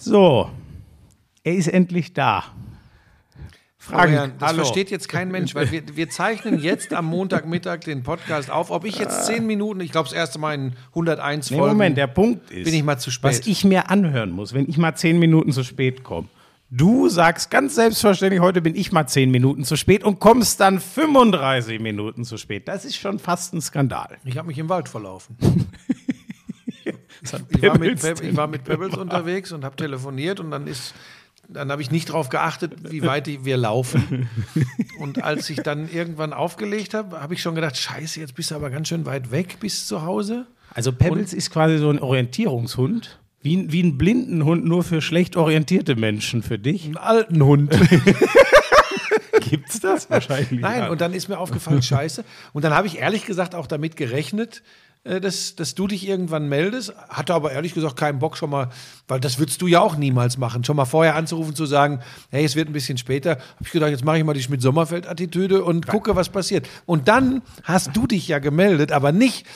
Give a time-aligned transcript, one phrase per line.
[0.00, 0.50] So,
[1.44, 2.44] er ist endlich da.
[3.76, 4.64] Florian, das Hallo.
[4.64, 8.70] versteht jetzt kein Mensch, weil wir, wir zeichnen jetzt am Montagmittag den Podcast auf.
[8.70, 11.76] Ob ich jetzt zehn Minuten, ich glaube, das erste Mal in 101 nee, Folgen.
[11.76, 13.30] Moment, der Punkt ist, bin ich mal zu spät.
[13.30, 16.28] was ich mir anhören muss, wenn ich mal zehn Minuten zu spät komme.
[16.70, 20.78] Du sagst ganz selbstverständlich, heute bin ich mal zehn Minuten zu spät und kommst dann
[20.80, 22.68] 35 Minuten zu spät.
[22.68, 24.18] Das ist schon fast ein Skandal.
[24.24, 25.36] Ich habe mich im Wald verlaufen.
[27.22, 30.94] ich, war mit, ich war mit Pebbles unterwegs und habe telefoniert und dann ist
[31.52, 34.28] dann habe ich nicht darauf geachtet, wie weit wir laufen.
[34.98, 38.54] Und als ich dann irgendwann aufgelegt habe, habe ich schon gedacht, scheiße, jetzt bist du
[38.54, 40.46] aber ganz schön weit weg bis zu Hause.
[40.72, 43.18] Also Pebbles und ist quasi so ein Orientierungshund.
[43.42, 46.86] Wie, wie ein blinden Hund, nur für schlecht orientierte Menschen für dich.
[46.86, 47.70] Ein alten Hund.
[49.48, 50.60] Gibt's das wahrscheinlich?
[50.60, 52.22] Nein, und dann ist mir aufgefallen, scheiße.
[52.52, 54.62] Und dann habe ich ehrlich gesagt auch damit gerechnet,
[55.04, 56.94] dass, dass du dich irgendwann meldest.
[57.08, 58.68] Hatte aber ehrlich gesagt keinen Bock schon mal,
[59.08, 62.00] weil das würdest du ja auch niemals machen, schon mal vorher anzurufen, zu sagen,
[62.30, 63.32] hey, es wird ein bisschen später.
[63.32, 66.68] Habe ich gedacht, jetzt mache ich mal die Schmidt-Sommerfeld-Attitüde und gucke, was passiert.
[66.84, 69.46] Und dann hast du dich ja gemeldet, aber nicht,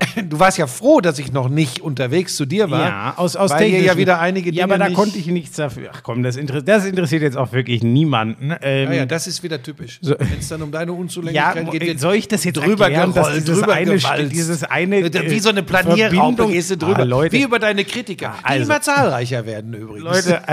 [0.28, 2.88] Du warst ja froh, dass ich noch nicht unterwegs zu dir war.
[2.88, 4.58] Ja, aus, aus weil hier ja wieder einige Dinge.
[4.58, 5.90] Ja, aber da konnte ich nichts dafür.
[5.94, 8.54] Ach komm, das, interessiert, das interessiert jetzt auch wirklich niemanden.
[8.62, 9.98] Ähm, ja, ja, das ist wieder typisch.
[10.02, 12.84] So, Wenn es dann um deine Unzulänglichkeit ja, geht, wird soll ich das jetzt drüber
[12.84, 17.00] erklären, dass dieses eine, dieses eine Wie so eine Planierraupe gehst du drüber.
[17.00, 17.32] Ah, Leute.
[17.32, 20.04] Wie über deine Kritiker, die also, immer zahlreicher werden übrigens.
[20.04, 20.42] Leute,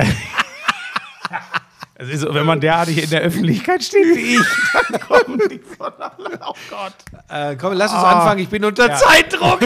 [1.99, 4.45] Es ist so, wenn man derartig in der Öffentlichkeit steht wie ich,
[4.89, 6.39] dann kommen die von alle.
[6.45, 6.93] Oh Gott.
[7.27, 8.05] Äh, komm, lass uns oh.
[8.05, 8.39] anfangen.
[8.39, 8.95] Ich bin unter ja.
[8.95, 9.61] Zeitdruck.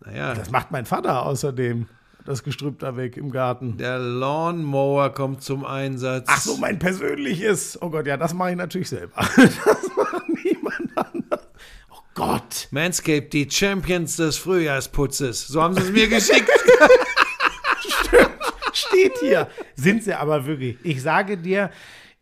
[0.00, 0.34] Naja.
[0.34, 1.88] Das macht mein Vater außerdem.
[2.24, 3.76] Das Gestrüpp da weg im Garten.
[3.76, 6.24] Der Lawnmower kommt zum Einsatz.
[6.28, 7.80] Ach so, mein persönliches.
[7.82, 9.28] Oh Gott, ja, das mache ich natürlich selber.
[9.36, 10.83] Das macht niemand
[12.14, 12.68] Gott.
[12.70, 15.48] Manscaped, die Champions des Frühjahrsputzes.
[15.48, 16.48] So haben sie es mir geschickt.
[18.74, 19.48] steht hier.
[19.74, 20.76] Sind sie aber wirklich.
[20.82, 21.70] Ich sage dir,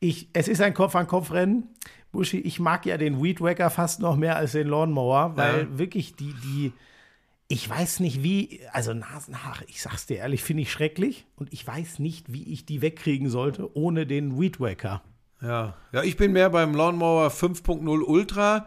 [0.00, 1.68] ich, es ist ein Kopf-an-Kopf-Rennen.
[2.10, 5.78] Buschi, ich mag ja den Weed Wacker fast noch mehr als den Lawnmower, weil ja.
[5.78, 6.72] wirklich die, die,
[7.48, 11.66] ich weiß nicht wie, also Nasenhaare, ich sag's dir ehrlich, finde ich schrecklich und ich
[11.66, 15.02] weiß nicht, wie ich die wegkriegen sollte ohne den Weed Wacker.
[15.40, 18.66] Ja, ja, ich bin mehr beim Lawnmower 5.0 Ultra.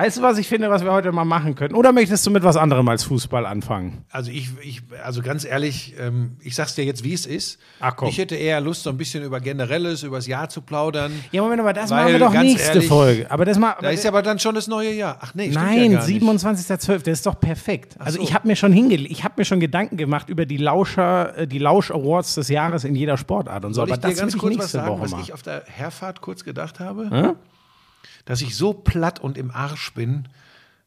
[0.00, 1.74] Weißt du, was ich finde, was wir heute mal machen können?
[1.74, 4.02] Oder möchtest du mit was anderem als Fußball anfangen?
[4.10, 7.58] Also ich, ich also ganz ehrlich, ähm, ich sag's dir jetzt, wie es ist.
[7.80, 8.08] Ach komm.
[8.08, 11.12] Ich hätte eher Lust, so ein bisschen über Generelles, über das Jahr zu plaudern.
[11.32, 13.30] Ja, Moment, aber das weil, machen wir doch nächste ehrlich, Folge.
[13.30, 15.18] Aber das mal, da ist ja aber dann schon das neue Jahr.
[15.20, 17.96] Ach nee, Nein, ja 27.12., das ist doch perfekt.
[17.98, 18.24] Also so.
[18.24, 21.46] ich habe mir schon hingelegt, ich habe mir schon Gedanken gemacht über die Lauscher, äh,
[21.46, 23.82] die Lausch Awards des Jahres in jeder Sportart und so.
[23.82, 26.42] Soll aber ich dir ganz kurz was sagen, Woche was ich auf der Herfahrt kurz
[26.42, 27.10] gedacht habe?
[27.10, 27.36] Hm?
[28.24, 30.28] Dass ich so platt und im Arsch bin,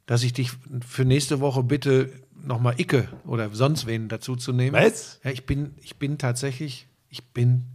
[0.05, 0.51] dass ich dich
[0.85, 2.09] für nächste Woche bitte
[2.43, 4.73] nochmal Icke oder sonst wen dazu zu nehmen.
[4.73, 5.19] Was?
[5.23, 7.65] Ja, ich bin, ich bin tatsächlich, ich bin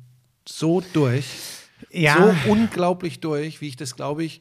[0.47, 1.27] so durch,
[1.91, 2.35] Ja.
[2.45, 4.41] so unglaublich durch, wie ich das, glaube ich,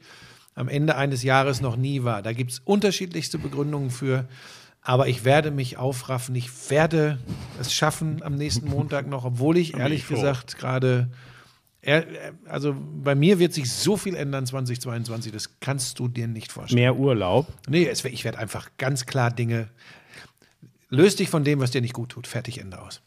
[0.54, 2.20] am Ende eines Jahres noch nie war.
[2.22, 4.28] Da gibt es unterschiedlichste Begründungen für.
[4.82, 6.34] Aber ich werde mich aufraffen.
[6.34, 7.18] Ich werde
[7.60, 11.10] es schaffen am nächsten Montag noch, obwohl ich ehrlich gesagt gerade.
[11.82, 12.04] Er-
[12.46, 16.80] Also bei mir wird sich so viel ändern 2022, das kannst du dir nicht vorstellen.
[16.80, 17.46] Mehr Urlaub.
[17.68, 19.68] Nee, es, ich werde einfach ganz klar Dinge.
[20.90, 22.26] Löst dich von dem, was dir nicht gut tut.
[22.26, 23.00] Fertig, Ende aus.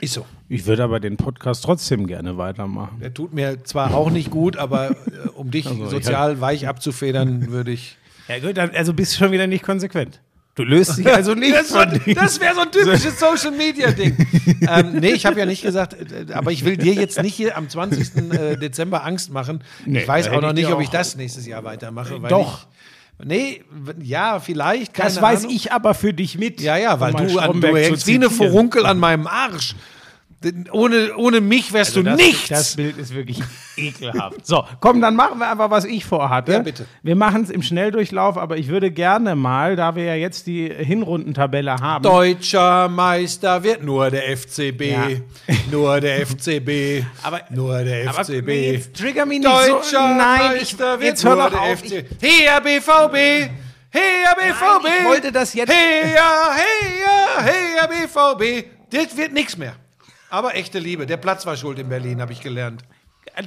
[0.00, 0.26] Ist so.
[0.48, 3.00] Ich würde aber den Podcast trotzdem gerne weitermachen.
[3.00, 7.48] Der tut mir zwar auch nicht gut, aber äh, um dich Also, sozial weich abzufedern,
[7.50, 7.96] würde ich.
[8.28, 10.20] Ja gut, also bist du schon wieder nicht konsequent.
[10.56, 14.16] Du löst dich also nicht Das, von das wäre so ein typisches Social Media Ding.
[14.68, 17.58] ähm, nee, ich habe ja nicht gesagt, äh, aber ich will dir jetzt nicht hier
[17.58, 18.32] am 20.
[18.32, 19.62] äh, Dezember Angst machen.
[19.84, 22.22] Nee, ich weiß auch noch ich nicht, ob ich das nächstes Jahr weitermache.
[22.22, 22.66] Weil Doch.
[23.18, 23.64] Ich, nee,
[24.02, 24.98] ja, vielleicht.
[24.98, 25.54] Das weiß Ahnung.
[25.54, 26.62] ich aber für dich mit.
[26.62, 28.30] Ja, ja, weil um du, an, du hängst wie eine.
[28.30, 29.74] Furunkel an meinem Arsch.
[30.70, 32.48] Ohne, ohne mich wärst Also du das, nichts.
[32.48, 33.40] Das Bild ist wirklich
[33.76, 34.46] ekelhaft.
[34.46, 36.52] So, komm, dann machen wir einfach, was ich vorhatte.
[36.52, 36.86] Ja, bitte.
[37.02, 40.68] Wir machen es im Schnelldurchlauf, aber ich würde gerne mal, da wir ja jetzt die
[40.68, 42.02] Hinrundentabelle haben.
[42.02, 44.80] Deutscher Meister wird nur der FCB.
[44.82, 45.08] Ja.
[45.70, 47.04] Nur der FCB.
[47.24, 48.46] Aber- nur der Aber FCB.
[48.46, 49.98] nee, jetzt trigger mich nicht Deutscher so.
[49.98, 51.78] Nein, ich, Meister wird jetzt hör nur doch der auf.
[51.80, 52.04] FC.
[52.22, 53.50] Her BVB.
[53.90, 54.88] Her BVB.
[55.00, 58.66] ich wollte das jetzt- Her, her, her BVB.
[58.90, 59.74] Das wird nichts mehr.
[60.30, 61.06] Aber echte Liebe.
[61.06, 62.82] Der Platz war schuld in Berlin, habe ich gelernt.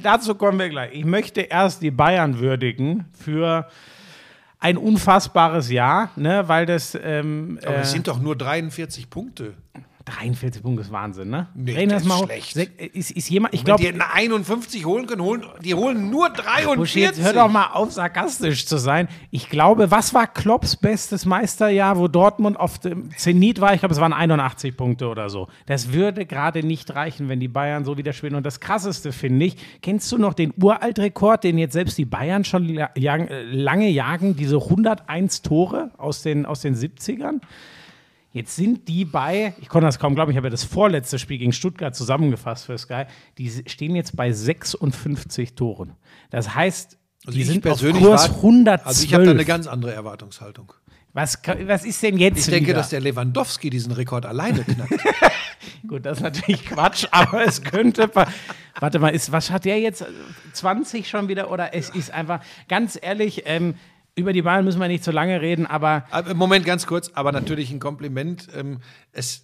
[0.02, 0.92] Dazu kommen wir gleich.
[0.94, 3.68] Ich möchte erst die Bayern würdigen für
[4.58, 9.54] ein unfassbares Jahr, ne, weil das ähm, Aber äh, es sind doch nur 43 Punkte.
[10.10, 11.48] 43 Punkte ist Wahnsinn, ne?
[11.54, 12.18] Nee, wir das ist
[12.50, 12.56] schlecht.
[12.56, 16.76] Ist, ist jemand, ich glaube, die eine 51 holen können, holen, die holen nur 43.
[16.76, 19.08] Buschi, jetzt hör doch mal auf, sarkastisch zu sein.
[19.30, 23.72] Ich glaube, was war Klopps bestes Meisterjahr, wo Dortmund auf dem Zenit war?
[23.74, 25.48] Ich glaube, es waren 81 Punkte oder so.
[25.66, 28.34] Das würde gerade nicht reichen, wenn die Bayern so wieder spielen.
[28.34, 32.44] Und das Krasseste finde ich, kennst du noch den Uraltrekord, den jetzt selbst die Bayern
[32.44, 37.40] schon jagen, äh, lange jagen, diese 101 Tore aus den, aus den 70ern?
[38.32, 41.38] Jetzt sind die bei, ich konnte das kaum glauben, ich habe ja das vorletzte Spiel
[41.38, 43.04] gegen Stuttgart zusammengefasst für Sky,
[43.38, 45.94] die stehen jetzt bei 56 Toren.
[46.30, 46.96] Das heißt,
[47.28, 48.86] die ich sind auf persönlich Kurs war- 112.
[48.86, 50.72] Also ich habe da eine ganz andere Erwartungshaltung.
[51.12, 52.78] was, was ist denn jetzt Ich denke, wieder?
[52.78, 55.00] dass der Lewandowski diesen Rekord alleine knackt.
[55.88, 58.08] Gut, das ist natürlich Quatsch, aber es könnte.
[58.78, 60.04] Warte mal, ist, was hat der jetzt?
[60.52, 61.50] 20 schon wieder?
[61.50, 63.74] Oder es ist einfach, ganz ehrlich, ähm,
[64.14, 67.32] über die Bayern müssen wir nicht so lange reden, aber Aber Moment, ganz kurz, aber
[67.32, 68.48] natürlich ein Kompliment.
[68.56, 68.78] Ähm,
[69.12, 69.42] es,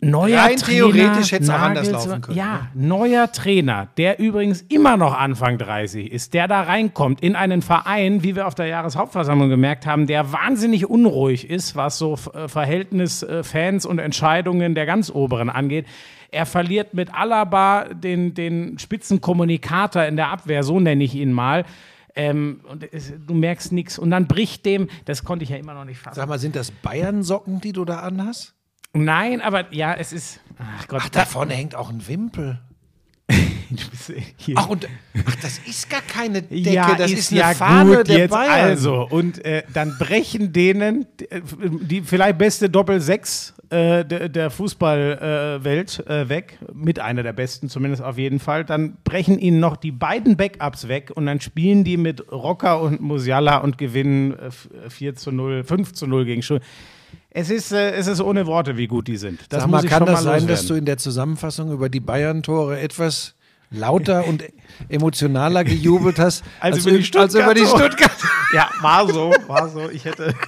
[0.00, 0.92] neuer Rein Trainer.
[0.92, 5.58] theoretisch hätte es auch anders laufen können, Ja, neuer Trainer, der übrigens immer noch Anfang
[5.58, 10.06] 30 ist, der da reinkommt in einen Verein, wie wir auf der Jahreshauptversammlung gemerkt haben,
[10.06, 15.50] der wahnsinnig unruhig ist, was so äh, Verhältnis äh, Fans und Entscheidungen der ganz Oberen
[15.50, 15.86] angeht.
[16.30, 21.64] Er verliert mit Alaba den, den Spitzenkommunikator in der Abwehr, so nenne ich ihn mal.
[22.14, 23.98] Ähm, und es, du merkst nichts.
[23.98, 26.16] Und dann bricht dem, das konnte ich ja immer noch nicht fassen.
[26.16, 28.54] sag mal, sind das Bayern-Socken, die du da anhast?
[28.92, 30.40] Nein, aber ja, es ist.
[30.58, 32.60] Ach Gott, Ach, da vorne hängt auch ein Wimpel.
[34.54, 34.88] Ach, und
[35.26, 38.18] ach, das ist gar keine Decke, ja, das ist, ist, eine ja Fahne gut der
[38.18, 38.70] jetzt Bayern.
[38.70, 41.06] also und äh, dann brechen denen
[41.60, 47.32] die vielleicht beste Doppel 6 äh, der, der Fußballwelt äh, äh, weg, mit einer der
[47.32, 51.40] besten zumindest auf jeden Fall, dann brechen ihnen noch die beiden Backups weg und dann
[51.40, 56.06] spielen die mit Rocker und Musiala und gewinnen äh, f- 4 zu 0, 5 zu
[56.06, 56.60] 0 gegen Schul.
[57.30, 59.40] Es ist, äh, es ist ohne Worte, wie gut die sind.
[59.50, 62.80] Das Sag mal, kann das mal sein, dass du in der Zusammenfassung über die Bayern-Tore
[62.80, 63.34] etwas
[63.70, 64.44] lauter und
[64.88, 67.66] emotionaler gejubelt hast Als über die als über die.
[67.66, 68.16] Stuttgart?
[68.54, 69.90] Ja, war so, war so.
[69.90, 70.34] Ich hätte.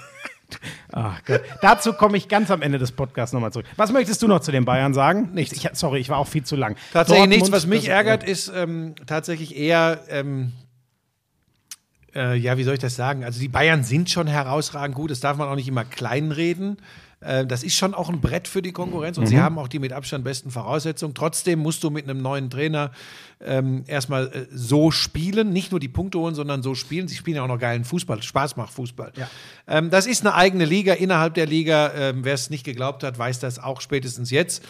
[0.93, 1.43] Ach Gott.
[1.61, 3.67] Dazu komme ich ganz am Ende des Podcasts nochmal zurück.
[3.77, 5.31] Was möchtest du noch zu den Bayern sagen?
[5.33, 5.57] Nichts.
[5.57, 6.77] Ich, sorry, ich war auch viel zu lang.
[6.93, 7.53] Tatsächlich Dortmund, nichts.
[7.53, 10.53] Was mich ärgert, ist ähm, tatsächlich eher, ähm,
[12.15, 13.25] äh, ja, wie soll ich das sagen?
[13.25, 15.11] Also die Bayern sind schon herausragend gut.
[15.11, 16.79] Das darf man auch nicht immer kleinreden.
[17.21, 19.79] Äh, das ist schon auch ein Brett für die Konkurrenz und sie haben auch die
[19.79, 21.15] mit Abstand besten Voraussetzungen.
[21.15, 22.93] Trotzdem musst du mit einem neuen Trainer
[23.45, 27.09] ähm, erstmal äh, so spielen, nicht nur die Punkte holen, sondern so spielen.
[27.09, 29.13] Sie spielen ja auch noch geilen Fußball, Spaß macht Fußball.
[29.17, 29.29] Ja.
[29.67, 31.93] Ähm, das ist eine eigene Liga innerhalb der Liga.
[31.95, 34.65] Ähm, Wer es nicht geglaubt hat, weiß das auch spätestens jetzt.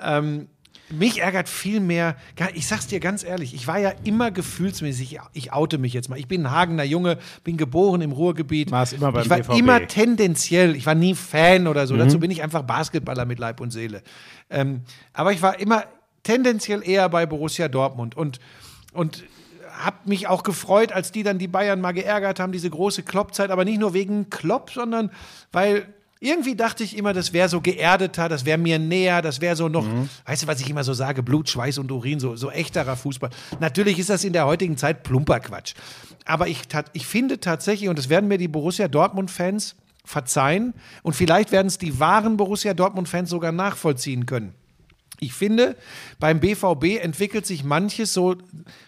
[0.00, 0.48] Ähm,
[0.92, 2.16] mich ärgert viel mehr,
[2.54, 6.18] ich sag's dir ganz ehrlich, ich war ja immer gefühlsmäßig, ich oute mich jetzt mal.
[6.18, 8.70] Ich bin ein Hagener Junge, bin geboren im Ruhrgebiet.
[8.70, 9.58] Warst immer beim ich war BVB.
[9.58, 11.96] immer tendenziell, ich war nie Fan oder so.
[11.96, 14.02] Dazu bin ich einfach Basketballer mit Leib und Seele.
[14.48, 14.82] Ähm,
[15.12, 15.84] aber ich war immer
[16.22, 18.38] tendenziell eher bei Borussia Dortmund und,
[18.92, 19.24] und
[19.72, 23.50] habe mich auch gefreut, als die dann die Bayern mal geärgert haben, diese große Kloppzeit,
[23.50, 25.10] aber nicht nur wegen Klopp, sondern
[25.52, 25.86] weil
[26.20, 29.68] irgendwie dachte ich immer, das wäre so geerdeter, das wäre mir näher, das wäre so
[29.68, 30.08] noch, mhm.
[30.26, 33.30] weißt du, was ich immer so sage, Blut, Schweiß und Urin, so, so echterer Fußball.
[33.58, 35.74] Natürlich ist das in der heutigen Zeit plumper Quatsch.
[36.26, 36.62] Aber ich,
[36.92, 41.78] ich finde tatsächlich, und das werden mir die Borussia Dortmund-Fans verzeihen, und vielleicht werden es
[41.78, 44.52] die wahren Borussia Dortmund-Fans sogar nachvollziehen können.
[45.20, 45.76] Ich finde,
[46.18, 48.36] beim BVB entwickelt sich manches so,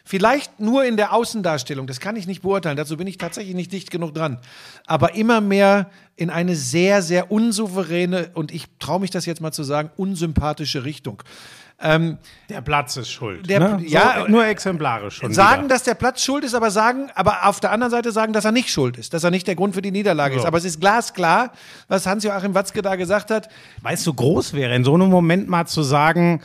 [0.02, 3.70] vielleicht nur in der Außendarstellung, das kann ich nicht beurteilen, dazu bin ich tatsächlich nicht
[3.70, 4.38] dicht genug dran,
[4.86, 9.52] aber immer mehr in eine sehr, sehr unsouveräne und ich traue mich das jetzt mal
[9.52, 11.22] zu sagen, unsympathische Richtung.
[11.82, 13.48] Ähm, der Platz ist schuld.
[13.50, 13.82] Der, ne?
[13.86, 15.34] Ja, so, nur exemplarisch schon.
[15.34, 15.74] Sagen, wieder.
[15.74, 18.52] dass der Platz schuld ist, aber sagen, aber auf der anderen Seite sagen, dass er
[18.52, 20.40] nicht schuld ist, dass er nicht der Grund für die Niederlage so.
[20.40, 20.46] ist.
[20.46, 21.52] Aber es ist glasklar,
[21.88, 23.48] was Hans-Joachim Watzke da gesagt hat.
[23.82, 26.40] Weißt du, groß wäre in so einem Moment mal zu sagen,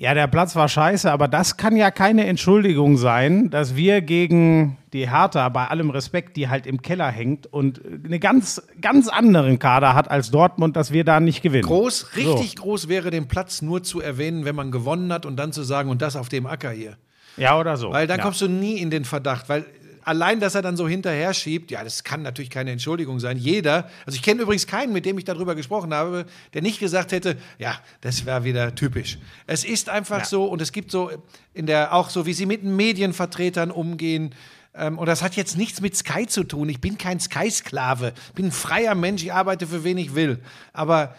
[0.00, 4.78] ja, der Platz war scheiße, aber das kann ja keine Entschuldigung sein, dass wir gegen
[4.94, 9.58] die Hertha, bei allem Respekt, die halt im Keller hängt und eine ganz, ganz anderen
[9.58, 11.66] Kader hat als Dortmund, dass wir da nicht gewinnen.
[11.66, 12.62] Groß, richtig so.
[12.62, 15.90] groß wäre den Platz nur zu erwähnen, wenn man gewonnen hat und dann zu sagen,
[15.90, 16.96] und das auf dem Acker hier.
[17.36, 17.92] Ja, oder so.
[17.92, 18.24] Weil dann ja.
[18.24, 19.66] kommst du nie in den Verdacht, weil
[20.04, 23.36] allein, dass er dann so hinterher schiebt, ja, das kann natürlich keine Entschuldigung sein.
[23.36, 27.12] Jeder, also ich kenne übrigens keinen, mit dem ich darüber gesprochen habe, der nicht gesagt
[27.12, 29.18] hätte, ja, das wäre wieder typisch.
[29.46, 30.24] Es ist einfach ja.
[30.24, 31.10] so und es gibt so
[31.54, 34.34] in der, auch so, wie sie mit den Medienvertretern umgehen,
[34.72, 36.68] ähm, und das hat jetzt nichts mit Sky zu tun.
[36.68, 38.12] Ich bin kein Sky-Sklave.
[38.28, 39.22] Ich bin ein freier Mensch.
[39.22, 40.38] Ich arbeite für wen ich will.
[40.72, 41.16] Aber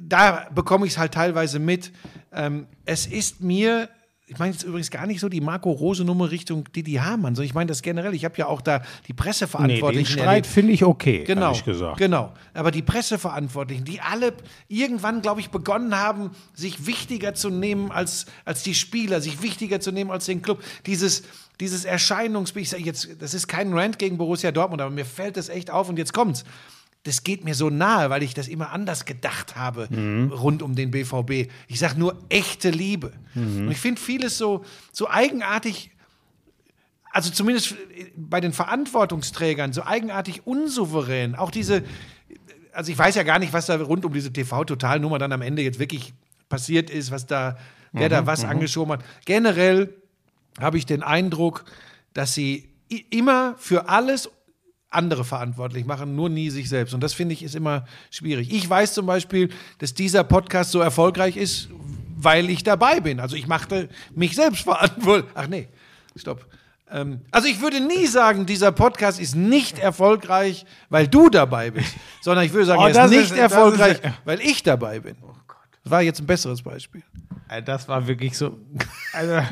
[0.00, 1.92] da bekomme ich es halt teilweise mit.
[2.32, 3.88] Ähm, es ist mir
[4.28, 7.46] ich meine jetzt übrigens gar nicht so die Marco Rose Nummer Richtung Didi Hamann, sondern
[7.46, 8.14] ich meine das generell.
[8.14, 10.14] Ich habe ja auch da die Presseverantwortlichen.
[10.14, 11.96] Nee, den Streit finde ich okay, genau, ich gesagt.
[11.96, 12.32] Genau.
[12.52, 14.34] Aber die Presseverantwortlichen, die alle
[14.68, 19.80] irgendwann, glaube ich, begonnen haben, sich wichtiger zu nehmen als, als die Spieler, sich wichtiger
[19.80, 20.62] zu nehmen als den Club.
[20.84, 21.22] Dieses,
[21.58, 25.70] dieses Erscheinungsbild, jetzt, das ist kein Rant gegen Borussia Dortmund, aber mir fällt das echt
[25.70, 26.44] auf und jetzt kommt's
[27.04, 30.32] das geht mir so nahe, weil ich das immer anders gedacht habe mhm.
[30.32, 31.50] rund um den BVB.
[31.68, 33.12] Ich sage nur echte Liebe.
[33.34, 33.66] Mhm.
[33.66, 35.90] Und ich finde vieles so, so eigenartig,
[37.10, 37.76] also zumindest
[38.16, 41.34] bei den Verantwortungsträgern, so eigenartig unsouverän.
[41.34, 41.84] Auch diese,
[42.72, 45.62] also ich weiß ja gar nicht, was da rund um diese TV-Totalnummer dann am Ende
[45.62, 46.12] jetzt wirklich
[46.48, 47.56] passiert ist, was da,
[47.92, 48.10] wer mhm.
[48.10, 48.50] da was mhm.
[48.50, 49.04] angeschoben hat.
[49.24, 49.94] Generell
[50.60, 51.64] habe ich den Eindruck,
[52.12, 52.68] dass sie
[53.10, 54.30] immer für alles
[54.90, 56.94] andere verantwortlich machen, nur nie sich selbst.
[56.94, 58.52] Und das finde ich ist immer schwierig.
[58.52, 61.68] Ich weiß zum Beispiel, dass dieser Podcast so erfolgreich ist,
[62.16, 63.20] weil ich dabei bin.
[63.20, 65.30] Also ich machte mich selbst verantwortlich.
[65.34, 65.68] Ach nee,
[66.16, 66.46] stopp.
[66.90, 71.94] Ähm, also ich würde nie sagen, dieser Podcast ist nicht erfolgreich, weil du dabei bist,
[72.22, 75.16] sondern ich würde sagen, oh, er ist nicht ist, erfolgreich, ist, weil ich dabei bin.
[75.22, 75.58] Oh Gott.
[75.84, 77.02] Das war jetzt ein besseres Beispiel.
[77.48, 78.58] Äh, das war wirklich so.
[79.12, 79.42] Also,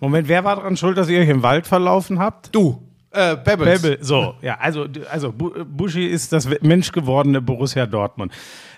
[0.00, 2.54] Moment, wer war daran schuld, dass ihr euch im Wald verlaufen habt?
[2.54, 2.83] Du.
[3.14, 3.80] Äh, Pebbles.
[3.80, 8.32] Pebble, so, ja, also, also Buschi ist das menschgewordene Borussia Dortmund.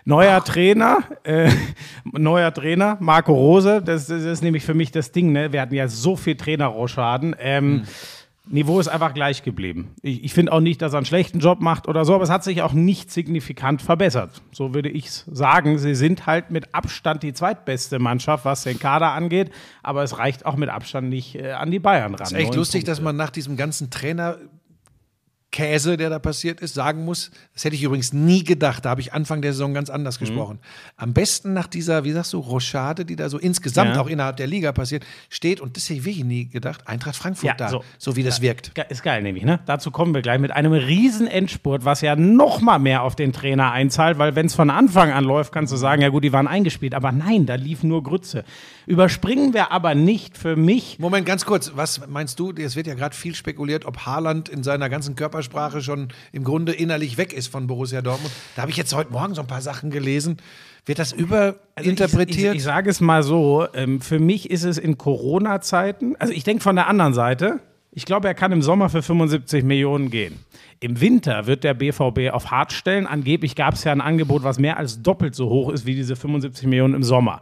[0.04, 0.44] Neuer Ach.
[0.44, 1.50] Trainer, äh,
[2.04, 5.52] neuer Trainer, Marco Rose, das, das, ist nämlich für mich das Ding, ne?
[5.52, 7.34] Wir hatten ja so viel Trainerrausschaden.
[7.38, 7.82] Ähm, mhm.
[8.48, 9.94] Niveau ist einfach gleich geblieben.
[10.02, 12.30] Ich, ich finde auch nicht, dass er einen schlechten Job macht oder so, aber es
[12.30, 14.42] hat sich auch nicht signifikant verbessert.
[14.52, 15.78] So würde ich es sagen.
[15.78, 19.50] Sie sind halt mit Abstand die zweitbeste Mannschaft, was den Kader angeht,
[19.82, 22.22] aber es reicht auch mit Abstand nicht äh, an die Bayern ran.
[22.22, 22.90] Es ist echt lustig, Punkte.
[22.92, 24.38] dass man nach diesem ganzen Trainer
[25.56, 29.00] Käse, der da passiert ist, sagen muss, das hätte ich übrigens nie gedacht, da habe
[29.00, 30.26] ich Anfang der Saison ganz anders mhm.
[30.26, 30.58] gesprochen.
[30.98, 34.02] Am besten nach dieser, wie sagst du, Rochade, die da so insgesamt ja.
[34.02, 37.48] auch innerhalb der Liga passiert, steht, und das hätte ich wirklich nie gedacht, Eintracht Frankfurt
[37.48, 38.72] ja, da, so, so wie das ja, wirkt.
[38.90, 39.60] Ist geil, nämlich, ne?
[39.64, 43.32] Dazu kommen wir gleich mit einem riesen Endspurt, was ja noch mal mehr auf den
[43.32, 46.34] Trainer einzahlt, weil wenn es von Anfang an läuft, kannst du sagen, ja gut, die
[46.34, 48.44] waren eingespielt, aber nein, da lief nur Grütze.
[48.86, 50.98] Überspringen wir aber nicht für mich.
[50.98, 54.62] Moment, ganz kurz, was meinst du, es wird ja gerade viel spekuliert, ob Haaland in
[54.62, 58.32] seiner ganzen Körpersprache Körpersprache schon im Grunde innerlich weg ist von Borussia Dortmund.
[58.54, 60.38] Da habe ich jetzt heute Morgen so ein paar Sachen gelesen.
[60.84, 62.08] Wird das überinterpretiert?
[62.18, 66.16] Also ich, ich, ich sage es mal so, ähm, für mich ist es in Corona-Zeiten,
[66.18, 67.60] also ich denke von der anderen Seite,
[67.92, 70.38] ich glaube, er kann im Sommer für 75 Millionen gehen.
[70.80, 73.06] Im Winter wird der BVB auf hart stellen.
[73.06, 76.14] Angeblich gab es ja ein Angebot, was mehr als doppelt so hoch ist wie diese
[76.14, 77.40] 75 Millionen im Sommer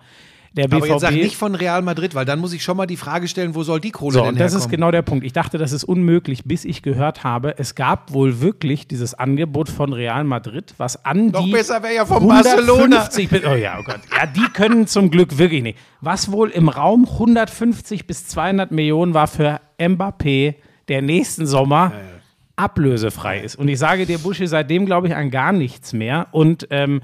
[0.57, 0.75] der BVB.
[0.75, 3.29] Aber jetzt sag nicht von Real Madrid, weil dann muss ich schon mal die Frage
[3.29, 5.25] stellen, wo soll die Kohle so, denn und das ist genau der Punkt.
[5.25, 9.69] Ich dachte, das ist unmöglich, bis ich gehört habe, es gab wohl wirklich dieses Angebot
[9.69, 13.09] von Real Madrid, was an Noch die besser wäre ja von Barcelona.
[13.47, 14.01] Oh ja, oh Gott.
[14.17, 15.79] Ja, die können zum Glück wirklich nicht.
[16.01, 20.55] Was wohl im Raum 150 bis 200 Millionen war für Mbappé
[20.89, 21.93] der nächsten Sommer.
[21.95, 22.15] Ja, ja
[22.57, 23.57] ablösefrei ist.
[23.57, 26.29] Und ich sage dir, Buschi, seitdem glaube ich an gar nichts mehr.
[26.31, 27.03] Und ähm,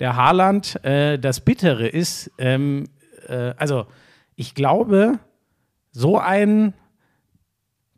[0.00, 2.88] der Haaland, äh, das Bittere ist, ähm,
[3.28, 3.86] äh, also
[4.36, 5.18] ich glaube,
[5.90, 6.74] so ein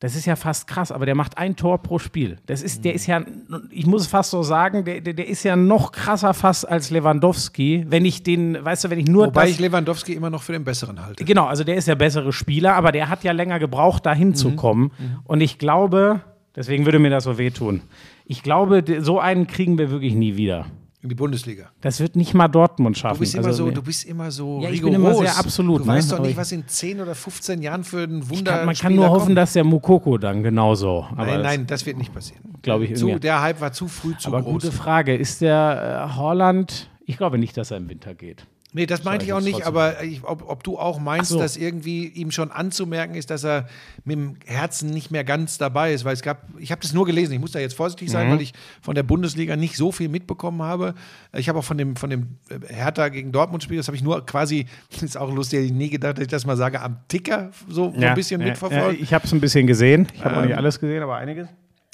[0.02, 2.38] Das ist ja fast krass, aber der macht ein Tor pro Spiel.
[2.47, 3.23] Das ist, der ist ja,
[3.71, 6.88] ich muss es fast so sagen, der, der, der ist ja noch krasser fast als
[6.88, 7.85] Lewandowski.
[7.87, 10.52] Wenn ich den, weißt du, wenn ich nur Wobei das, ich Lewandowski immer noch für
[10.52, 11.23] den Besseren halte.
[11.26, 14.90] Genau, also der ist der bessere Spieler, aber der hat ja länger gebraucht, da hinzukommen.
[15.25, 16.23] Und ich glaube,
[16.57, 17.83] deswegen würde mir das so wehtun.
[18.25, 20.64] Ich glaube, so einen kriegen wir wirklich nie wieder.
[21.02, 21.71] In die Bundesliga.
[21.80, 23.14] Das wird nicht mal Dortmund schaffen.
[23.14, 24.95] Du bist immer Also, so, du bist immer so Ja, ich rigoros.
[24.97, 25.92] bin immer sehr absolut, Du ne?
[25.95, 28.75] weißt doch nicht, ich- was in 10 oder 15 Jahren für ein Wunder kann, man
[28.75, 31.07] kann nur hoffen, dass der Mukoko dann genauso.
[31.12, 32.42] Aber Nein, das- nein, das wird nicht passieren.
[32.61, 33.19] Glaube ich zu.
[33.19, 34.52] Der Hype war zu früh, zu Aber groß.
[34.64, 35.16] gute Frage.
[35.16, 36.90] Ist der äh, Holland?
[37.07, 38.47] Ich glaube nicht, dass er im Winter geht.
[38.72, 41.38] Nee, das meinte ich auch nicht, aber ich, ob, ob du auch meinst, so.
[41.40, 43.66] dass irgendwie ihm schon anzumerken ist, dass er
[44.04, 47.04] mit dem Herzen nicht mehr ganz dabei ist, weil es gab, ich habe das nur
[47.04, 48.32] gelesen, ich muss da jetzt vorsichtig sein, Mhm.
[48.32, 50.94] weil ich von der Bundesliga nicht so viel mitbekommen habe.
[51.32, 54.02] Ich habe auch von dem, von dem äh, Hertha gegen Dortmund Spiel, das habe ich
[54.04, 56.98] nur quasi, das ist auch lustig, ich nie gedacht, dass ich das mal sage, am
[57.08, 58.98] Ticker so, so ein bisschen mitverfolgt.
[58.98, 60.06] Ja, ich habe es ein bisschen gesehen.
[60.14, 61.48] Ich habe auch Ähm, nicht alles gesehen, aber einiges.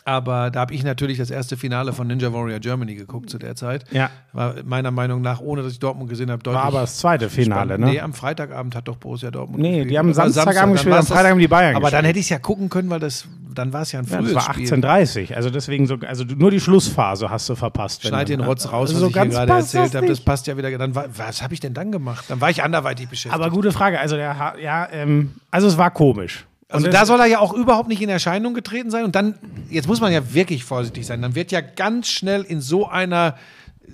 [0.09, 3.57] Aber da habe ich natürlich das erste Finale von Ninja Warrior Germany geguckt zu der
[3.57, 3.85] Zeit.
[3.91, 4.09] Ja.
[4.33, 6.61] War meiner Meinung nach, ohne dass ich Dortmund gesehen habe, deutlich.
[6.61, 7.87] War aber das zweite Finale, spannend.
[7.87, 7.91] ne?
[7.95, 9.91] Nee, am Freitagabend hat doch Borussia Dortmund Nee, gespielt.
[9.91, 12.09] die haben war Samstagabend dann gespielt, am Freitag haben die Bayern Aber dann gespielt.
[12.09, 14.33] hätte ich es ja gucken können, weil das, dann war es ja ein Ja, frühes
[14.33, 14.69] das war Spiel.
[14.73, 15.35] 18:30.
[15.35, 18.07] Also deswegen so, also nur die Schlussphase hast du verpasst.
[18.07, 20.07] Schneid den Rotz raus, Also was so ich gerade erzählt habe.
[20.07, 20.71] Das passt ja wieder.
[20.79, 22.27] Dann war, was habe ich denn dann gemacht?
[22.29, 23.35] Dann war ich anderweitig beschäftigt.
[23.35, 23.99] Aber gute Frage.
[23.99, 26.47] Also der, ja, ähm, also es war komisch.
[26.69, 29.05] Also Und da soll er ja auch überhaupt nicht in Erscheinung getreten sein.
[29.05, 29.35] Und dann,
[29.71, 33.37] jetzt muss man ja wirklich vorsichtig sein, dann wird ja ganz schnell in so einer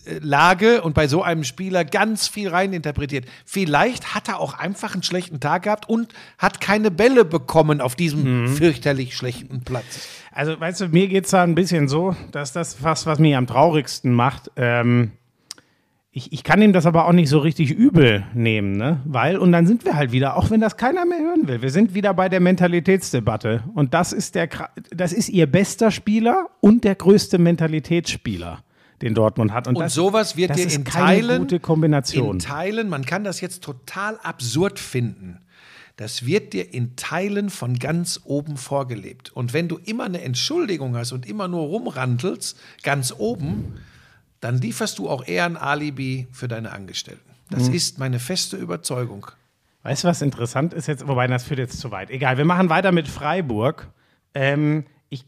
[0.07, 3.27] äh, Lage und bei so einem Spieler ganz viel reininterpretiert.
[3.45, 7.95] Vielleicht hat er auch einfach einen schlechten Tag gehabt und hat keine Bälle bekommen auf
[7.95, 10.09] diesem fürchterlich schlechten Platz.
[10.31, 13.37] Also, weißt du, mir geht es da ein bisschen so, dass das fast, was mich
[13.37, 14.51] am traurigsten macht.
[14.57, 15.13] Ähm,
[16.15, 19.01] ich, ich kann ihm das aber auch nicht so richtig übel nehmen, ne?
[19.07, 21.71] Weil, und dann sind wir halt wieder, auch wenn das keiner mehr hören will, wir
[21.71, 23.65] sind wieder bei der Mentalitätsdebatte.
[23.75, 24.51] Und das ist der,
[24.91, 28.63] das ist ihr bester Spieler und der größte Mentalitätsspieler,
[29.01, 29.67] den Dortmund hat.
[29.67, 32.35] Und das, sowas wird das dir in Teilen, gute Kombination.
[32.35, 35.39] in Teilen, man kann das jetzt total absurd finden.
[35.97, 39.31] Das wird dir in Teilen von ganz oben vorgelebt.
[39.33, 43.79] Und wenn du immer eine Entschuldigung hast und immer nur rumrantelst, ganz oben,
[44.43, 47.31] dann lieferst du auch eher ein Alibi für deine Angestellten.
[47.49, 47.75] Das Mhm.
[47.75, 49.27] ist meine feste Überzeugung.
[49.85, 51.09] Weißt du, was interessant ist jetzt?
[51.09, 52.11] Wobei, das führt jetzt zu weit.
[52.11, 53.89] Egal, wir machen weiter mit Freiburg.
[54.35, 55.25] Ähm, ich,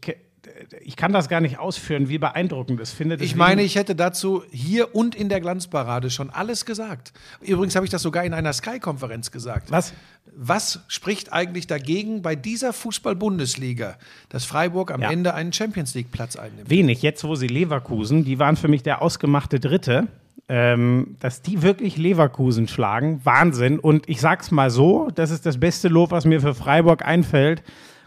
[0.81, 3.15] ich kann das gar nicht ausführen, wie beeindruckend es finde.
[3.23, 7.13] Ich meine, ich hätte dazu hier und in der Glanzparade schon alles gesagt.
[7.41, 9.71] Übrigens habe ich das sogar in einer Sky-Konferenz gesagt.
[9.71, 9.93] Was?
[10.37, 13.97] Was spricht eigentlich dagegen bei dieser Fußball-Bundesliga,
[14.29, 15.11] dass Freiburg am Ja.
[15.11, 16.69] Ende einen Champions League-Platz einnimmt?
[16.69, 17.01] Wenig.
[17.01, 20.07] Jetzt, wo sie Leverkusen, die waren für mich der ausgemachte Dritte.
[20.47, 23.79] Ähm, dass die wirklich Leverkusen schlagen, Wahnsinn.
[23.79, 27.63] Und ich sag's mal so: Das ist das beste Lob, was mir für Freiburg einfällt.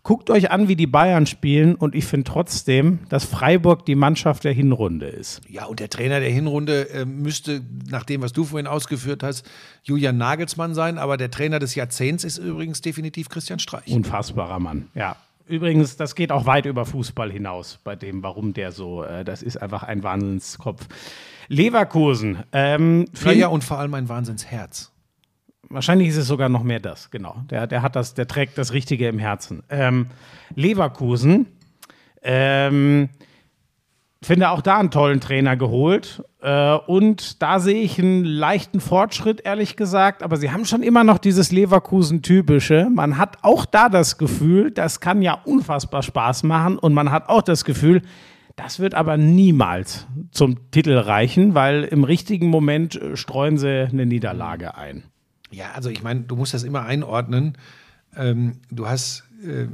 [0.08, 4.42] Guckt euch an, wie die Bayern spielen, und ich finde trotzdem, dass Freiburg die Mannschaft
[4.44, 5.42] der Hinrunde ist.
[5.50, 9.44] Ja, und der Trainer der Hinrunde äh, müsste, nach dem, was du vorhin ausgeführt hast,
[9.82, 10.96] Julian Nagelsmann sein.
[10.96, 13.86] Aber der Trainer des Jahrzehnts ist übrigens definitiv Christian Streich.
[13.88, 15.16] Unfassbarer Mann, ja.
[15.46, 19.42] Übrigens, das geht auch weit über Fußball hinaus, bei dem, warum der so, äh, das
[19.42, 20.88] ist einfach ein Wahnsinnskopf.
[21.48, 24.90] Leverkusen, ähm, Ja, ja, und vor allem ein Wahnsinnsherz.
[25.70, 27.36] Wahrscheinlich ist es sogar noch mehr das, genau.
[27.50, 29.62] Der, der hat das, der trägt das Richtige im Herzen.
[29.68, 30.06] Ähm,
[30.54, 31.46] Leverkusen,
[32.22, 33.08] ähm,
[34.22, 36.22] finde auch da einen tollen Trainer geholt.
[36.42, 40.22] Äh, und da sehe ich einen leichten Fortschritt, ehrlich gesagt.
[40.22, 42.88] Aber sie haben schon immer noch dieses Leverkusen-typische.
[42.92, 46.78] Man hat auch da das Gefühl, das kann ja unfassbar Spaß machen.
[46.78, 48.02] Und man hat auch das Gefühl,
[48.56, 54.04] das wird aber niemals zum Titel reichen, weil im richtigen Moment äh, streuen sie eine
[54.04, 55.04] Niederlage ein.
[55.50, 57.56] Ja, also ich meine, du musst das immer einordnen.
[58.16, 59.68] Ähm, du hast äh,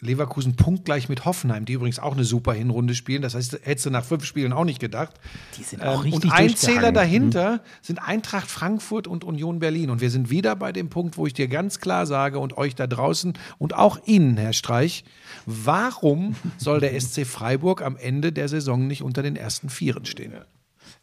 [0.00, 3.22] Leverkusen punktgleich mit Hoffenheim, die übrigens auch eine super Hinrunde spielen.
[3.22, 5.14] Das heißt, hättest du nach fünf Spielen auch nicht gedacht.
[5.58, 9.90] Die sind Ähm, auch richtig und ein Zähler dahinter sind Eintracht Frankfurt und Union Berlin.
[9.90, 12.74] Und wir sind wieder bei dem Punkt, wo ich dir ganz klar sage und euch
[12.74, 15.04] da draußen und auch Ihnen, Herr Streich,
[15.44, 20.32] warum soll der SC Freiburg am Ende der Saison nicht unter den ersten Vieren stehen?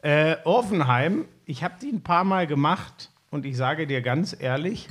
[0.01, 4.87] Äh, Offenheim, ich habe die ein paar Mal gemacht und ich sage dir ganz ehrlich,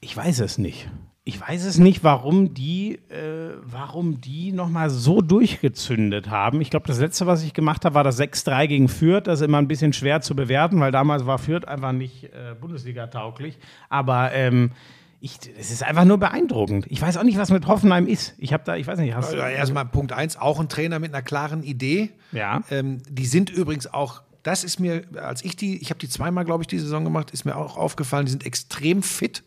[0.00, 0.88] ich weiß es nicht.
[1.24, 6.60] Ich weiß es nicht, warum die, äh, warum die nochmal so durchgezündet haben.
[6.62, 9.26] Ich glaube, das letzte, was ich gemacht habe, war das 6-3 gegen Fürth.
[9.26, 12.54] Das ist immer ein bisschen schwer zu bewerten, weil damals war Fürth einfach nicht äh,
[12.58, 13.58] Bundesliga-tauglich.
[13.90, 14.72] Aber ähm,
[15.20, 16.86] ich, es ist einfach nur beeindruckend.
[16.88, 18.34] Ich weiß auch nicht, was mit Hoffenheim ist.
[18.38, 19.42] Ich habe da, ich weiß nicht, hast Also du.
[19.42, 22.10] erstmal Punkt eins, auch ein Trainer mit einer klaren Idee.
[22.32, 22.62] Ja.
[22.70, 26.44] Ähm, die sind übrigens auch, das ist mir, als ich die, ich habe die zweimal,
[26.44, 29.42] glaube ich, die Saison gemacht, ist mir auch aufgefallen, die sind extrem fit.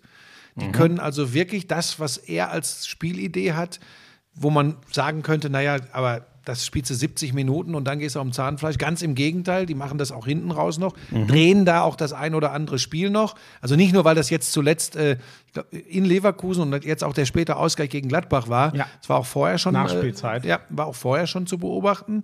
[0.56, 3.80] Die können also wirklich das, was er als Spielidee hat,
[4.36, 8.20] wo man sagen könnte, naja, aber das spielst du 70 Minuten und dann gehst du
[8.20, 8.78] um Zahnfleisch.
[8.78, 11.28] Ganz im Gegenteil, die machen das auch hinten raus noch, mhm.
[11.28, 13.36] drehen da auch das ein oder andere Spiel noch.
[13.62, 15.18] Also nicht nur, weil das jetzt zuletzt äh,
[15.72, 18.76] in Leverkusen und jetzt auch der späte Ausgleich gegen Gladbach war.
[18.76, 18.88] Ja.
[19.02, 19.74] Es war auch vorher schon.
[19.74, 20.44] Nachspielzeit.
[20.46, 22.24] Äh, ja, war auch vorher schon zu beobachten.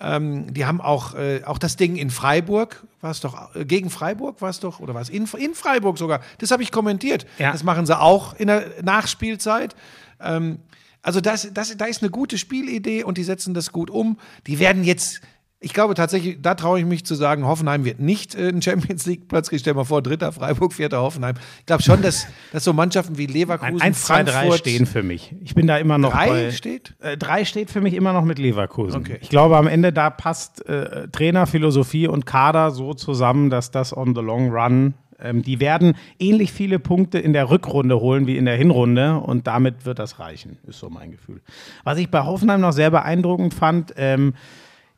[0.00, 3.90] Ähm, die haben auch, äh, auch das Ding in Freiburg, war es doch, äh, gegen
[3.90, 7.26] Freiburg war es doch, oder war es in, in Freiburg sogar, das habe ich kommentiert.
[7.38, 7.52] Ja.
[7.52, 9.76] Das machen sie auch in der Nachspielzeit.
[10.18, 10.60] Ähm,
[11.02, 14.18] also das, das, da ist eine gute Spielidee und die setzen das gut um.
[14.46, 15.20] Die werden jetzt,
[15.62, 19.04] ich glaube tatsächlich, da traue ich mich zu sagen, Hoffenheim wird nicht äh, einen Champions
[19.04, 19.52] League Platz.
[19.52, 21.34] Ich stell mal vor, dritter Freiburg, vierter Hoffenheim.
[21.58, 25.34] Ich glaube schon, dass, dass so Mannschaften wie Leverkusen, Eins, zwei, drei stehen für mich.
[25.42, 26.94] Ich bin da immer noch Drei bei, steht?
[27.00, 29.00] Äh, drei steht für mich immer noch mit Leverkusen.
[29.00, 29.18] Okay.
[29.20, 33.94] Ich glaube, am Ende da passt äh, Trainer, Philosophie und Kader so zusammen, dass das
[33.94, 38.38] on the long run ähm, die werden ähnlich viele Punkte in der Rückrunde holen wie
[38.38, 41.42] in der Hinrunde und damit wird das reichen, ist so mein Gefühl.
[41.84, 44.32] Was ich bei Hoffenheim noch sehr beeindruckend fand, ähm,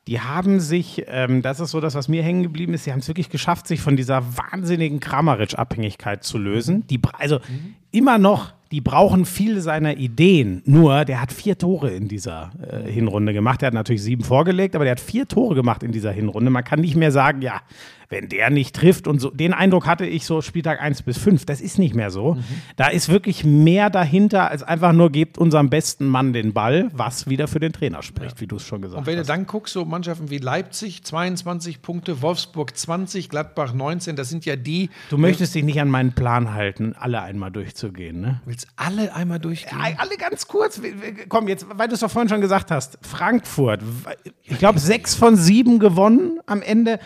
[0.08, 2.98] die haben sich, ähm, das ist so das, was mir hängen geblieben ist, sie haben
[2.98, 6.86] es wirklich geschafft, sich von dieser wahnsinnigen Kramaric-Abhängigkeit zu lösen.
[6.88, 7.38] Die, also
[7.92, 10.62] immer noch, die brauchen viele seiner Ideen.
[10.64, 13.60] Nur, der hat vier Tore in dieser äh, Hinrunde gemacht.
[13.60, 16.50] Der hat natürlich sieben vorgelegt, aber der hat vier Tore gemacht in dieser Hinrunde.
[16.50, 17.60] Man kann nicht mehr sagen, ja,
[18.12, 19.30] wenn der nicht trifft und so.
[19.30, 21.46] Den Eindruck hatte ich so Spieltag 1 bis 5.
[21.46, 22.34] Das ist nicht mehr so.
[22.34, 22.44] Mhm.
[22.76, 27.26] Da ist wirklich mehr dahinter, als einfach nur gebt unserem besten Mann den Ball, was
[27.26, 29.28] wieder für den Trainer spricht, wie du es schon gesagt Und wenn du hast.
[29.28, 34.56] dann guckst, so Mannschaften wie Leipzig 22 Punkte, Wolfsburg 20, Gladbach 19, das sind ja
[34.56, 34.90] die.
[35.08, 38.42] Du möchtest dich nicht an meinen Plan halten, alle einmal durchzugehen, ne?
[38.44, 39.78] willst alle einmal durchgehen.
[39.82, 40.82] Ja, alle ganz kurz.
[41.30, 42.98] Komm, jetzt, weil du es doch vorhin schon gesagt hast.
[43.00, 43.80] Frankfurt,
[44.42, 46.98] ich glaube, sechs von sieben gewonnen am Ende.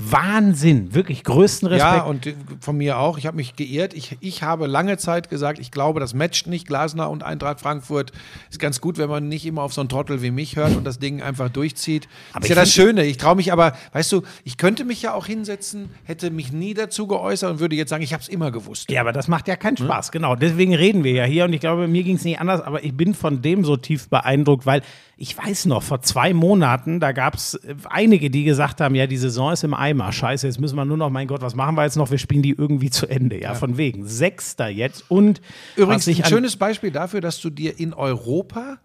[0.00, 1.96] Wahnsinn, wirklich größten Respekt.
[1.96, 3.18] Ja, und von mir auch.
[3.18, 3.94] Ich habe mich geirrt.
[3.94, 6.68] Ich, ich habe lange Zeit gesagt, ich glaube, das matcht nicht.
[6.68, 8.12] Glasner und Eintracht Frankfurt
[8.48, 10.84] ist ganz gut, wenn man nicht immer auf so einen Trottel wie mich hört und
[10.84, 12.08] das Ding einfach durchzieht.
[12.32, 13.04] Aber ist ja das Schöne.
[13.06, 16.74] Ich traue mich aber, weißt du, ich könnte mich ja auch hinsetzen, hätte mich nie
[16.74, 18.92] dazu geäußert und würde jetzt sagen, ich habe es immer gewusst.
[18.92, 20.12] Ja, aber das macht ja keinen Spaß.
[20.12, 22.84] Genau, deswegen reden wir ja hier und ich glaube, mir ging es nicht anders, aber
[22.84, 24.82] ich bin von dem so tief beeindruckt, weil
[25.20, 27.58] ich weiß noch, vor zwei Monaten, da gab es
[27.90, 30.96] einige, die gesagt haben, ja, die Saison ist im Eimer, scheiße, jetzt müssen wir nur
[30.96, 32.12] noch, mein Gott, was machen wir jetzt noch?
[32.12, 34.06] Wir spielen die irgendwie zu Ende, ja, von wegen.
[34.06, 35.40] Sechster jetzt und
[35.74, 38.78] Übrigens ein schönes Beispiel dafür, dass du dir in Europa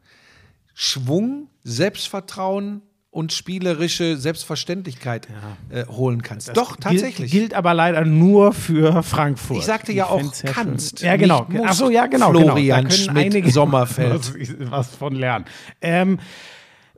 [0.74, 2.82] Schwung, Selbstvertrauen
[3.14, 5.28] und spielerische Selbstverständlichkeit
[5.70, 6.58] äh, holen kannst.
[6.58, 7.32] Doch, tatsächlich.
[7.32, 9.58] Gilt, gilt aber leider nur für Frankfurt.
[9.58, 10.50] Ich sagte ja auch fänd's schön.
[10.52, 11.48] kannst, Ja, genau.
[11.64, 12.32] Ach so, ja, genau.
[12.32, 12.74] Florian genau.
[12.74, 14.14] Da können Schmidt, einige Sommerfeld.
[14.14, 14.34] Was,
[14.72, 15.46] was von lernen.
[15.80, 16.20] Ähm,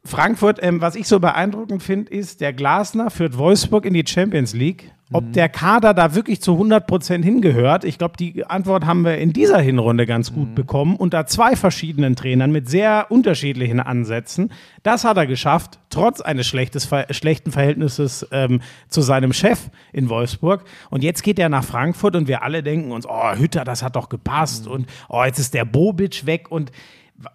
[0.05, 4.53] Frankfurt, ähm, was ich so beeindruckend finde, ist, der Glasner führt Wolfsburg in die Champions
[4.53, 4.91] League.
[5.09, 5.15] Mhm.
[5.15, 9.17] Ob der Kader da wirklich zu 100 Prozent hingehört, ich glaube, die Antwort haben wir
[9.17, 10.55] in dieser Hinrunde ganz gut Mhm.
[10.55, 10.95] bekommen.
[10.95, 14.51] Unter zwei verschiedenen Trainern mit sehr unterschiedlichen Ansätzen.
[14.83, 20.09] Das hat er geschafft, trotz eines schlechtes, Ver- schlechten Verhältnisses ähm, zu seinem Chef in
[20.09, 20.65] Wolfsburg.
[20.91, 23.95] Und jetzt geht er nach Frankfurt und wir alle denken uns, oh, Hütter, das hat
[23.95, 24.09] doch Mhm.
[24.11, 24.67] gepasst.
[24.67, 26.51] Und oh, jetzt ist der Bobic weg.
[26.51, 26.71] Und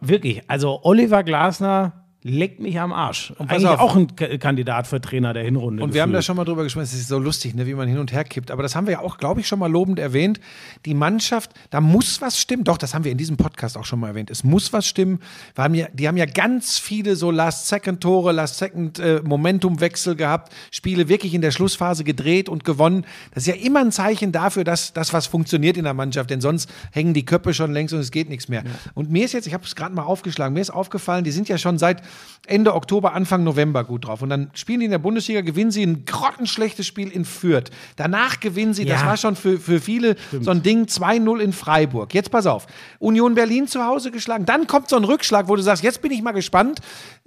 [0.01, 3.33] wirklich, also Oliver Glasner leckt mich am Arsch.
[3.39, 3.81] Und Eigentlich auf.
[3.81, 5.83] auch ein K Kandidat für Trainer der Hinrunde.
[5.83, 6.27] Und wir haben da gefühlt.
[6.27, 8.51] schon mal drüber gesprochen, es ist so lustig, ne, wie man hin und her kippt.
[8.51, 10.39] Aber das haben wir ja auch, glaube ich, schon mal lobend erwähnt.
[10.85, 12.65] Die Mannschaft, da muss was stimmen.
[12.65, 14.31] Doch, das haben wir in diesem Podcast auch schon mal erwähnt.
[14.31, 15.21] Es muss was stimmen.
[15.55, 21.41] Wir haben ja, die haben ja ganz viele so Last-Second-Tore, Last-Second-Momentum-Wechsel gehabt, Spiele wirklich in
[21.41, 23.07] der Schlussphase gedreht und gewonnen.
[23.33, 26.43] Das ist ja immer ein Zeichen dafür, dass das was funktioniert in der Mannschaft, denn
[26.43, 28.63] sonst hängen die Köpfe schon längst und es geht nichts mehr.
[28.93, 31.49] Und mir ist jetzt, ich habe es gerade mal aufgeschlagen, mir ist aufgefallen, die sind
[31.49, 32.03] ja schon seit
[32.47, 34.23] Ende Oktober, Anfang November gut drauf.
[34.23, 37.71] Und dann spielen die in der Bundesliga, gewinnen sie ein grottenschlechtes Spiel in Fürth.
[37.97, 39.07] Danach gewinnen sie, das Ja.
[39.07, 42.13] war schon für, für viele so ein Ding 2-0 in Freiburg.
[42.15, 42.67] Jetzt pass auf,
[42.99, 44.47] Union Berlin zu Hause geschlagen.
[44.47, 46.81] Dann kommt so ein Rückschlag, wo du sagst, jetzt bin ich mal gespannt.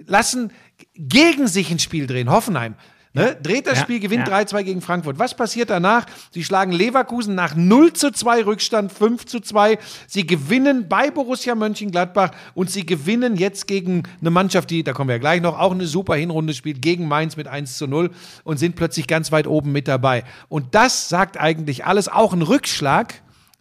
[0.04, 0.50] Lassen
[0.94, 2.74] gegen sich ein Spiel drehen, Hoffenheim.
[3.16, 3.36] Ne?
[3.40, 4.38] Dreht das Ja, Spiel, gewinnt ja.
[4.40, 5.20] 3-2 gegen Frankfurt.
[5.20, 6.04] Was passiert danach?
[6.32, 9.78] Sie schlagen Leverkusen nach 0 zu 2 Rückstand, 5 zu 2.
[10.08, 15.08] Sie gewinnen bei Borussia Mönchengladbach und sie gewinnen jetzt gegen eine Mannschaft, die, da kommen
[15.08, 18.10] wir ja gleich noch, auch eine super Hinrunde spielt, gegen Mainz mit 1 zu 0
[18.42, 20.24] und sind plötzlich ganz weit oben mit dabei.
[20.48, 23.14] Und das sagt eigentlich alles, auch ein Rückschlag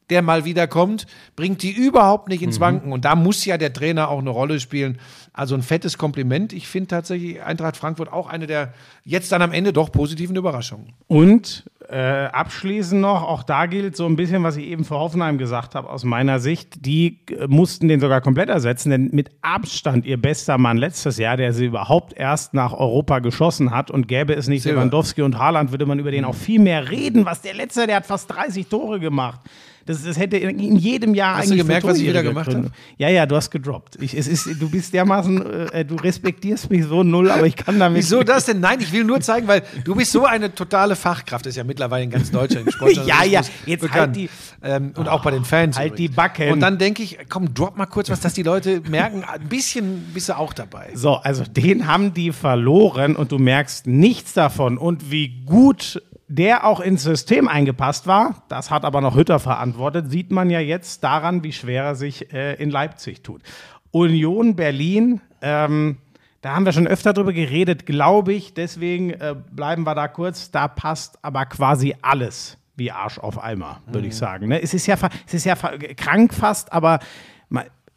[0.09, 2.47] der mal wieder kommt, bringt die überhaupt nicht Mhm.
[2.49, 2.91] ins Wanken.
[2.91, 4.99] Und da muss ja der Trainer auch eine Rolle spielen.
[5.33, 6.53] Also ein fettes Kompliment.
[6.53, 10.93] Ich finde tatsächlich Eintracht Frankfurt auch eine der jetzt dann am Ende doch positiven Überraschungen.
[11.07, 15.39] Und äh, abschließend noch, auch da gilt so ein bisschen, was ich eben für Hoffenheim
[15.39, 16.85] gesagt habe, aus meiner Sicht.
[16.85, 21.35] Die äh, mussten den sogar komplett ersetzen, denn mit Abstand ihr bester Mann letztes Jahr,
[21.35, 24.81] der sie überhaupt erst nach Europa geschossen hat und gäbe es nicht Silber.
[24.81, 27.25] Lewandowski und Haaland, würde man über den auch viel mehr reden.
[27.25, 29.39] Was der letzte, der hat fast 30 Tore gemacht.
[29.85, 32.49] Das, das hätte in jedem Jahr Hast du eigentlich gemerkt, für was ich wieder gemacht
[32.49, 32.71] gründen.
[32.97, 33.97] Ja, ja, du hast gedroppt.
[34.01, 37.79] Ich, es ist, du bist dermaßen, äh, du respektierst mich so null, aber ich kann
[37.79, 37.97] damit.
[37.97, 38.59] Wieso das denn?
[38.61, 41.45] Nein, ich will nur zeigen, weil du bist so eine totale Fachkraft.
[41.45, 43.93] Das ist ja mittlerweile in ganz Deutschland im Ja, ja, jetzt bekannt.
[43.99, 44.29] halt die-
[44.61, 45.77] ähm, und auch bei den Fans.
[45.77, 46.09] Halt übrigens.
[46.11, 46.51] die Backen.
[46.53, 50.05] Und dann denke ich, komm, drop mal kurz was, dass die Leute merken, ein bisschen
[50.13, 50.91] bist du auch dabei.
[50.93, 54.77] So, also den haben die verloren und du merkst nichts davon.
[54.77, 56.01] Und wie gut
[56.35, 60.59] der auch ins System eingepasst war, das hat aber noch Hütter verantwortet, sieht man ja
[60.59, 63.43] jetzt daran, wie schwer er sich äh, in Leipzig tut.
[63.91, 65.97] Union Berlin, ähm,
[66.41, 68.55] da haben wir schon öfter drüber geredet, glaube ich.
[68.55, 70.49] Deswegen äh, bleiben wir da kurz.
[70.49, 74.47] Da passt aber quasi alles wie Arsch auf Eimer, würde ich sagen.
[74.47, 74.59] Ne?
[74.61, 76.99] Es ist ja, es ist ja krank fast, aber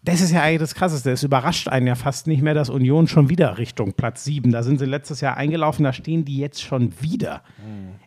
[0.07, 1.11] das ist ja eigentlich das Krasseste.
[1.11, 4.53] Es überrascht einen ja fast nicht mehr, dass Union schon wieder Richtung Platz 7.
[4.53, 7.43] Da sind sie letztes Jahr eingelaufen, da stehen die jetzt schon wieder.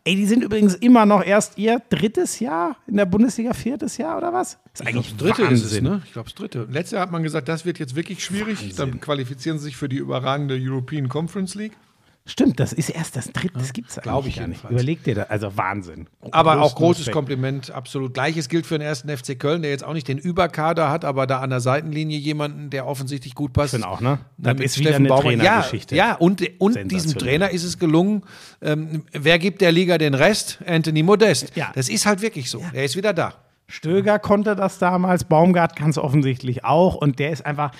[0.05, 4.17] Ey, die sind übrigens immer noch erst ihr drittes Jahr in der Bundesliga, viertes Jahr
[4.17, 4.59] oder was?
[4.73, 5.55] Ist eigentlich Dritte Wahnsinn.
[5.55, 6.01] ist es, ne?
[6.05, 6.67] Ich glaube, das dritte.
[6.71, 8.75] Letztes Jahr hat man gesagt, das wird jetzt wirklich schwierig.
[8.75, 11.73] Dann qualifizieren sie sich für die überragende European Conference League.
[12.29, 14.57] Stimmt, das ist erst das dritte, das gibt es Glaub eigentlich ich gar nicht.
[14.57, 14.73] jedenfalls.
[14.73, 16.07] Überleg dir das, also Wahnsinn.
[16.29, 17.15] Aber auch großes Respekt.
[17.15, 18.13] Kompliment, absolut.
[18.13, 21.25] Gleiches gilt für den ersten FC Köln, der jetzt auch nicht den Überkader hat, aber
[21.25, 23.71] da an der Seitenlinie jemanden, der offensichtlich gut passt.
[23.71, 24.19] Finde auch, ne?
[24.37, 25.95] Das ist wieder eine Trainergeschichte.
[25.95, 27.17] Ja, ja, und, und diesem.
[27.17, 28.21] Trainer ist es gelungen,
[28.61, 30.59] ähm, wer gibt der Liga den Rest?
[30.67, 31.55] Anthony Modest.
[31.55, 31.71] Ja.
[31.73, 32.63] Das ist halt wirklich so.
[32.73, 33.33] Er ist wieder da.
[33.67, 37.71] Stöger konnte das damals, Baumgart es offensichtlich auch und der ist einfach,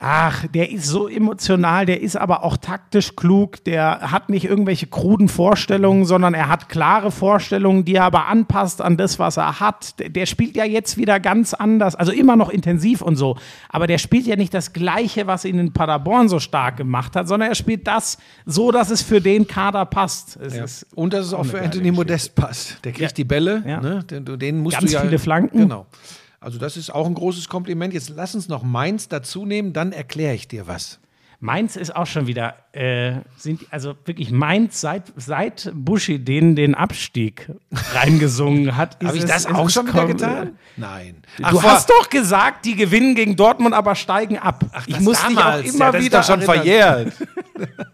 [0.00, 4.86] ach, der ist so emotional, der ist aber auch taktisch klug, der hat nicht irgendwelche
[4.86, 9.60] kruden Vorstellungen, sondern er hat klare Vorstellungen, die er aber anpasst an das, was er
[9.60, 9.98] hat.
[9.98, 13.36] Der, der spielt ja jetzt wieder ganz anders, also immer noch intensiv und so,
[13.68, 17.26] aber der spielt ja nicht das Gleiche, was ihn in Paderborn so stark gemacht hat,
[17.26, 20.36] sondern er spielt das so, dass es für den Kader passt.
[20.36, 21.90] Ist Und dass es auch für Anthony.
[21.90, 22.84] Modest passt.
[22.84, 23.14] Der kriegt Ja.
[23.14, 23.80] die Bälle, Ja.
[23.80, 24.04] ne?
[24.04, 25.02] den, den musst Ganz du ja.
[25.02, 25.58] viele Flanken.
[25.58, 25.86] Genau.
[26.40, 27.92] Also, das ist auch ein großes Kompliment.
[27.94, 31.00] Jetzt lass uns noch Mainz dazu nehmen, dann erkläre ich dir was.
[31.40, 36.74] Mainz ist auch schon wieder, äh, sind, also wirklich Mainz, seit, seit Buschi den, den
[36.74, 37.48] Abstieg
[37.94, 38.96] reingesungen hat.
[39.04, 40.58] Habe ich das auch schon wieder getan?
[40.76, 41.22] Nein.
[41.36, 44.64] du vor- hast doch gesagt, die gewinnen gegen Dortmund, aber steigen ab.
[44.86, 45.74] ich das muss dich auch damals.
[45.74, 47.12] immer ja, das wieder ist doch schon erinnern.
[47.12, 47.12] verjährt.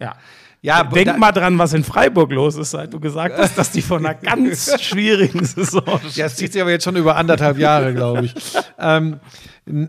[0.00, 0.16] Ja.
[0.62, 3.70] Ja, Denk da- mal dran, was in Freiburg los ist, seit du gesagt hast, dass
[3.72, 5.82] die von einer ganz schwierigen Saison
[6.14, 8.34] Ja, das zieht sich aber jetzt schon über anderthalb Jahre, glaube ich.
[8.78, 9.20] ähm,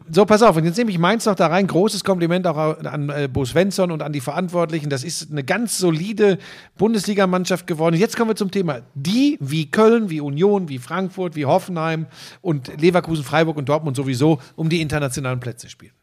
[0.09, 1.65] so, pass auf, und jetzt nehme ich Mainz noch da rein.
[1.67, 4.89] Großes Kompliment auch an äh, Bo Svensson und an die Verantwortlichen.
[4.89, 6.37] Das ist eine ganz solide
[6.77, 7.95] Bundesligamannschaft geworden.
[7.95, 8.81] Jetzt kommen wir zum Thema.
[8.93, 12.05] Die, wie Köln, wie Union, wie Frankfurt, wie Hoffenheim
[12.41, 15.93] und Leverkusen, Freiburg und Dortmund sowieso um die internationalen Plätze spielen.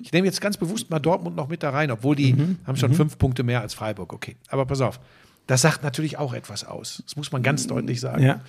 [0.00, 2.94] Ich nehme jetzt ganz bewusst mal Dortmund noch mit da rein, obwohl die haben schon
[2.94, 4.12] fünf Punkte mehr als Freiburg.
[4.12, 5.00] Okay, aber pass auf.
[5.46, 7.02] Das sagt natürlich auch etwas aus.
[7.04, 8.40] Das muss man ganz deutlich sagen Ja.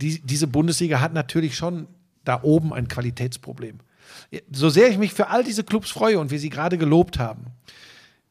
[0.00, 1.86] die, diese Bundesliga hat natürlich schon
[2.24, 3.78] da oben ein Qualitätsproblem.
[4.50, 7.46] So sehr ich mich für all diese Clubs freue und wir sie gerade gelobt haben,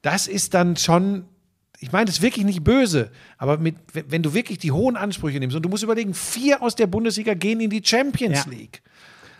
[0.01, 1.25] das ist dann schon,
[1.79, 5.39] ich meine, das ist wirklich nicht böse, aber mit, wenn du wirklich die hohen Ansprüche
[5.39, 8.51] nimmst und du musst überlegen, vier aus der Bundesliga gehen in die Champions Ja.
[8.51, 8.81] League.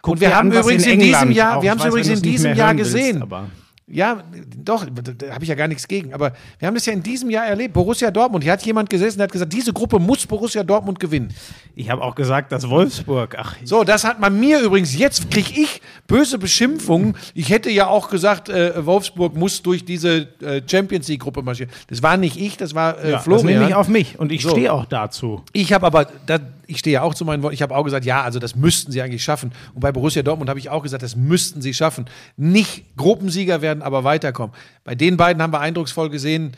[0.05, 2.09] Guck und wir haben an, übrigens in, in diesem Jahr, auch- wir haben es übrigens
[2.09, 3.21] in diesem Jahr willst, gesehen.
[3.23, 3.49] aber-
[3.87, 4.23] Ja,
[4.57, 4.83] doch,
[5.17, 6.11] da, habe ich ja gar nichts gegen.
[6.11, 7.71] Aber wir haben das ja in diesem Jahr erlebt.
[7.75, 8.43] Borussia Dortmund.
[8.43, 11.31] Hier hat jemand gesessen, der hat gesagt, diese Gruppe muss Borussia Dortmund gewinnen.
[11.75, 15.51] Ich habe auch gesagt, dass Wolfsburg, ach, So, das hat man mir übrigens, jetzt kriege
[15.61, 17.15] ich böse Beschimpfungen.
[17.35, 21.71] Ich hätte ja auch gesagt, äh, Wolfsburg muss durch diese äh, Champions League-Gruppe marschieren.
[21.87, 23.45] Das war nicht ich, das war äh, ja, das Florian.
[23.45, 24.49] nehme ich auf mich und ich So.
[24.49, 25.43] stehe auch dazu.
[25.53, 28.05] Ich habe aber, da, ich stehe ja auch zu meinen Worten, ich habe auch gesagt,
[28.05, 29.51] ja, also das müssten sie eigentlich schaffen.
[29.73, 32.05] Und bei Borussia Dortmund habe ich auch gesagt, das müssten sie schaffen.
[32.37, 34.55] Nicht Gruppensieger werden, aber weiterkommen.
[34.83, 36.55] Bei den beiden haben wir eindrucksvoll gesehen,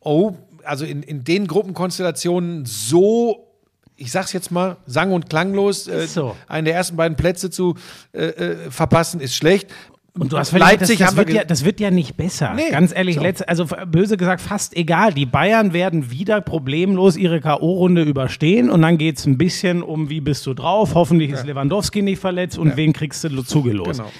[0.00, 0.34] oh,
[0.64, 3.48] also in, in den Gruppenkonstellationen so,
[3.96, 6.36] ich sag's jetzt mal, sang- und klanglos, äh, so.
[6.48, 7.76] einen der ersten beiden Plätze zu
[8.12, 9.70] äh, äh, verpassen, ist schlecht.
[10.18, 12.54] Und du hast völlig Leipzig das, das, wird ja, das wird ja nicht besser.
[12.54, 13.22] Nee, Ganz ehrlich, so.
[13.22, 15.12] letzt, also böse gesagt, fast egal.
[15.14, 20.10] Die Bayern werden wieder problemlos ihre K.O.-Runde überstehen und dann geht es ein bisschen um,
[20.10, 20.94] wie bist du drauf?
[20.94, 23.98] Hoffentlich ist Lewandowski nicht verletzt und wen kriegst du zugelos?
[23.98, 24.10] Genau.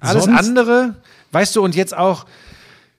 [0.00, 0.96] Alles Sonst- andere,
[1.32, 2.26] weißt du, und jetzt auch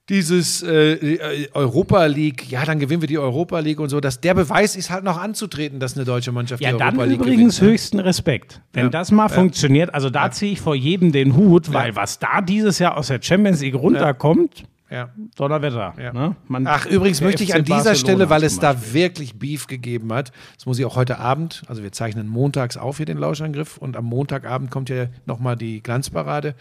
[0.10, 4.22] dieses äh, äh, Europa League, ja, dann gewinnen wir die Europa League und so, dass
[4.22, 7.20] der Beweis ist halt noch anzutreten, dass eine deutsche Mannschaft Ja, die dann Europa League
[7.22, 7.68] übrigens gewinnt.
[7.68, 7.74] ne?
[7.74, 8.62] höchsten Respekt.
[8.74, 8.90] Wenn Ja.
[8.90, 12.80] das mal funktioniert, also da ziehe ich vor jedem den Hut, weil was da dieses
[12.80, 15.10] Jahr aus der Champions League runterkommt, Ja.
[15.36, 15.94] Donnerwetter.
[16.02, 16.14] Ja.
[16.14, 16.36] Ne?
[16.64, 20.32] Ach, übrigens möchte ich an dieser Barcelona Stelle, weil es da wirklich Beef gegeben hat,
[20.56, 23.98] das muss ich auch heute Abend, also wir zeichnen montags auf hier den Lauschangriff und
[23.98, 26.56] am Montagabend kommt ja nochmal die Glanzparade.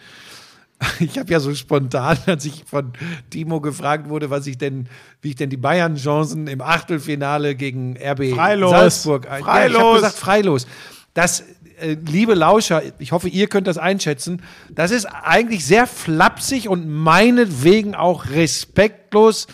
[0.99, 2.93] Ich habe ja so spontan, als ich von
[3.29, 4.87] Timo gefragt wurde, was ich denn,
[5.21, 8.71] wie ich denn die Bayern-Chancen im Achtelfinale gegen RB Freilos.
[8.71, 9.95] Salzburg, Ja, ich habe Freilos.
[9.95, 10.67] gesagt freilos.
[11.13, 11.43] das,
[11.79, 16.87] äh, liebe Lauscher, ich hoffe, ihr könnt das einschätzen, das ist eigentlich sehr flapsig und
[16.87, 19.47] meinetwegen auch respektlos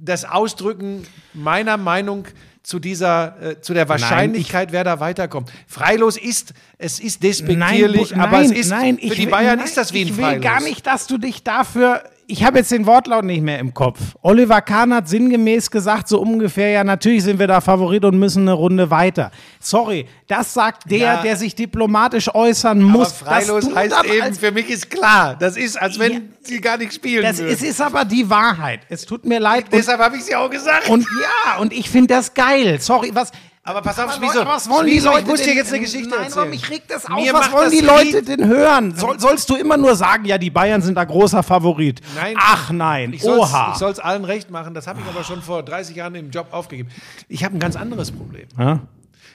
[0.00, 2.26] das Ausdrücken meiner Meinung
[2.68, 5.50] zu dieser, äh, zu der Wahrscheinlichkeit, wer da weiterkommt.
[5.66, 9.78] Freilos ist, es ist despektierlich, nein, aber nein, es ist, nein, für die Bayern ist
[9.78, 10.44] das wie ein Ich will Freilos.
[10.44, 12.02] gar nicht, dass du dich dafür.
[12.30, 13.98] Ich habe jetzt den Wortlaut nicht mehr im Kopf.
[14.20, 18.42] Oliver Kahn hat sinngemäß gesagt, so ungefähr, ja, natürlich sind wir da Favorit und müssen
[18.42, 19.30] eine Runde weiter.
[19.60, 21.22] Sorry, das sagt der, Ja.
[21.22, 23.12] der sich diplomatisch äußern Aber muss.
[23.14, 26.18] Freilos heißt eben, für mich ist klar, das ist, als wenn Ja.
[26.42, 27.50] sie gar nicht spielen Das, würden.
[27.54, 28.80] es ist aber die Wahrheit.
[28.90, 29.64] Es tut mir leid.
[29.64, 30.90] Und, Deshalb habe ich sie auch gesagt.
[30.90, 32.78] und ja, und ich finde das geil.
[32.78, 33.32] Sorry, was.
[33.68, 36.08] Aber pass auf, Schmieso, was wollen die Schmieso, Leute ich muss dir jetzt eine Geschichte
[36.08, 36.50] Nein, erzählen.
[36.50, 37.14] mich regt das auf.
[37.16, 38.96] Mir was wollen die Leute denn hören?
[38.96, 42.00] Soll, sollst du immer nur sagen, ja, die Bayern sind da großer Favorit?
[42.16, 42.34] Nein.
[42.38, 43.72] Ach nein, Ich soll's- oha.
[43.72, 46.30] Ich soll es allen recht machen, das habe ich aber schon vor 30 Jahren im
[46.30, 46.88] Job aufgegeben.
[47.28, 48.48] Ich habe ein ganz anderes Problem.
[48.58, 48.80] Ja?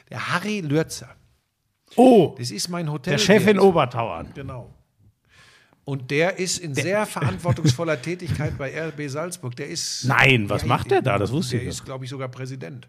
[0.09, 1.09] Der Harry Lürzer,
[1.95, 3.11] Oh, das ist mein Hotel.
[3.13, 4.31] der Chef in Obertauern.
[4.33, 4.73] Genau.
[5.85, 9.55] Und der ist in sehr verantwortungsvoller Tätigkeit bei RB Salzburg.
[9.57, 10.05] Der ist.
[10.05, 11.17] Nein, was macht der da?
[11.19, 12.87] Das wusste Der ich ist, glaube ich, sogar Präsident.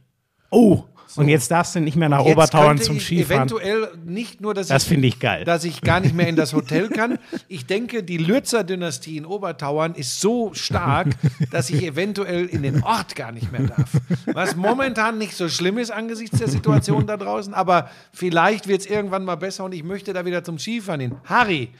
[0.51, 0.85] Oh,
[1.17, 3.43] und jetzt darfst du nicht mehr nach Jetzt Obertauern zum Skifahren.
[3.49, 5.45] Eventuell nicht nur, dass Das ich, finde ich geil.
[5.45, 7.19] dass ich gar nicht mehr in das Hotel kann.
[7.47, 11.09] Ich denke, die Lürzer-Dynastie in Obertauern ist so stark,
[11.53, 13.91] dass ich eventuell in den Ort gar nicht mehr darf.
[14.27, 18.87] Was momentan nicht so schlimm ist angesichts der Situation da draußen, aber vielleicht wird es
[18.87, 21.15] irgendwann mal besser und ich möchte da wieder zum Skifahren hin.
[21.25, 21.71] Harry,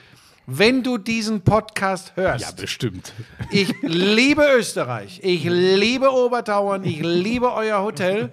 [0.47, 3.13] wenn du diesen Podcast hörst, bestimmt.
[3.51, 5.21] ich liebe Österreich.
[5.23, 6.85] Ich liebe Obertauern.
[6.85, 8.31] Ich liebe euer Hotel.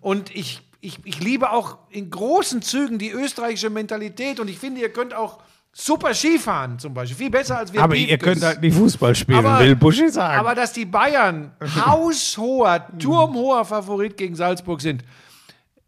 [0.00, 4.38] Und ich, ich, ich liebe auch in großen Zügen die österreichische Mentalität.
[4.40, 5.38] Und ich finde, ihr könnt auch
[5.72, 7.16] super Skifahren zum Beispiel.
[7.16, 8.24] Viel besser als wir Aber ihr Piefkes.
[8.24, 10.38] könnt halt nicht Fußball spielen, Aber- will Buschi sagen.
[10.38, 11.52] Aber dass die Bayern
[11.86, 15.04] haushoher, turmhoher Favorit gegen Salzburg sind.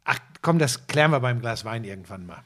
[0.04, 2.38] Ach komm, das klären wir beim Glas Wein irgendwann mal.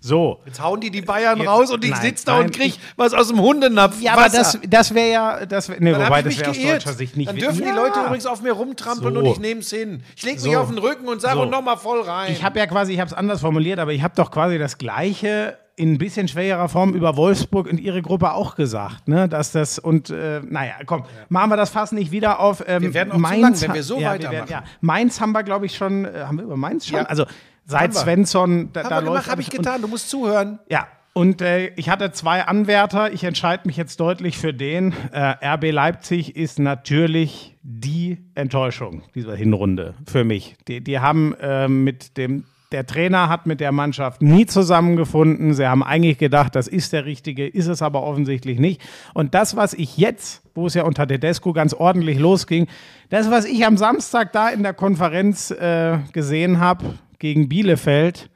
[0.00, 0.40] So.
[0.46, 3.14] Jetzt hauen die die Bayern Jetzt- raus und ich sitze da nein, und krieg was
[3.14, 4.00] aus dem Hundenapf.
[4.00, 6.92] Ja, aber das, das wäre ja, das wär, nee, Dann wobei das wäre aus deutscher
[6.92, 7.70] Sicht nicht Dann dürfen ja.
[7.72, 9.20] die Leute übrigens auf mir rumtrampeln So.
[9.20, 10.02] und ich nehme es hin.
[10.16, 10.58] Ich lege mich So.
[10.58, 11.42] auf den Rücken und sage So.
[11.42, 12.32] und nochmal voll rein.
[12.32, 14.78] Ich habe ja quasi, ich habe es anders formuliert, aber ich habe doch quasi das
[14.78, 19.28] Gleiche in ein bisschen schwächerer Form über Wolfsburg und ihre Gruppe auch gesagt, ne?
[19.28, 22.64] Dass das und äh, naja, komm, machen wir das Fass nicht wieder auf.
[22.66, 24.32] Ähm, Wir werden auch zu Mainz, lang, wenn wir so ja, wir weitermachen.
[24.32, 24.64] werden, ja.
[24.80, 26.98] Mainz haben wir, glaube ich, schon, äh, haben wir über Mainz schon?
[26.98, 27.04] Ja.
[27.04, 27.26] Also
[27.68, 27.94] seit.
[27.94, 29.58] Svensson, da, da läuft habe ich alles.
[29.58, 29.82] Und- getan.
[29.82, 30.58] Du musst zuhören.
[30.68, 33.12] Ja, und äh, ich hatte zwei Anwärter.
[33.12, 34.94] Ich entscheide mich jetzt deutlich für den.
[35.12, 40.56] Äh, RB Leipzig ist natürlich die Enttäuschung dieser Hinrunde für mich.
[40.68, 45.54] Die, die haben äh, mit dem, der Trainer hat mit der Mannschaft nie zusammengefunden.
[45.54, 48.80] Sie haben eigentlich gedacht, das ist der Richtige, ist es aber offensichtlich nicht.
[49.12, 52.68] Und das, was ich jetzt, wo es ja unter Tedesco ganz ordentlich losging,
[53.10, 58.30] das, was ich am Samstag da in der Konferenz äh, gesehen habe gegen Bielefeld,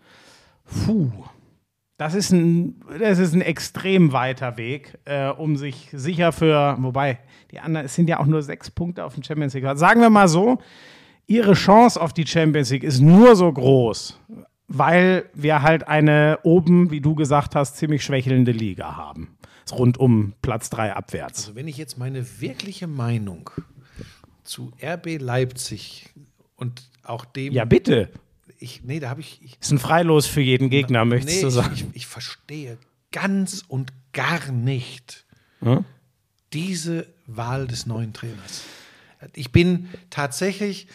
[0.65, 1.11] puh.
[1.99, 7.21] Das ist ein, das ist ein extrem weiter Weg, äh, um sich sicher für, wobei
[7.53, 9.67] die anderen, es sind ja auch nur sechs Punkte auf dem Champions League.
[9.79, 10.59] Sagen wir mal so,
[11.27, 14.19] ihre Chance auf die Champions League ist nur so groß,
[14.67, 19.37] weil wir halt eine oben, wie du gesagt hast, ziemlich schwächelnde Liga haben.
[19.71, 21.47] Rund um Platz drei abwärts.
[21.47, 23.49] Also wenn ich jetzt meine wirkliche Meinung
[24.43, 26.11] zu RB Leipzig
[26.57, 28.11] und auch dem, Ja, bitte.
[28.59, 31.49] Ich, nee, da habe ich, ich Ist ein Freilos für jeden Gegner, möchtest nee, du
[31.49, 31.75] ich, sagen.
[31.75, 32.79] ich, ich verstehe
[33.11, 35.25] ganz und gar nicht
[35.61, 35.85] Hm?
[36.53, 38.63] diese Wahl des neuen Trainers.
[39.35, 40.89] Ich bin tatsächlich,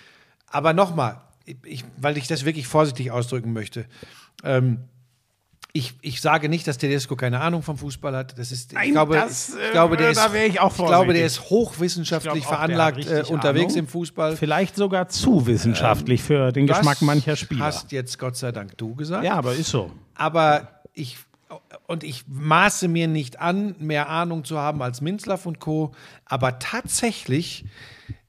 [0.47, 1.21] aber nochmal,
[1.63, 3.85] ich, weil ich das wirklich vorsichtig ausdrücken möchte.
[4.43, 4.79] Ähm,
[5.77, 8.37] ich, ich sage nicht, dass Tedesco keine Ahnung vom Fußball hat.
[8.39, 11.13] Das ist, ich Nein, glaube, das, äh, ich glaube, der ist, ich auch ich glaube,
[11.13, 13.85] der ist hochwissenschaftlich auch, veranlagt äh, unterwegs Ahnung.
[13.85, 14.35] im Fußball.
[14.35, 17.65] Vielleicht sogar zu wissenschaftlich für den Geschmack mancher Spieler.
[17.65, 19.23] Hast jetzt Gott sei Dank du gesagt.
[19.23, 19.91] Ja, aber ist so.
[20.15, 21.17] aber ich
[21.85, 25.93] und ich maße mir nicht an, mehr Ahnung zu haben als Minzlaff und Co.
[26.25, 27.65] Aber tatsächlich,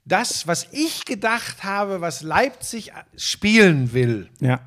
[0.04, 4.60] das, was ich gedacht habe, was Leipzig spielen will, Ja.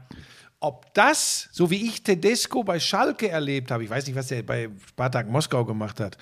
[0.61, 4.43] Ob das, so wie ich Tedesco bei Schalke erlebt habe, ich weiß nicht, was er
[4.43, 6.17] bei Spartak Moskau gemacht hat,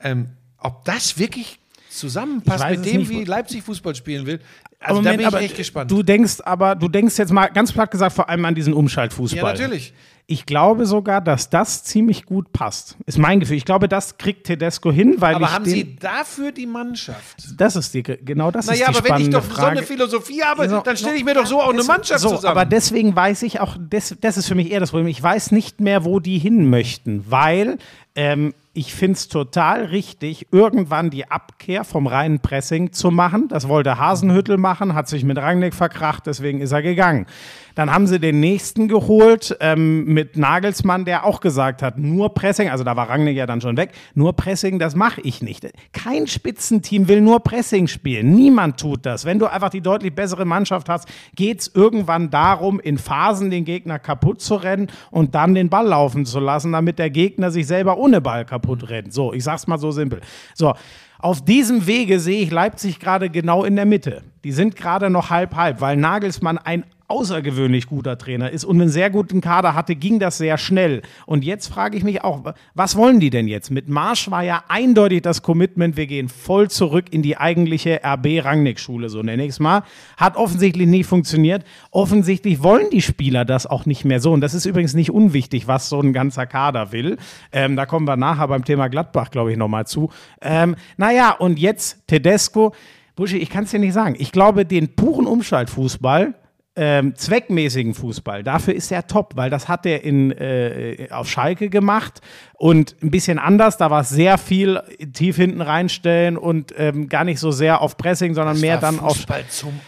[0.00, 1.58] ähm, ob das wirklich
[1.98, 4.40] zusammenpasst mit dem, nicht, wie Leipzig Fußball spielen will.
[4.80, 5.90] Also Aber da Moment, bin ich aber echt gespannt.
[5.90, 9.38] Du denkst aber, du denkst jetzt mal ganz platt gesagt vor allem an diesen Umschaltfußball.
[9.38, 9.94] ja, natürlich.
[10.26, 12.96] Ich glaube sogar, dass das ziemlich gut passt.
[13.04, 13.58] Ist mein Gefühl.
[13.58, 17.44] Ich glaube, das kriegt Tedesco hin, weil Aber haben Sie dafür die Mannschaft?
[17.58, 19.70] das ist die genau das Naja, ist die aber wenn ich spannende doch so Frage.
[19.78, 22.30] eine Philosophie habe, So, dann stelle so, ich mir doch so auch eine Mannschaft so,
[22.30, 22.52] zusammen.
[22.52, 25.08] Aber deswegen weiß ich auch, das, das ist für mich eher das Problem.
[25.08, 27.76] Ich weiß nicht mehr, wo die hin möchten, weil
[28.14, 33.46] ähm, ich finde es total richtig, irgendwann die Abkehr vom reinen Pressing zu machen.
[33.48, 37.26] Das wollte Hasenhüttel machen, hat sich mit Rangnick verkracht, deswegen ist er gegangen.
[37.74, 42.68] Dann haben sie den nächsten geholt ähm, mit Nagelsmann, der auch gesagt hat, nur Pressing,
[42.68, 45.66] also da war Rangnick ja dann schon weg, nur Pressing, das mache ich nicht.
[45.92, 48.32] Kein Spitzenteam will nur Pressing spielen.
[48.32, 49.24] Niemand tut das.
[49.24, 53.64] Wenn du einfach die deutlich bessere Mannschaft hast, geht es irgendwann darum, in Phasen den
[53.64, 57.66] Gegner kaputt zu rennen und dann den Ball laufen zu lassen, damit der Gegner sich
[57.66, 59.12] selber ohne Ball kaputt rennt.
[59.12, 60.20] So, ich sag's mal so simpel.
[60.54, 60.74] So,
[61.18, 64.22] auf diesem Wege sehe ich Leipzig gerade genau in der Mitte.
[64.44, 68.90] Die sind gerade noch halb halb, weil Nagelsmann ein außergewöhnlich guter Trainer ist und einen
[68.90, 71.02] sehr guten Kader hatte, ging das sehr schnell.
[71.26, 72.42] Und jetzt frage ich mich auch,
[72.74, 73.70] was wollen die denn jetzt?
[73.70, 79.08] Mit Marsch war ja eindeutig das Commitment, wir gehen voll zurück in die eigentliche RB-Rangnick-Schule,
[79.08, 79.82] so nenne ich es mal.
[80.16, 81.64] Hat offensichtlich nicht funktioniert.
[81.90, 84.32] Offensichtlich wollen die Spieler das auch nicht mehr so.
[84.32, 87.18] Und das ist übrigens nicht unwichtig, was so ein ganzer Kader will.
[87.52, 90.10] Ähm, da kommen wir nachher beim Thema Gladbach, glaube ich, nochmal zu.
[90.40, 92.74] Ähm, naja, und jetzt Tedesco.
[93.16, 94.16] Buschi, ich kann es dir nicht sagen.
[94.18, 96.34] Ich glaube, den puren Umschaltfußball,
[96.76, 98.42] ähm, zweckmäßigen Fußball.
[98.42, 102.20] Dafür ist er top, weil das hat er in, äh, auf Schalke gemacht
[102.54, 103.76] und ein bisschen anders.
[103.76, 104.80] Da war es sehr viel
[105.12, 108.98] tief hinten reinstellen und ähm, gar nicht so sehr auf Pressing, sondern Das mehr dann
[108.98, 109.78] auf Fußball zum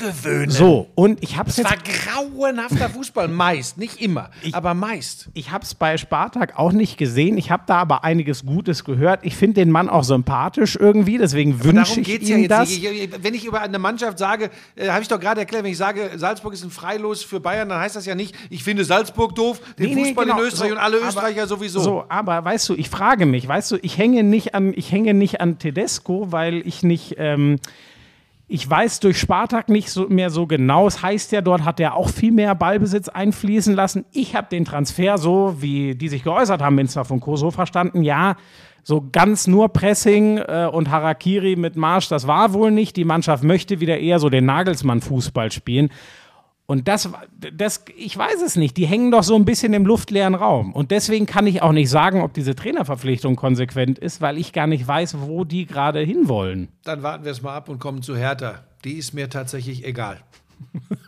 [0.00, 0.50] Abgewöhnen.
[0.50, 0.88] so.
[0.94, 5.28] Und ich habe es war grauenhafter Fußball, meist, nicht immer, aber meist.
[5.34, 7.36] Ich habe es bei Spartak auch nicht gesehen.
[7.38, 9.20] Ich habe da aber einiges Gutes gehört.
[9.22, 12.50] Ich finde den Mann auch sympathisch irgendwie, deswegen wünsche ich geht es ihm ja jetzt
[12.50, 12.68] das.
[12.70, 12.84] nicht.
[12.84, 15.72] Ich- ich- Wenn ich über eine Mannschaft sage, äh, habe ich doch gerade erklärt, wenn
[15.72, 18.84] ich sage, Salzburg ist ein Freilos für Bayern, dann heißt das ja nicht, ich finde
[18.84, 20.38] Salzburg doof, den Nee, nee, Fußball genau.
[20.40, 21.80] in Österreich So, und alle aber- Österreicher sowieso.
[21.80, 25.14] So, aber weißt du, ich frage mich, weißt du, ich hänge nicht an, ich hänge
[25.14, 27.58] nicht an Tedesco, weil ich nicht, ähm,
[28.52, 30.88] ich weiß durch Spartak nicht so, mehr so genau.
[30.88, 34.04] Es heißt ja, dort hat er auch viel mehr Ballbesitz einfließen lassen.
[34.10, 37.36] Ich habe den Transfer so, wie die sich geäußert haben, Minster von Co.
[37.36, 38.36] so verstanden, ja,
[38.82, 42.96] so ganz nur Pressing äh, und Harakiri mit Marsch, das war wohl nicht.
[42.96, 45.90] Die Mannschaft möchte wieder eher so den Nagelsmann-Fußball spielen.
[46.70, 47.08] Und das,
[47.52, 48.76] das, ich weiß es nicht.
[48.76, 50.72] Die hängen doch so ein bisschen im luftleeren Raum.
[50.72, 54.68] Und deswegen kann ich auch nicht sagen, ob diese Trainerverpflichtung konsequent ist, weil ich gar
[54.68, 56.68] nicht weiß, wo die gerade hinwollen.
[56.84, 58.60] Dann warten wir es mal ab und kommen zu Hertha.
[58.84, 60.20] Die ist mir tatsächlich egal.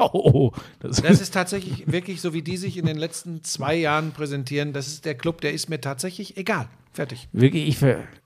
[0.00, 3.76] Oh, oh, das, Das ist tatsächlich wirklich so, wie die sich in den letzten zwei
[3.76, 4.72] Jahren präsentieren.
[4.72, 6.66] Das ist der Club, der ist mir tatsächlich egal.
[6.92, 7.28] Fertig.
[7.32, 7.80] wirklich, ich,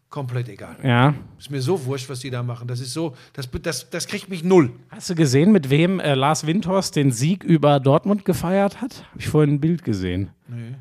[0.08, 0.76] Komplett egal.
[0.82, 1.14] ja.
[1.38, 2.68] Ist mir so wurscht, was die da machen.
[2.68, 4.70] Das ist so, das, das, das kriegt mich null.
[4.88, 9.04] Hast du gesehen, mit wem äh, Lars Windhorst den Sieg über Dortmund gefeiert hat?
[9.10, 10.30] Habe ich vorhin ein Bild gesehen.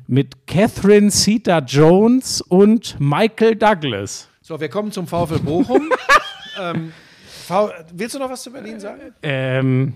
[0.06, 4.28] Mit Catherine Zeta-Jones und Michael Douglas.
[4.40, 5.90] So, wir kommen zum VfL Bochum.
[6.60, 6.92] ähm,
[7.26, 9.00] v Willst du noch was zu Berlin sagen?
[9.22, 9.94] Ähm,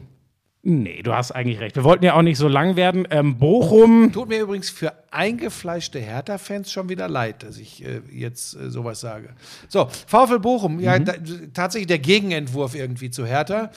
[0.62, 1.76] nee, du hast eigentlich recht.
[1.76, 3.06] Wir wollten ja auch nicht so lang werden.
[3.11, 4.12] Ähm, Bochum.
[4.12, 9.00] Tut mir übrigens für eingefleischte Hertha-Fans schon wieder leid, dass ich äh, jetzt äh, sowas
[9.00, 9.30] sage.
[9.68, 11.04] So, VfL Bochum, ja, Mhm.
[11.04, 11.12] da,
[11.54, 13.70] tatsächlich der Gegenentwurf irgendwie zu Hertha.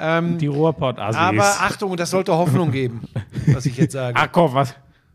[0.00, 1.18] Die Ruhrpott-Assis.
[1.20, 3.02] Aber Achtung, das sollte Hoffnung geben,
[3.48, 4.16] was ich jetzt sage.
[4.16, 4.72] Ach komm, was?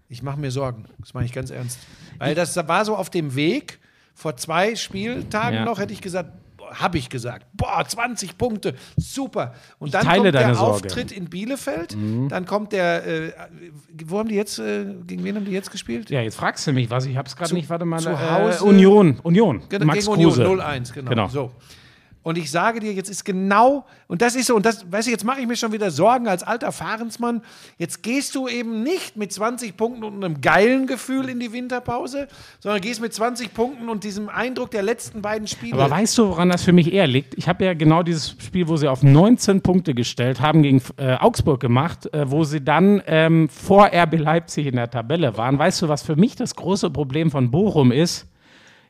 [0.10, 0.84] Ich mache mir Sorgen.
[1.00, 1.80] Das meine ich ganz ernst.
[2.18, 3.80] Weil das war so auf dem Weg.
[4.14, 5.64] Vor zwei Spieltagen Ja.
[5.66, 6.34] noch hätte ich gesagt,
[6.74, 9.54] habe ich gesagt, boah, 20 Punkte, super.
[9.80, 10.88] Und dann teile kommt der Sorge.
[10.88, 11.96] Auftritt in Bielefeld.
[12.30, 13.32] Dann kommt der, äh,
[14.06, 16.10] wo haben die jetzt, äh, gegen wen haben die jetzt gespielt?
[16.10, 17.06] Ja, jetzt fragst du mich was.
[17.06, 17.70] Ich hab's gerade Zu- nicht.
[17.70, 18.00] Warte mal.
[18.00, 19.20] zu äh, Hause- Union.
[19.24, 19.62] Union.
[19.70, 20.44] Genau, Max gegen Union Kruse.
[20.44, 21.10] 0-1, genau.
[21.10, 21.28] Genau.
[21.28, 21.52] So.
[22.24, 25.12] Und ich sage dir, jetzt ist genau, und das ist so, und das, weißt du,
[25.12, 27.42] jetzt mache ich mir schon wieder Sorgen als alter Fahrensmann.
[27.78, 32.28] Jetzt gehst du eben nicht mit 20 Punkten und einem geilen Gefühl in die Winterpause,
[32.60, 35.74] sondern gehst mit 20 Punkten und diesem Eindruck der letzten beiden Spiele.
[35.74, 37.38] Aber weißt du, woran das für mich eher liegt?
[37.38, 41.16] Ich habe ja genau dieses Spiel, wo sie auf 19 Punkte gestellt haben, gegen äh,
[41.16, 45.60] Augsburg gemacht, äh, wo sie dann ähm, vor RB Leipzig in der Tabelle waren.
[45.60, 48.30] Weißt du, was für mich das große Problem von Bochum ist?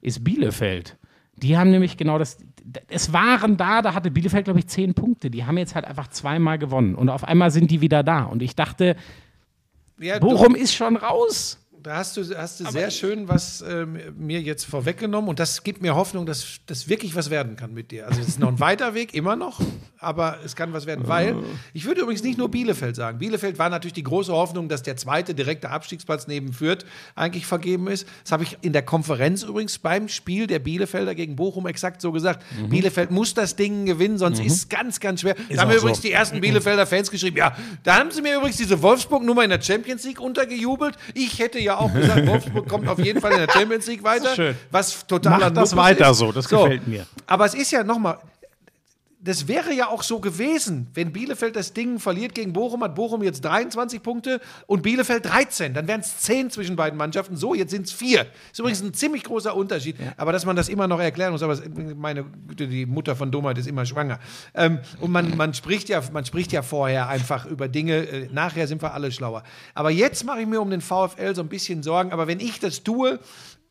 [0.01, 0.97] Ist Bielefeld.
[1.37, 2.37] Die haben nämlich genau das.
[2.87, 5.29] Es waren da, da hatte Bielefeld, glaube ich, 10 Punkte.
[5.29, 6.95] Die haben jetzt halt einfach zweimal gewonnen.
[6.95, 8.23] Und auf einmal sind die wieder da.
[8.23, 8.95] Und ich dachte,
[9.99, 11.59] ja, Bochum ist schon raus.
[11.83, 15.81] Da hast du, hast du sehr schön was ähm, mir jetzt vorweggenommen und das gibt
[15.81, 18.07] mir Hoffnung, dass das wirklich was werden kann mit dir.
[18.07, 19.59] Also es ist noch ein weiter Weg, immer noch,
[19.97, 21.35] aber es kann was werden, weil
[21.73, 23.19] ich würde übrigens nicht nur Bielefeld sagen.
[23.19, 27.89] Bielefeld war natürlich die große Hoffnung, dass der zweite direkte Abstiegsplatz neben Fürth eigentlich vergeben
[27.89, 28.07] ist.
[28.23, 32.13] Das habe ich in der Konferenz übrigens beim Spiel der Bielefelder gegen Bochum exakt so
[32.13, 32.45] gesagt.
[32.69, 35.35] Bielefeld muss das Ding gewinnen, sonst ist es ganz, ganz schwer.
[35.35, 35.79] da haben mir auch so.
[35.79, 39.49] übrigens die ersten Bielefelder Fans geschrieben, ja, da haben sie mir übrigens diese Wolfsburg-Nummer in
[39.49, 40.97] der Champions League untergejubelt.
[41.13, 44.35] Ich hätte ja auch gesagt, Wolfsburg kommt auf jeden Fall in der Champions League weiter.
[44.35, 44.55] schön.
[44.71, 46.17] Was totaler Mach das Nuppes weiter ist.
[46.17, 47.05] so, das gefällt mir.
[47.27, 48.17] Aber es ist ja nochmal,
[49.23, 53.23] das wäre ja auch so gewesen, wenn Bielefeld das Ding verliert gegen Bochum, hat Bochum
[53.23, 55.73] jetzt 23 Punkte und Bielefeld 13.
[55.73, 57.37] Dann wären es 10 zwischen beiden Mannschaften.
[57.37, 58.25] So, jetzt sind es 4.
[58.51, 59.97] Ist übrigens ein ziemlich großer Unterschied.
[59.97, 60.11] Ja.
[60.17, 61.57] Aber dass man das immer noch erklären muss, aber
[61.95, 64.19] meine Güte, die Mutter von Dummheit ist immer schwanger.
[64.53, 68.05] Ähm, und man, man, spricht ja, man spricht ja vorher einfach über Dinge.
[68.05, 69.43] Äh, nachher sind wir alle schlauer.
[69.73, 72.11] Aber jetzt mache ich mir um den VfL so ein bisschen Sorgen.
[72.11, 73.19] Aber wenn ich das tue,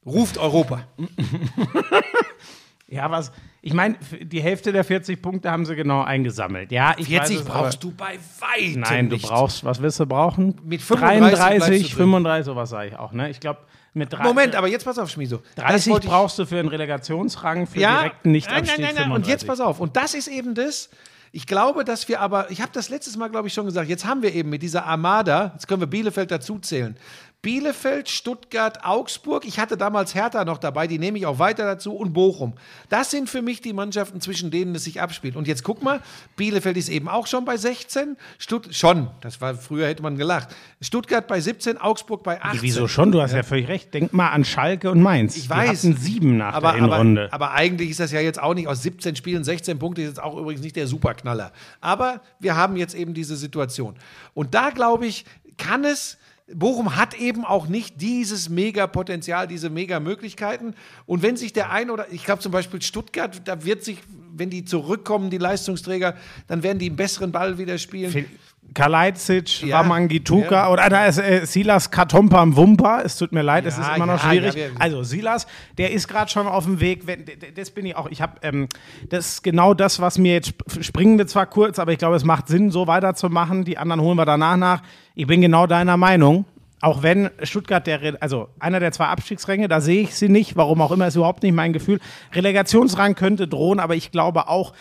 [0.07, 0.89] ruft Europa.
[2.89, 3.33] ja, was
[3.65, 6.73] ich meine, die Hälfte der 40 Punkte haben sie genau eingesammelt.
[6.73, 9.25] Ja, ich 40 weiß brauchst du bei weitem Nein, nicht.
[9.25, 10.61] du brauchst, was wirst du brauchen?
[10.65, 13.31] Mit 35, 33, 35, sowas sage ich auch, ne?
[13.31, 13.61] Ich glaube,
[13.95, 15.43] mit drei, Moment, aber jetzt pass auf, Schmieso.
[15.57, 19.13] 30 brauchst du für einen Relegationsrang, für ja, direkten nicht nein, nein, nein, nein.
[19.13, 19.79] Und jetzt pass auf.
[19.79, 20.91] Und das ist eben das.
[21.31, 24.05] Ich glaube, dass wir aber, ich habe das letztes Mal, glaube ich, schon gesagt, jetzt
[24.05, 26.97] haben wir eben mit dieser Armada, jetzt können wir Bielefeld dazuzählen,
[27.43, 29.45] Bielefeld, Stuttgart, Augsburg.
[29.45, 32.53] Ich hatte damals Hertha noch dabei, die nehme ich auch weiter dazu und Bochum.
[32.89, 35.35] Das sind für mich die Mannschaften, zwischen denen es sich abspielt.
[35.35, 36.01] Und jetzt guck mal,
[36.37, 38.17] Bielefeld ist eben auch schon bei 16.
[38.39, 40.55] Stutt schon, das war früher hätte man gelacht.
[40.81, 42.63] Stuttgart bei 17, Augsburg bei 18.
[42.63, 43.11] Wieso schon?
[43.11, 43.93] Du hast ja, ja völlig recht.
[43.93, 45.37] Denk mal an Schalke und Mainz.
[45.37, 45.81] Ich weiß.
[45.81, 47.25] Die hatten sieben nach aber, der Hinrunde.
[47.33, 50.09] Aber, aber eigentlich ist das ja jetzt auch nicht aus 17 Spielen 16 Punkte, ist
[50.11, 51.51] jetzt auch übrigens nicht der Superknaller.
[51.81, 53.97] Aber wir haben jetzt eben diese Situation.
[54.33, 55.25] Und da glaube ich,
[55.59, 56.19] kann es
[56.53, 60.75] Bochum hat eben auch nicht dieses Mega-Potenzial, diese Mega-Möglichkeiten.
[61.07, 63.99] Und wenn sich der ein oder, ich glaube zum Beispiel Stuttgart, da wird sich,
[64.35, 66.17] wenn die zurückkommen, die Leistungsträger,
[66.49, 68.27] dann werden die einen besseren Ball wieder spielen.
[68.75, 70.71] Kalajdzic, ja, Wamangituka ja.
[70.71, 73.03] oder da ist äh, Silas Katompa Wumpa.
[73.03, 74.57] Es tut mir leid, ja, es ist immer noch schwierig.
[74.79, 75.47] Also Silas,
[75.79, 77.07] der ist gerade schon auf dem Weg.
[77.07, 78.11] Wenn, das bin ich auch.
[78.11, 78.69] Ich habe ähm,
[79.09, 82.25] das ist genau das, was mir jetzt springen wir zwar kurz, aber ich glaube, es
[82.25, 83.65] macht Sinn, so weiterzumachen.
[83.65, 84.83] Die anderen holen wir danach nach.
[85.15, 86.45] Ich bin genau deiner Meinung.
[86.81, 90.81] Auch wenn Stuttgart der, also einer der zwei Abstiegsränge, da sehe ich sie nicht, warum
[90.81, 92.01] auch immer, ist überhaupt nicht mein Gefühl.
[92.35, 94.73] Relegationsrang könnte drohen, aber ich glaube auch,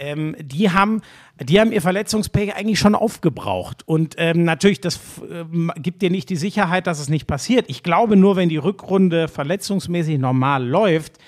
[0.00, 1.02] ähm, die haben,
[1.40, 3.86] die haben ihr Verletzungspech eigentlich schon aufgebraucht.
[3.86, 4.96] Und ähm, natürlich, das
[5.30, 5.44] äh,
[5.80, 7.66] gibt dir nicht die Sicherheit, dass es nicht passiert.
[7.68, 11.18] Ich glaube nur, wenn die Rückrunde verletzungsmäßig normal läuft,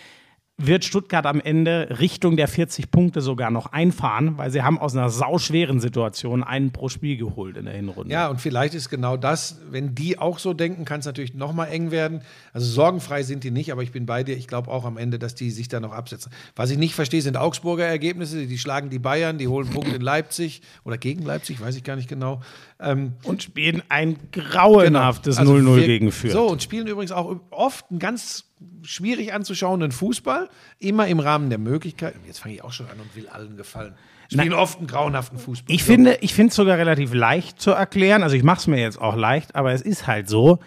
[0.67, 4.97] wird Stuttgart am Ende Richtung der 40 Punkte sogar noch einfahren, weil sie haben aus
[4.97, 8.13] einer sauschweren Situation einen pro Spiel geholt in der Hinrunde.
[8.13, 11.53] Ja, und vielleicht ist genau das, wenn die auch so denken, kann es natürlich noch
[11.53, 12.23] mal eng werden.
[12.53, 14.37] Also sorgenfrei sind die nicht, aber ich bin bei dir.
[14.37, 16.33] Ich glaube auch am Ende, dass die sich da noch absetzen.
[16.57, 18.47] Was ich nicht verstehe, sind Augsburger Ergebnisse.
[18.47, 21.97] Die schlagen die Bayern, die holen Punkte in Leipzig oder gegen Leipzig, weiß ich gar
[21.97, 22.41] nicht genau.
[22.83, 25.73] Ähm, und spielen ein grauenhaftes 0-0 genau.
[25.73, 26.33] also gegen Fürth.
[26.33, 28.45] So, und spielen übrigens auch oft ein ganz
[28.83, 32.21] schwierig anzuschauenden Fußball, immer im Rahmen der Möglichkeiten.
[32.27, 33.95] Jetzt fange ich auch schon an und will allen gefallen.
[34.29, 35.75] Spielen Na, oft einen grauenhaften Fußball.
[35.75, 38.23] Ich finde, ich finde es sogar relativ leicht zu erklären.
[38.23, 40.59] Also ich mache es mir jetzt auch leicht, aber es ist halt so.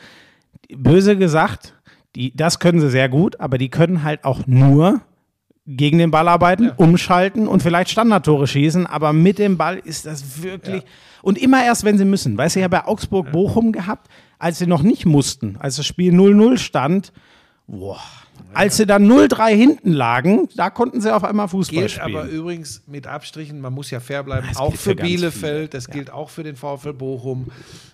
[0.70, 1.74] Böse gesagt,
[2.16, 5.02] die, das können sie sehr gut, aber die können halt auch nur
[5.68, 6.74] gegen den Ball arbeiten, ja.
[6.78, 10.84] umschalten und vielleicht Standardtore schießen, aber mit dem Ball ist das wirklich.
[10.84, 10.90] Ja.
[11.24, 12.38] Und immer erst, wenn sie müssen.
[12.38, 14.08] Weißt du, ich habe ja Augsburg-Bochum gehabt,
[14.38, 17.12] als sie noch nicht mussten, als das Spiel 0-0 stand
[17.68, 18.00] Boah.
[18.54, 22.16] Als sie dann 0-3 hinten lagen, da konnten sie auf einmal Fußball gilt spielen.
[22.16, 25.88] aber übrigens mit Abstrichen, man muss ja fair bleiben, das auch für, für Bielefeld, das
[25.88, 25.94] ja.
[25.94, 27.48] gilt auch für den VfL Bochum.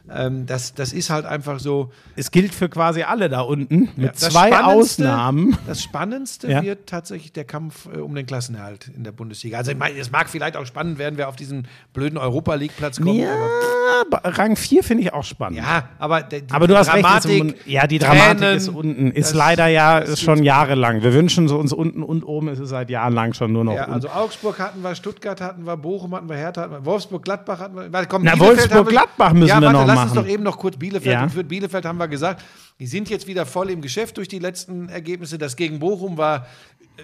[0.09, 1.91] Ähm, das, das ist halt einfach so.
[2.15, 5.57] Es gilt für quasi alle da unten, mit ja, zwei Ausnahmen.
[5.65, 6.63] Das Spannendste ja.
[6.63, 9.57] wird tatsächlich der Kampf äh, um den Klassenerhalt in der Bundesliga.
[9.57, 12.97] Also ich meine, es mag vielleicht auch spannend werden, wer auf diesen blöden Europa League-Platz
[12.97, 13.17] kommt.
[13.17, 13.33] Ja,
[14.23, 15.59] Rang 4 finde ich auch spannend.
[15.59, 17.45] Ja, aber, die, aber du Dramatik, hast recht.
[17.45, 19.11] Ist, ja, die Dramatik Tränen, ist unten.
[19.11, 21.01] Ist leider ja ist schon jahrelang.
[21.03, 23.73] Wir wünschen so uns unten und oben ist es seit Jahren lang schon nur noch.
[23.75, 27.23] Ja, also Augsburg hatten wir, Stuttgart hatten wir, Bochum hatten wir, Hertha hatten wir, Wolfsburg,
[27.23, 27.91] Gladbach hatten wir.
[27.91, 30.09] Warte, komm, Na, Wolfsburg, Gladbach müssen ja, wir noch lass machen.
[30.09, 31.13] uns doch eben noch kurz Bielefeld.
[31.13, 31.23] Ja.
[31.23, 32.43] Und für Bielefeld haben wir gesagt,
[32.79, 35.38] die sind jetzt wieder voll im Geschäft durch die letzten Ergebnisse.
[35.38, 36.47] Das gegen Bochum war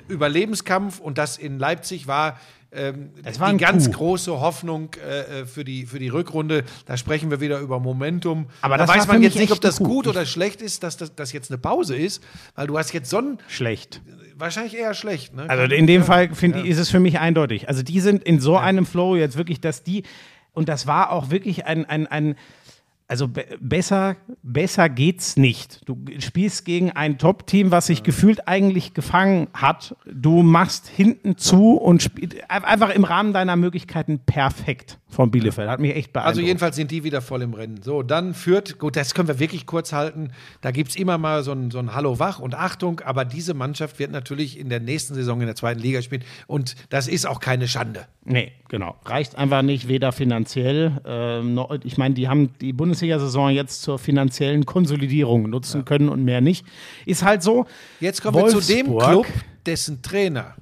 [0.07, 2.37] Überlebenskampf und das in Leipzig war
[2.71, 3.95] ähm, die ganz Coup.
[3.95, 6.63] große Hoffnung äh, äh, für, die, für die Rückrunde.
[6.85, 8.47] Da sprechen wir wieder über Momentum.
[8.61, 11.31] Aber da weiß man jetzt nicht, ob das gut oder schlecht ist, dass das dass
[11.31, 12.21] jetzt eine Pause ist,
[12.55, 14.01] weil du hast jetzt so ein schlecht.
[14.35, 15.33] Wahrscheinlich eher schlecht.
[15.33, 15.49] Ne?
[15.49, 16.65] Also in dem Fall finde ja.
[16.65, 17.69] ist es für mich eindeutig.
[17.69, 18.61] Also die sind in so ja.
[18.61, 20.03] einem Flow jetzt wirklich, dass die
[20.53, 22.35] und das war auch wirklich ein, ein, ein
[23.07, 25.87] also be besser, besser geht's nicht.
[25.87, 29.95] Du spielst gegen ein Top-Team, was sich gefühlt eigentlich gefangen hat.
[30.05, 35.69] Du machst hinten zu und spielst einfach im Rahmen deiner Möglichkeiten perfekt von Bielefeld.
[35.69, 36.37] Hat mich echt beeindruckt.
[36.37, 37.81] Also jedenfalls sind die wieder voll im Rennen.
[37.81, 40.31] So, dann führt, gut, das können wir wirklich kurz halten.
[40.61, 43.53] Da gibt es immer mal so ein, so ein Hallo wach und Achtung, aber diese
[43.53, 47.25] Mannschaft wird natürlich in der nächsten Saison in der zweiten Liga spielen und das ist
[47.25, 48.05] auch keine Schande.
[48.25, 48.97] Nee, genau.
[49.05, 53.99] Reicht einfach nicht, weder finanziell, äh, noch, ich meine, die haben die Bundesliga-Saison jetzt zur
[53.99, 55.83] finanziellen Konsolidierung nutzen ja.
[55.83, 56.65] können und mehr nicht.
[57.05, 57.65] Ist halt so.
[57.99, 59.25] Jetzt kommen Wolfsburg, wir zu dem Club,
[59.65, 60.55] dessen Trainer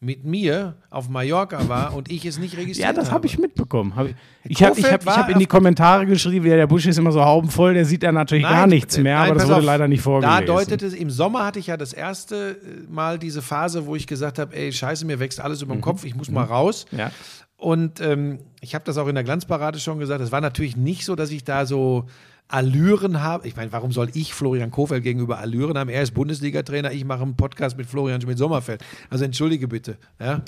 [0.00, 3.16] mit mir auf Mallorca war und ich es nicht registriert Ja, das habe.
[3.16, 3.96] habe ich mitbekommen.
[3.96, 4.14] Hab ich
[4.44, 7.74] ich habe hab, hab in die Kommentare geschrieben, ja, der Busch ist immer so haubenvoll,
[7.74, 10.00] der sieht ja natürlich gar Nein, nichts mehr, nein, aber das wurde auf, leider nicht
[10.00, 10.46] vorgelesen.
[10.46, 13.96] Da deutet es, im Sommer hatte ich ja das erste äh, Mal diese Phase, wo
[13.96, 16.86] ich gesagt habe, ey, scheiße, mir wächst alles über den Kopf, ich muss mal raus.
[16.92, 16.98] Mhm.
[17.00, 17.10] Ja.
[17.58, 21.04] Und ähm, ich habe das auch in der Glanzparade schon gesagt, es war natürlich nicht
[21.04, 22.06] so, dass ich da so
[22.46, 23.46] Allüren habe.
[23.48, 25.90] Ich meine, warum soll ich Florian Kofeld gegenüber Allüren haben?
[25.90, 28.82] Er ist Bundesliga-Trainer, ich mache einen Podcast mit Florian Schmidt-Sommerfeld.
[29.10, 29.98] Also entschuldige bitte.
[30.20, 30.42] Ja?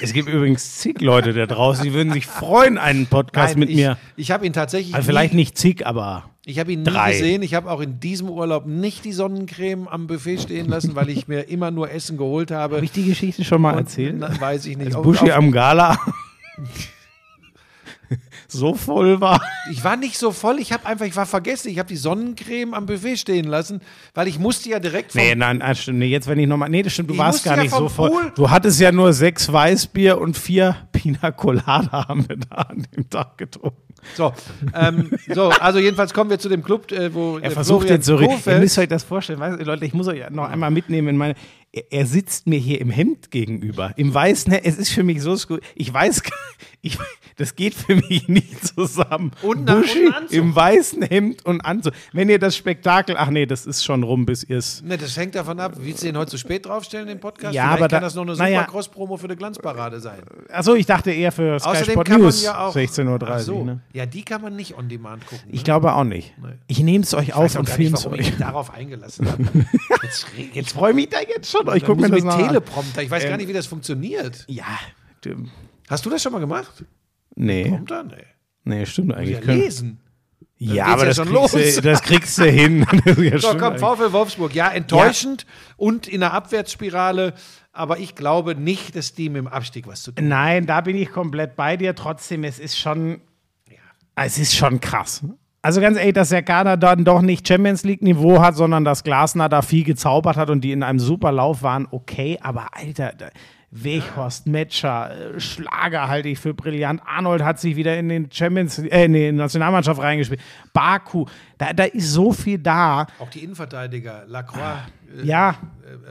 [0.00, 3.70] Es gibt übrigens zig Leute da draußen, die würden sich freuen, einen Podcast Nein, mit
[3.70, 3.96] ich, mir.
[4.16, 7.12] Ich habe ihn tatsächlich Also vielleicht nie, nicht zig, aber Ich habe ihn nie drei.
[7.12, 7.42] gesehen.
[7.42, 11.28] Ich habe auch in diesem Urlaub nicht die Sonnencreme am Buffet stehen lassen, weil ich
[11.28, 12.76] mir immer nur Essen geholt habe.
[12.76, 14.16] habe ich die Geschichte schon mal Und- erzählt?
[14.18, 14.94] Na, weiß ich nicht.
[14.94, 15.96] Als Buschi am Gala
[18.48, 19.40] so voll war.
[19.70, 22.74] Ich war nicht so voll, ich habe einfach, ich war vergessen, ich habe die Sonnencreme
[22.74, 23.80] am Buffet stehen lassen,
[24.12, 26.00] weil ich musste ja direkt vom Nee, nein, ah, stimmt.
[26.00, 26.68] Nee, jetzt, wenn ich nochmal.
[26.68, 28.10] Nee, das stimmt, du Ich warst gar ja nicht so voll.
[28.10, 32.86] Pool- Du hattest ja nur sechs Weißbier und vier Pina Colada haben wir da an
[32.94, 33.91] dem Tag getrunken.
[34.14, 34.32] So,
[34.74, 37.96] ähm, so, also jedenfalls kommen wir zu dem Club, äh, wo Er der versucht Florian
[37.98, 38.46] jetzt so richtig.
[38.46, 39.40] Ihr müsst euch das vorstellen.
[39.40, 41.34] Weißt, du, Leute, ich muss euch noch einmal mitnehmen in meine.
[41.72, 43.92] Er, er sitzt mir hier im Hemd gegenüber.
[43.96, 44.52] Im weißen.
[44.52, 45.36] Es ist für mich so
[45.74, 46.32] Ich weiß, gar-
[46.84, 46.98] ich,
[47.36, 49.30] das geht für mich nicht zusammen.
[49.42, 51.94] Und Buschi im weißen Hemd und Anzug.
[52.12, 53.14] Wenn ihr das Spektakel.
[53.16, 54.82] Ach nee, das ist schon rum, bis ihr es.
[54.82, 57.54] Ne, das hängt davon ab, willst du den heute zu spät draufstellen, den Podcast?
[57.54, 58.64] Ja, Vielleicht aber kann da- das noch eine super.
[58.64, 60.20] Cross-Promo für die Glanzparade sein.
[60.50, 62.42] Achso, ich dachte eher für Sky Außerdem Sport kann man News.
[62.42, 62.74] ja auch.
[62.74, 63.54] 16.30 Ach so.
[63.58, 63.64] Uhr.
[63.64, 63.80] Ne?
[63.92, 65.48] Ja, die kann man nicht on demand gucken.
[65.50, 65.64] Ich ne?
[65.64, 66.34] glaube auch nicht.
[66.66, 68.20] Ich nehme es euch Ich auf und filme es euch.
[68.20, 69.44] ich mich darauf eingelassen habe.
[70.02, 71.60] Jetzt, Jetzt freue ich mich da jetzt schon.
[71.76, 72.48] Ich gucke mir mit das nach.
[72.48, 73.02] Teleprompter.
[73.02, 74.44] Ich weiß Ähm, gar nicht, wie das funktioniert.
[74.48, 74.64] Ja.
[75.92, 76.84] Hast du das schon mal gemacht?
[77.34, 77.68] Nee.
[77.68, 78.02] Prompter?
[78.04, 78.14] Nee.
[78.64, 79.30] Nee, stimmt eigentlich.
[79.36, 80.00] Ja, Können- lesen.
[80.56, 81.74] Ja, geht's aber ja das, schon kriegst los.
[81.74, 82.86] Du, das kriegst du hin.
[83.18, 83.76] Ja So, komm.
[83.78, 84.54] VfL Wolfsburg.
[84.54, 85.44] Ja, enttäuschend
[85.76, 87.34] und in der Abwärtsspirale.
[87.72, 90.96] Aber ich glaube nicht, dass die mit dem Abstieg was zu tun Nein, da bin
[90.96, 91.94] ich komplett bei dir.
[91.94, 93.20] Trotzdem, es ist schon,
[94.14, 95.22] es ist schon krass.
[95.62, 99.04] Also ganz ehrlich, dass der Kader dann doch nicht Champions League Niveau hat, sondern dass
[99.04, 102.38] Glasner da viel gezaubert hat und die in einem super Lauf waren, okay.
[102.42, 103.30] Aber Alter, da-
[103.74, 107.00] Weghorst, Metscher, äh, Schlager halte ich für brillant.
[107.06, 110.40] Arnold hat sich wieder in den Champions, äh, in die Nationalmannschaft reingespielt.
[110.74, 111.24] Baku,
[111.56, 113.06] da, da ist so viel da.
[113.18, 114.60] Auch die Innenverteidiger, Lacroix,
[115.18, 115.56] äh, Ja,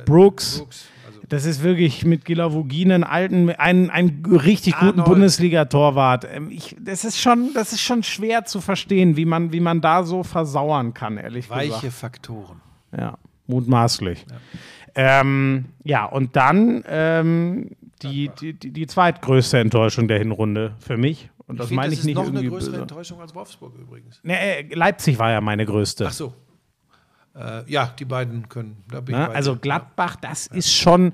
[0.05, 0.57] Brooks.
[0.59, 0.85] Brooks.
[1.05, 5.03] Also, Das ist wirklich mit Gilavogin einen alten, einen, einen richtig guten.
[5.03, 6.25] Bundesliga-Torwart.
[6.33, 9.81] Ähm, ich- Das ist schon, das ist schon schwer zu verstehen, wie man, wie man
[9.81, 11.93] da so versauern kann, ehrlich weiche gesagt.
[11.93, 12.59] Faktoren.
[12.97, 14.25] Ja, mutmaßlich.
[14.29, 14.35] Ja,
[14.95, 17.71] ähm, ja und dann ähm,
[18.01, 21.29] die, die, die, die zweitgrößte Enttäuschung der Hinrunde für mich.
[21.47, 22.81] Und das Ich meine das ich ist nicht noch eine irgendwie größere böse.
[22.83, 24.19] Enttäuschung als Wolfsburg übrigens.
[24.23, 26.07] Nee, äh, Leipzig war ja meine größte.
[26.07, 26.33] Ach so.
[27.35, 28.83] Äh, ja, die beiden können.
[28.89, 29.29] Da bin ich Ne?
[29.29, 29.55] Also.
[29.55, 31.13] Gladbach, das ist schon.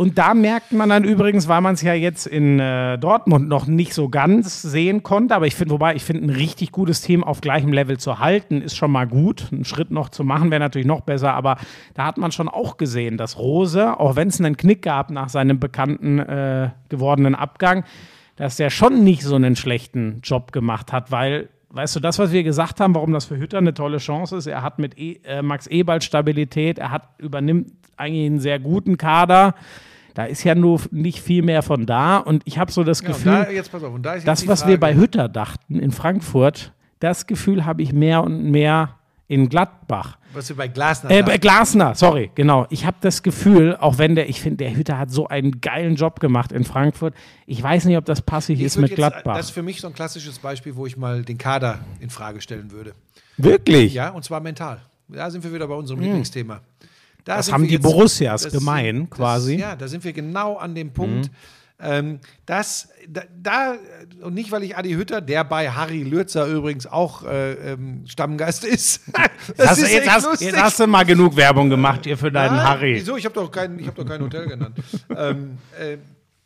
[0.00, 3.66] Und da merkt man dann übrigens, weil man es ja jetzt in äh, Dortmund noch
[3.66, 7.22] nicht so ganz sehen konnte, aber ich finde, wobei ich finde, ein richtig gutes Team
[7.22, 9.48] auf gleichem Level zu halten, ist schon mal gut.
[9.52, 11.58] Einen Schritt noch zu machen wäre natürlich noch besser, aber
[11.92, 15.28] da hat man schon auch gesehen, dass Rose, auch wenn es einen Knick gab nach
[15.28, 17.84] seinem bekannten äh, gewordenen Abgang,
[18.36, 22.32] dass der schon nicht so einen schlechten Job gemacht hat, weil Weißt du, das, was
[22.32, 25.20] wir gesagt haben, warum das für Hütter eine tolle Chance ist, er hat mit e
[25.22, 29.54] äh, Max Eberl Stabilität, er hat, übernimmt eigentlich einen sehr guten Kader.
[30.14, 32.18] Da ist ja nur nicht viel mehr von da.
[32.18, 34.46] Und ich habe so das Ja, Gefühl, da, jetzt pass auf, und da ist das,
[34.48, 38.96] was Frage, wir bei Hütter dachten in Frankfurt, das Gefühl habe ich mehr und mehr
[39.28, 40.18] in Gladbach.
[40.32, 41.26] was wir bei Glasner Äh, dachten.
[41.30, 42.66] bei Glasner, sorry, genau.
[42.70, 45.94] Ich habe das Gefühl, auch wenn der, ich finde, der Hütter hat so einen geilen
[45.94, 47.14] Job gemacht in Frankfurt.
[47.46, 49.36] Ich weiß nicht, ob das passig Ich ist mit jetzt- Gladbach.
[49.36, 52.40] Das ist für mich so ein klassisches Beispiel, wo ich mal den Kader in Frage
[52.40, 52.92] stellen würde.
[53.36, 53.94] Wirklich?
[53.94, 54.80] Ja, und zwar mental.
[55.08, 56.60] Da sind wir wieder bei unserem Lieblingsthema.
[57.24, 57.36] Da.
[57.36, 59.56] Das haben die jetzt- Borussias das gemein, sind- quasi.
[59.56, 61.26] Das, ja, da sind wir genau an dem Punkt.
[61.26, 61.34] Mhm.
[61.82, 63.74] Ähm, das, da, da,
[64.20, 68.64] und nicht, weil ich Adi Hütter, der bei Harry Lürzer übrigens auch äh, ähm, Stammgast
[68.66, 69.00] ist.
[69.56, 72.58] das du- ist jetzt, hast, jetzt hast du mal genug Werbung gemacht hier für deinen
[72.58, 72.96] Ah, Harry.
[72.96, 73.16] Wieso?
[73.16, 74.76] Ich habe doch, kein, ich hab doch kein Hotel genannt.
[75.16, 75.96] ähm, äh,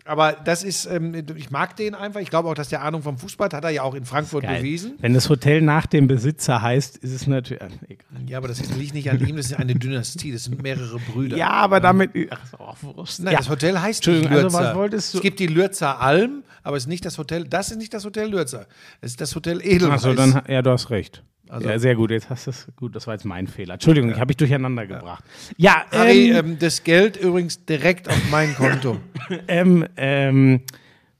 [0.05, 2.21] aber das ist, ähm, ich mag den einfach.
[2.21, 4.47] Ich glaube auch, dass der Ahnung vom Fußball hat, hat er ja auch in Frankfurt
[4.47, 4.95] bewiesen.
[5.01, 7.63] Wenn das Hotel nach dem Besitzer heißt, ist es natürlich.
[7.63, 8.07] äh, egal.
[8.27, 11.37] Ja, aber das liegt nicht an ihm, das ist eine Dynastie, das sind mehrere Brüder.
[11.37, 12.11] Ja, aber damit.
[12.31, 13.21] Ach, so, oh, Wurst.
[13.21, 13.39] Nein, ja.
[13.39, 14.59] das Hotel heißt nicht Entschuldigung, Lürzer.
[14.59, 17.45] also was wolltest du- Es gibt die Lürzer Alm, aber es ist nicht das Hotel,
[17.45, 18.67] das ist nicht das Hotel Lürzer.
[19.01, 20.05] Es ist das Hotel Edelweiss.
[20.05, 20.43] Achso, dann.
[20.49, 21.23] Ja, du hast recht.
[21.49, 22.11] Also- ja, sehr gut.
[22.11, 22.67] Jetzt hast du es.
[22.77, 23.75] Gut, das war jetzt mein Fehler.
[23.75, 25.25] Entschuldigung, ich habe ich durcheinander gebracht.
[25.57, 28.99] Ja, Harry, ähm, ähm, das Geld übrigens direkt auf mein Konto.
[29.49, 30.63] ähm, ähm,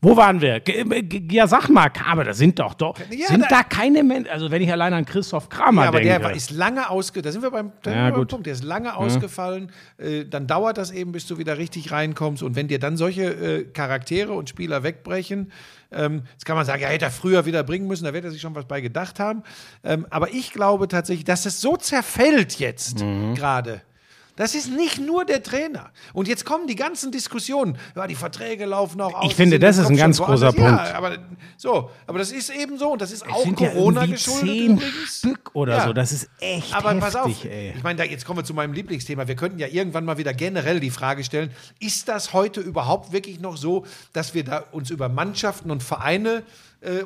[0.05, 0.61] Wo waren wir?
[1.31, 2.99] Ja, sag mal, aber da sind doch doch.
[3.11, 4.31] Ja, sind da, da keine Menschen.
[4.31, 6.21] Also, wenn ich allein an Christoph Kramer ja, aber denke.
[6.21, 7.25] der ist lange ausgefallen.
[7.25, 8.45] Da sind wir beim, ja, beim Punkt.
[8.45, 8.97] Der ist lange ja.
[8.97, 9.73] ausgefallen.
[9.97, 12.43] Äh, dann dauert das eben, bis du wieder richtig reinkommst.
[12.43, 15.51] Und wenn dir dann solche äh, Charaktere und Spieler wegbrechen,
[15.91, 18.31] ähm, jetzt kann man sagen, ja, hätte er früher wieder bringen müssen, da wird er
[18.31, 19.43] sich schon was bei gedacht haben.
[19.85, 23.35] Ähm, aber ich glaube tatsächlich, dass es so zerfällt jetzt mhm.
[23.35, 23.81] gerade
[24.37, 25.91] das ist nicht nur der Trainer.
[26.13, 27.79] Und jetzt kommen die ganzen Diskussionen.
[27.95, 29.31] Ja, die Verträge laufen auch aus.
[29.31, 30.81] Ich finde, das ist ein ganz großer Punkt.
[30.81, 31.19] Ja, aber,
[31.57, 32.93] so, aber das ist eben so.
[32.93, 35.19] Und das ist auch Corona ja geschuldet zehn übrigens.
[35.19, 35.85] Stück oder ja.
[35.87, 35.93] so.
[35.93, 37.45] Das ist echt Aber heftig, pass auf.
[37.45, 37.75] Ey.
[37.77, 39.29] Ich meine, da, jetzt kommen wir zu meinem Lieblingsthema.
[39.29, 43.41] Wir könnten ja irgendwann mal wieder generell die Frage stellen, ist das heute überhaupt wirklich
[43.41, 46.43] noch so, dass wir da uns über Mannschaften und Vereine äh,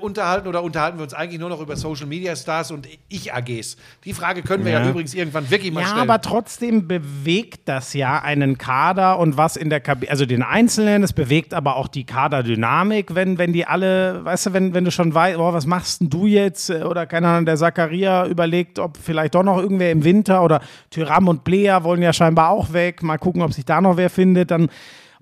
[0.00, 3.76] unterhalten oder unterhalten wir uns eigentlich nur noch über Social Media Stars und Ich-AGs?
[4.04, 6.06] Die Frage können wir ja, ja übrigens irgendwann wirklich mal ja, stellen.
[6.06, 10.42] Ja, aber trotzdem bewegt das ja einen Kader und was in der Kabine, also den
[10.42, 14.84] Einzelnen, es bewegt aber auch die Kaderdynamik, wenn, wenn die alle, weißt du, wenn, wenn
[14.84, 16.70] du schon weißt, oh, was machst denn du jetzt?
[16.70, 20.60] Oder keine Ahnung, der Zakaria überlegt, ob vielleicht doch noch irgendwer im Winter oder
[20.90, 23.02] Tyram und Blea wollen ja scheinbar auch weg.
[23.02, 24.50] Mal gucken, ob sich da noch wer findet.
[24.50, 24.68] Dann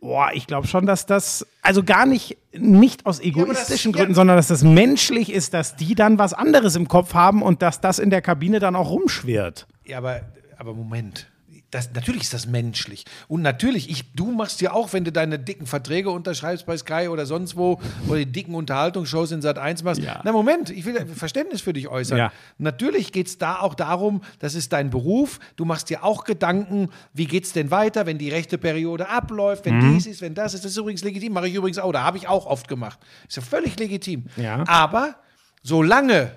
[0.07, 4.13] Boah, ich glaube schon, dass das, also gar nicht, nicht aus egoistischen ja, das, Gründen,
[4.13, 4.15] ja.
[4.15, 7.81] sondern dass das menschlich ist, dass die dann was anderes im Kopf haben und dass
[7.81, 9.67] das in der Kabine dann auch rumschwirrt.
[9.85, 10.21] Ja, aber,
[10.59, 11.27] aber Moment
[11.73, 13.05] das, natürlich ist das menschlich.
[13.27, 17.09] Und natürlich, ich, du machst ja auch, wenn du deine dicken Verträge unterschreibst bei Sky
[17.09, 20.01] oder sonst wo oder die dicken Unterhaltungsshows in Sat 1 machst.
[20.01, 20.21] Ja.
[20.25, 22.19] Na, Moment, ich will Verständnis für dich äußern.
[22.19, 22.33] Ja.
[22.59, 25.41] Natürlich geht es da auch darum, das ist dein Beruf.
[25.57, 29.65] Du machst dir auch Gedanken, wie geht es denn weiter, wenn die rechte Periode abläuft,
[29.65, 29.95] wenn mhm.
[29.95, 30.65] dies ist, wenn das ist.
[30.65, 31.93] Das ist übrigens legitim, mache ich übrigens auch.
[31.93, 33.01] Da habe ich auch oft gemacht.
[33.27, 34.27] Ist ja völlig legitim.
[34.37, 34.63] Ja.
[34.69, 35.17] Aber
[35.63, 36.31] solange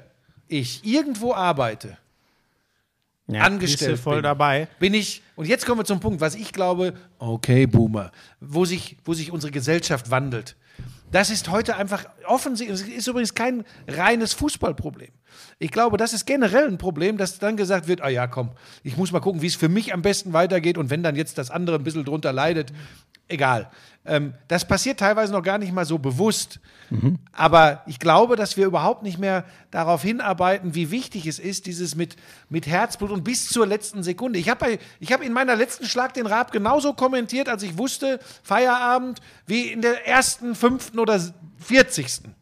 [0.47, 1.97] ich irgendwo arbeite,
[3.29, 4.67] ja, angestellt voll bin, dabei.
[4.79, 8.97] bin ich, und jetzt kommen wir zum Punkt, was ich glaube, okay, Boomer, wo sich,
[9.05, 10.55] wo sich unsere Gesellschaft wandelt.
[11.11, 15.09] Das ist heute einfach offensichtlich, es ist übrigens kein reines Fußballproblem.
[15.57, 18.51] Ich glaube, das ist generell ein Problem, dass dann gesagt wird, ah ja, komm,
[18.83, 21.37] ich muss mal gucken, wie es für mich am besten weitergeht und wenn dann jetzt
[21.37, 22.71] das andere ein bisschen drunter leidet,
[23.29, 23.69] egal.
[24.05, 26.59] Ähm, das passiert teilweise noch gar nicht mal so bewusst.
[26.89, 27.19] Mhm.
[27.31, 31.95] Aber ich glaube, dass wir überhaupt nicht mehr darauf hinarbeiten, wie wichtig es ist, dieses
[31.95, 32.15] mit,
[32.49, 34.39] mit Herzblut und bis zur letzten Sekunde.
[34.39, 39.19] Ich habe hab in meiner letzten Schlag den Rab genauso kommentiert, als ich wusste, Feierabend,
[39.45, 41.21] wie in der ersten, fünften oder
[41.59, 42.33] vierzigsten.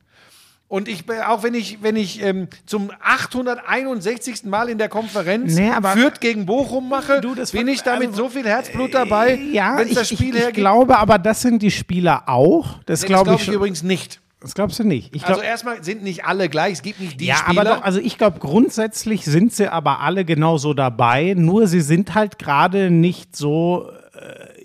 [0.70, 4.43] Und ich, auch wenn ich, wenn ich ähm, zum 861.
[4.43, 8.24] Mal in der Konferenz nee, Fürth gegen Bochum mache, du, bin ich da mit also,
[8.24, 10.57] so viel Herzblut dabei, äh, ja, wenn das Spiel ich, hergeht.
[10.57, 12.80] Ich glaube aber, das sind die Spieler auch.
[12.86, 14.20] Das nee, glaube glaub ich, ich übrigens nicht.
[14.41, 15.15] Das glaubst du nicht?
[15.15, 17.61] Ich glaub, also erstmal sind nicht alle gleich, es gibt nicht die ja, Spieler.
[17.61, 22.13] aber doch, also ich glaube grundsätzlich sind sie aber alle genauso dabei, nur sie sind
[22.13, 24.57] halt gerade nicht so äh,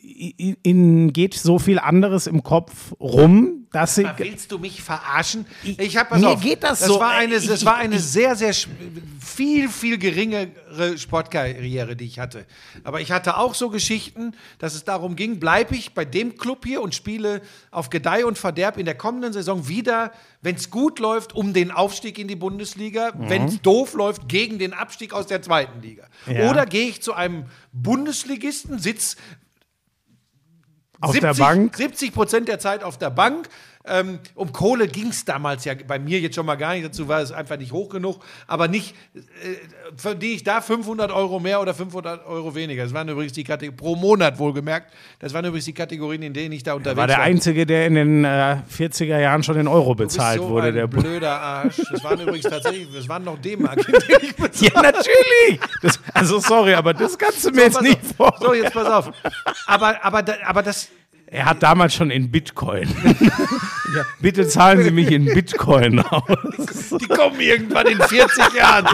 [0.63, 4.07] ihnen geht so viel anderes im Kopf rum, dass sie.
[4.17, 5.47] Willst du mich verarschen?
[5.63, 7.01] Ich habe mir auf, geht das, das so.
[7.01, 8.55] War eine, das war eine sehr, sehr
[9.21, 12.47] viel, viel geringere Sportkarriere, die ich hatte.
[12.85, 16.65] Aber ich hatte auch so Geschichten, dass es darum ging, bleibe ich bei dem Club
[16.65, 20.13] hier und spiele auf Gedeih und Verderb in der kommenden Saison wieder,
[20.43, 23.31] wenn es gut läuft, um den Aufstieg in die Bundesliga, mhm.
[23.31, 26.05] wenn es doof läuft, gegen den Abstieg aus der zweiten Liga.
[26.27, 26.51] Ja.
[26.51, 29.17] Oder gehe ich zu einem Bundesligisten, sitz
[31.03, 31.77] auf 70, der Bank?
[31.77, 33.49] 70 Prozent der Zeit auf der Bank.
[33.85, 36.85] Ähm, um Kohle ging es damals ja bei mir jetzt schon mal gar nicht.
[36.85, 38.21] Dazu war es einfach nicht hoch genug.
[38.47, 39.21] Aber nicht, äh,
[39.97, 42.85] verdiene ich da 500 Euro mehr oder 500 Euro weniger.
[42.85, 44.93] Das waren übrigens die Kategorien, pro Monat wohlgemerkt.
[45.19, 47.03] Das waren übrigens die Kategorien, in denen ich da unterwegs war.
[47.03, 50.73] war der Einzige, der in den äh, 40er Jahren schon in Euro bezahlt so wurde.
[50.73, 51.81] Der blöder Arsch.
[51.91, 53.81] Das waren übrigens tatsächlich, das waren noch D-Mark.
[54.61, 55.61] ja, natürlich.
[55.83, 58.35] Das, also sorry, aber das kannst du mir so, jetzt nicht vor.
[58.41, 59.13] So, jetzt pass auf.
[59.67, 60.89] Aber, aber, aber das,
[61.33, 62.89] er hat damals schon in Bitcoin.
[63.97, 66.25] ja, bitte zahlen Sie mich in Bitcoin aus.
[67.01, 68.87] Die kommen irgendwann in 40 Jahren.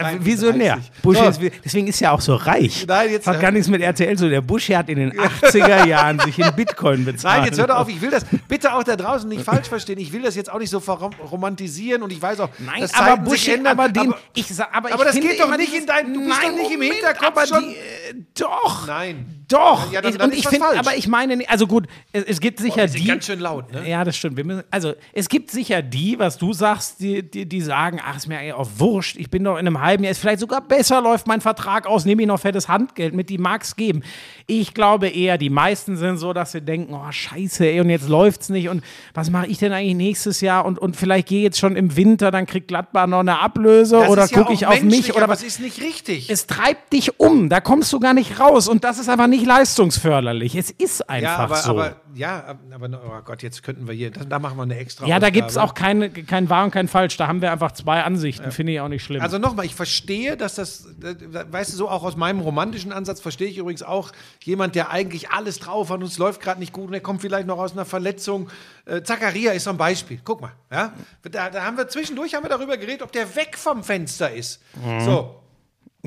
[0.00, 0.78] Nein, Visionär.
[1.02, 1.24] Bush so.
[1.24, 2.86] ist, deswegen ist er auch so reich.
[2.86, 4.28] Nein, jetzt, hat gar nichts mit RTL so.
[4.28, 7.38] Der Bush hat in den 80er Jahren sich in Bitcoin bezahlt.
[7.38, 7.88] Nein, jetzt hör doch auf.
[7.88, 9.98] Ich will das bitte auch da draußen nicht falsch verstehen.
[9.98, 13.16] Ich will das jetzt auch nicht so romantisieren und ich weiß auch, Nein, dass aber
[13.16, 13.72] Bush, sich ändern.
[13.72, 16.52] Aber, den, aber, ich, aber, aber das geht doch nicht in dein, du bist doch
[16.52, 17.64] nicht im Hinterkopf schon.
[17.64, 18.86] Die, äh, doch.
[18.86, 19.35] Nein.
[19.48, 19.92] Doch.
[19.92, 22.86] Ja, dann, dann und ich finde, aber ich meine, also gut, es, es gibt sicher
[22.86, 23.04] Boah, die.
[23.04, 23.88] ganz schön laut, ne?
[23.88, 24.44] Ja, das stimmt.
[24.44, 28.26] Müssen, also es gibt sicher die, was du sagst, die, die, die sagen, ach, ist
[28.26, 29.16] mir eigentlich auch wurscht.
[29.16, 32.04] Ich bin doch in einem halben Jahr, ist vielleicht sogar besser, läuft mein Vertrag aus,
[32.04, 34.02] nehme ich noch fettes Handgeld mit, die mag es geben.
[34.46, 38.08] Ich glaube eher, die meisten sind so, dass sie denken, oh Scheiße, ey, und jetzt
[38.08, 38.82] läuft's nicht und
[39.14, 42.32] was mache ich denn eigentlich nächstes Jahr und, und vielleicht gehe jetzt schon im Winter,
[42.32, 45.42] dann kriegt Gladbach noch eine Ablöse das oder gucke ja ich auf mich oder was
[45.42, 46.30] ist nicht richtig.
[46.30, 49.35] Es treibt dich um, da kommst du gar nicht raus und das ist aber nicht
[49.36, 50.54] nicht leistungsförderlich.
[50.54, 51.70] Es ist einfach ja, aber, so.
[51.70, 55.06] aber ja, aber oh Gott, jetzt könnten wir hier, da, da machen wir eine extra.
[55.06, 57.16] ja, da gibt es auch keine, kein Wahr und kein Falsch.
[57.16, 58.50] Da haben wir einfach zwei Ansichten.
[58.50, 59.22] Finde ich auch nicht schlimm.
[59.22, 63.48] Also nochmal, ich verstehe, dass das, weißt du, so auch aus meinem romantischen Ansatz verstehe
[63.48, 64.12] ich übrigens auch
[64.42, 67.20] jemand, der eigentlich alles drauf hat und es läuft gerade nicht gut und er kommt
[67.20, 68.48] vielleicht noch aus einer Verletzung.
[68.86, 70.20] Äh, Zakaria ist so ein Beispiel.
[70.24, 70.94] Guck mal, ja,
[71.30, 74.62] da, da haben wir zwischendurch haben wir darüber geredet, ob der weg vom Fenster ist.
[75.00, 75.42] So,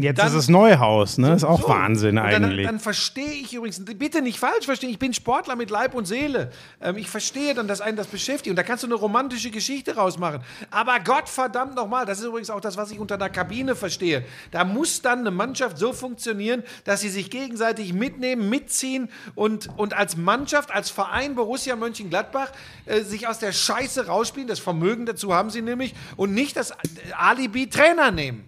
[0.03, 1.33] Jetzt dann- ist es Neuhaus, ne?
[1.33, 1.69] ist auch so.
[1.69, 2.65] Wahnsinn Und dann, eigentlich.
[2.65, 6.51] Dann verstehe ich übrigens, bitte nicht falsch verstehen, ich bin Sportler mit Leib und Seele.
[6.81, 9.95] Ähm, ich verstehe dann, dass einen das beschäftigt und da kannst du eine romantische Geschichte
[9.95, 10.41] rausmachen.
[10.71, 14.23] Aber Gott verdammt nochmal, das ist übrigens auch das, was ich unter einer Kabine verstehe.
[14.51, 19.93] Da muss dann eine Mannschaft so funktionieren, dass sie sich gegenseitig mitnehmen, mitziehen und, und
[19.93, 22.51] als Mannschaft, als Verein Borussia Mönchengladbach
[22.85, 24.47] äh, sich aus der Scheiße rausspielen.
[24.47, 26.73] Das Vermögen dazu haben sie nämlich und nicht das
[27.17, 28.43] Alibi Trainer nehmen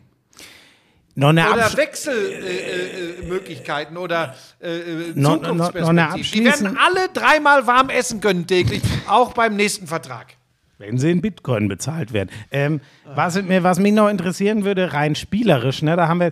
[1.15, 4.67] noch eine oder Absch Wechselmöglichkeiten äh, äh, oder äh,
[5.15, 10.33] No- no- no- Die werden alle dreimal warm essen können täglich, auch beim nächsten Vertrag.
[10.77, 12.29] wenn sie in Bitcoin bezahlt werden.
[12.51, 12.81] Ähm,
[13.13, 16.31] was, mir, was mich noch interessieren würde, rein spielerisch, ne, da haben wir.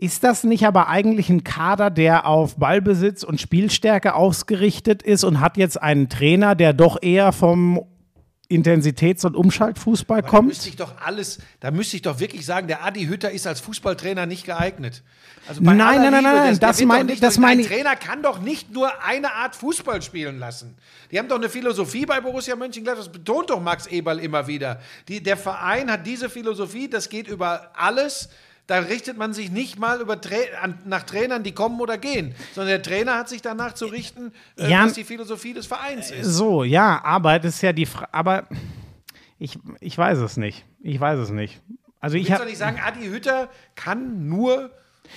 [0.00, 5.40] Ist das nicht aber eigentlich ein Kader, der auf Ballbesitz und Spielstärke ausgerichtet ist und
[5.40, 7.84] hat jetzt einen Trainer, der doch eher vom
[8.50, 10.48] Intensitäts- und Umschaltfußball Da kommt?
[10.48, 13.60] müsste ich doch alles, da müsste ich doch wirklich sagen, der Adi Hütter ist als
[13.60, 15.02] Fußballtrainer nicht geeignet.
[15.46, 16.58] Also Nein, nein, nein, Liebe, nein,
[17.20, 20.76] das, meine- ich- Trainer kann doch nicht nur eine Art Fußball spielen lassen.
[21.10, 24.80] Die haben doch eine Philosophie bei Borussia Mönchengladbach, das betont doch Max Eberl immer wieder.
[25.08, 28.30] Die, der Verein hat diese Philosophie, das geht über alles.
[28.68, 32.34] Da richtet man sich nicht mal über Tra an, nach Trainern, die kommen oder gehen,
[32.54, 34.84] sondern der Trainer hat sich danach zu richten, äh, Ja.
[34.84, 36.26] was die Philosophie des Vereins ist.
[36.26, 38.12] So, ja, aber das ist ja die Frage.
[38.14, 38.46] Aber
[39.38, 40.64] ich, ich weiß es nicht.
[40.82, 41.60] Ich weiß es nicht.
[41.98, 44.70] Also Ich habe doch nicht sagen, Adi Hütter kann nur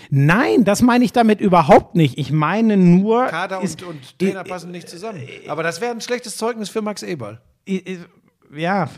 [0.10, 2.18] Nein, das meine ich damit überhaupt nicht.
[2.18, 3.26] Ich meine nur.
[3.28, 5.28] Kader ist, und, und Trainer passen nicht zusammen.
[5.50, 7.42] Aber das wäre ein schlechtes Zeugnis für Max Eberl.
[7.68, 8.00] i-
[8.56, 8.90] ja,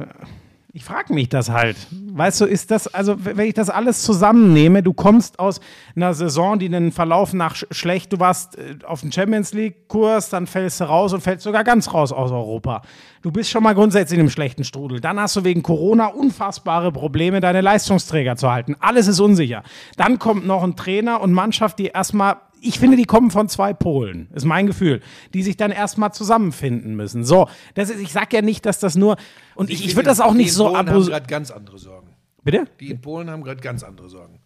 [0.76, 1.78] ich frage mich das halt.
[1.91, 5.59] Weißt du, ist das, also wenn ich das alles zusammennehme, du kommst aus
[5.95, 10.30] einer Saison, die einen Verlauf nach sch schlecht, du warst äh, auf dem Champions League-Kurs,
[10.30, 12.82] dann fällst du raus und fällst sogar ganz raus aus Europa.
[13.21, 14.99] Du bist schon mal grundsätzlich in einem schlechten Strudel.
[14.99, 18.76] Dann hast du wegen Corona unfassbare Probleme, deine Leistungsträger zu halten.
[18.80, 19.61] Alles ist unsicher.
[19.95, 23.74] Dann kommt noch ein Trainer und Mannschaft, die erstmal ich finde, die kommen von zwei
[23.74, 25.01] Polen, ist mein Gefühl,
[25.34, 27.24] die sich dann erstmal zusammenfinden müssen.
[27.24, 29.18] So, das ist, ich sag ja nicht, dass das nur,
[29.55, 31.78] und ich, ich würde das auch Die nicht in so Polen haben gerade ganz andere
[31.78, 32.09] Sorgen.
[32.43, 32.66] Bitte?
[32.80, 34.39] Die in Polen haben gerade ganz andere Sorgen.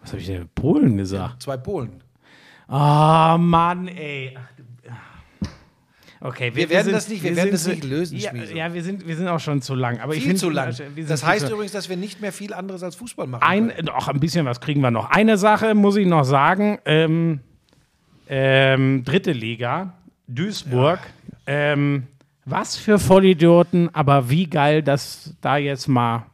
[0.00, 1.42] Was habe ich denn in Polen gesagt?
[1.42, 2.02] Zwei Polen.
[2.68, 4.36] Ah, Mann, ey.
[4.56, 4.64] Du-
[6.22, 9.06] Okay, Wir werden das nicht- wir werden das sind nicht lösen, Ja, ja wir, sind,
[9.06, 10.00] wir sind auch schon zu lang.
[10.00, 10.66] Aber ich Viel finde, zu lang.
[10.68, 13.42] wir sind Das heißt zu- übrigens, dass wir nicht mehr viel anderes als Fußball machen
[13.42, 13.88] Ein, können.
[13.88, 15.08] auch ein bisschen was kriegen wir noch.
[15.10, 16.78] Eine Sache muss ich noch sagen.
[16.84, 17.40] Ähm,
[18.30, 19.92] ähm, dritte Liga,
[20.28, 21.00] Duisburg.
[21.46, 22.04] Ähm,
[22.44, 26.26] was für Vollidioten, aber wie geil, dass da jetzt mal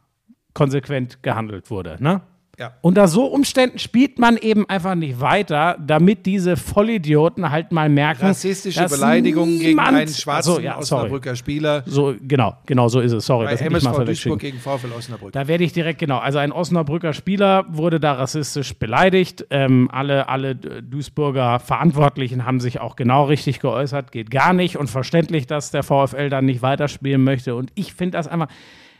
[0.53, 1.97] konsequent gehandelt wurde.
[1.99, 2.21] Ne?
[2.59, 2.73] Ja.
[2.81, 8.25] Unter so Umständen spielt man eben einfach nicht weiter, damit diese Vollidioten halt mal merken.
[8.25, 10.79] Rassistische dass Beleidigungen gegen einen schwarzen so, ja.
[10.79, 11.83] Osnabrücker Spieler.
[11.85, 13.27] So, genau, genau so ist es.
[13.27, 14.05] Sorry, Bei das hätte ich mal MSV.
[14.05, 15.33] Duisburg gegen VfL Osnabrück.
[15.33, 19.45] Da werde ich direkt, genau, also ein Osnabrücker Spieler wurde da rassistisch beleidigt.
[19.51, 24.11] Ähm, alle, alle Duisburger Verantwortlichen haben sich auch genau richtig geäußert.
[24.11, 27.53] Geht gar nicht und verständlich, dass der VfL dann nicht weiterspielen möchte.
[27.53, 28.47] Und ich finde das einfach.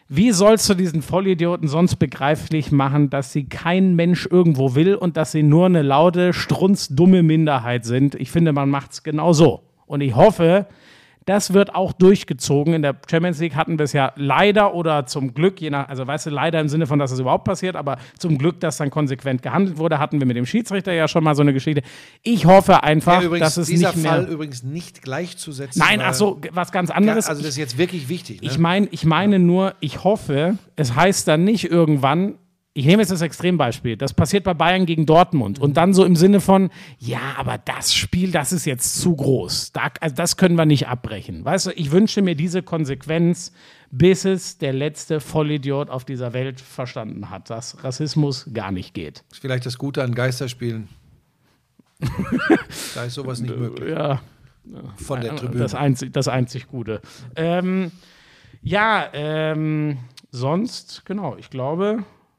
[0.09, 5.17] Wie sollst du diesen Vollidioten sonst begreiflich machen, dass sie kein Mensch irgendwo will und
[5.17, 8.15] dass sie nur eine laute, strunzdumme Minderheit sind?
[8.15, 9.63] Ich finde, man macht es genau so.
[9.85, 10.65] Und ich hoffe,
[11.27, 12.73] das wird auch durchgezogen.
[12.73, 16.07] In der Champions League hatten wir es ja leider oder zum Glück, je nach, also
[16.07, 18.89] weißt du, leider im Sinne von, dass es überhaupt passiert, aber zum Glück, dass dann
[18.89, 21.81] konsequent gehandelt wurde, hatten wir mit dem Schiedsrichter ja schon mal so eine Geschichte.
[22.23, 24.11] Ich hoffe einfach, Ja, übrigens, dass es dieser nicht mehr.
[24.13, 25.83] Fall übrigens nicht gleichzusetzen.
[25.85, 27.27] Nein, ach so, was ganz anderes.
[27.27, 28.41] also das ist jetzt wirklich wichtig.
[28.41, 28.47] Ne?
[28.47, 32.35] Ich meine, ich meine nur, ich hoffe, es heißt dann nicht irgendwann,
[32.77, 36.15] ich nehme jetzt das Extrembeispiel, das passiert bei Bayern gegen Dortmund und dann so im
[36.15, 36.69] Sinne von,
[36.99, 39.71] ja, aber das Spiel, das ist jetzt zu groß.
[39.71, 41.43] Da, also das können wir nicht abbrechen.
[41.43, 43.51] Weißt du, ich wünsche mir diese Konsequenz,
[43.89, 49.23] bis es der letzte Vollidiot auf dieser Welt verstanden hat, dass Rassismus gar nicht geht.
[49.31, 50.87] ist vielleicht das Gute an Geisterspielen.
[52.93, 53.89] da ist sowas nicht möglich.
[53.89, 54.21] Ja,
[54.97, 55.63] Von der Tribüne.
[55.63, 57.01] das einzig, das einzig Gute.
[57.35, 57.91] Ähm,
[58.61, 59.97] ja, ähm,
[60.29, 62.03] sonst, genau, ich glaube,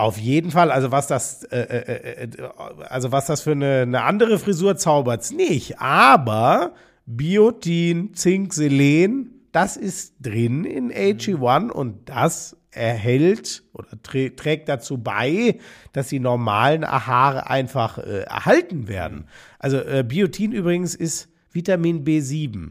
[0.00, 2.28] Auf jeden Fall, also was das, äh, äh, äh,
[2.88, 5.78] also was das für eine, eine andere Frisur zaubert's nicht.
[5.78, 6.72] Aber
[7.04, 14.96] Biotin, Zink, Selen, das ist drin in AG1 und das erhält oder trä trägt dazu
[14.96, 15.58] bei,
[15.92, 19.26] dass die normalen Haare einfach äh, erhalten werden.
[19.58, 22.70] Also äh, Biotin übrigens ist Vitamin B7.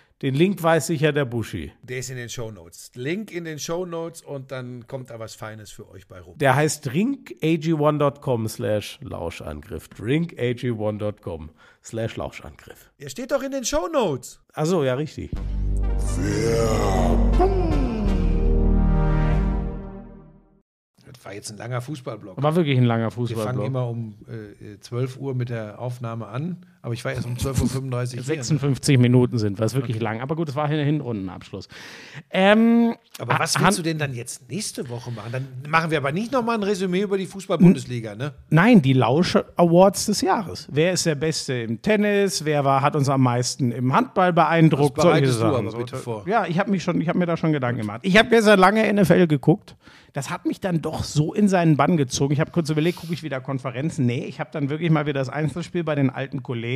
[0.21, 1.71] den Link weiß sicher der Buschi.
[1.81, 2.91] Der ist in den Shownotes.
[2.95, 6.37] Link in den Shownotes und dann kommt da was Feines für euch bei rum.
[6.37, 9.89] Der heißt drinkag1.com slash Lauschangriff.
[9.89, 11.49] drinkag1.com
[11.83, 12.91] slash Lauschangriff.
[12.99, 14.39] Er steht doch in den Shownotes.
[14.53, 15.31] Achso, ja, richtig.
[21.05, 22.41] Das war jetzt ein langer Fußballblock.
[22.41, 23.65] War wirklich ein langer Wir fangen Fußballblock.
[23.65, 27.91] immer um äh, 12 Uhr mit der Aufnahme an, aber ich war erst um 12.35
[27.93, 28.23] Uhr hier.
[28.23, 30.19] 56 Minuten sind, was wirklich lang.
[30.19, 31.67] Aber gut, es war ein Hinrundenabschluss.
[32.31, 35.31] Ähm, Aber was willst du denn dann jetzt nächste Woche machen?
[35.31, 38.33] Dann machen wir aber nicht nochmal ein Resümee über die Fußball-Bundesliga, ne?
[38.49, 40.67] Nein, die Lausch Awards des Jahres.
[40.71, 42.45] Wer ist der Beste im Tennis?
[42.45, 44.97] Wer war, hat uns am meisten im Handball beeindruckt?
[44.97, 45.67] Das Solche du Sachen.
[45.67, 46.27] aber bitte vor.
[46.27, 47.99] Ja, ich habe mich schon, ich habe mir da schon Gedanken gemacht.
[48.03, 49.75] Ich habe gestern lange NFL geguckt.
[50.13, 52.33] Das hat mich dann doch so in seinen Bann gezogen.
[52.33, 54.05] Ich habe kurz überlegt, gucke ich wieder Konferenzen?
[54.05, 56.70] Nee, ich habe dann wirklich mal wieder das Einzelspiel bei den alten Kollegen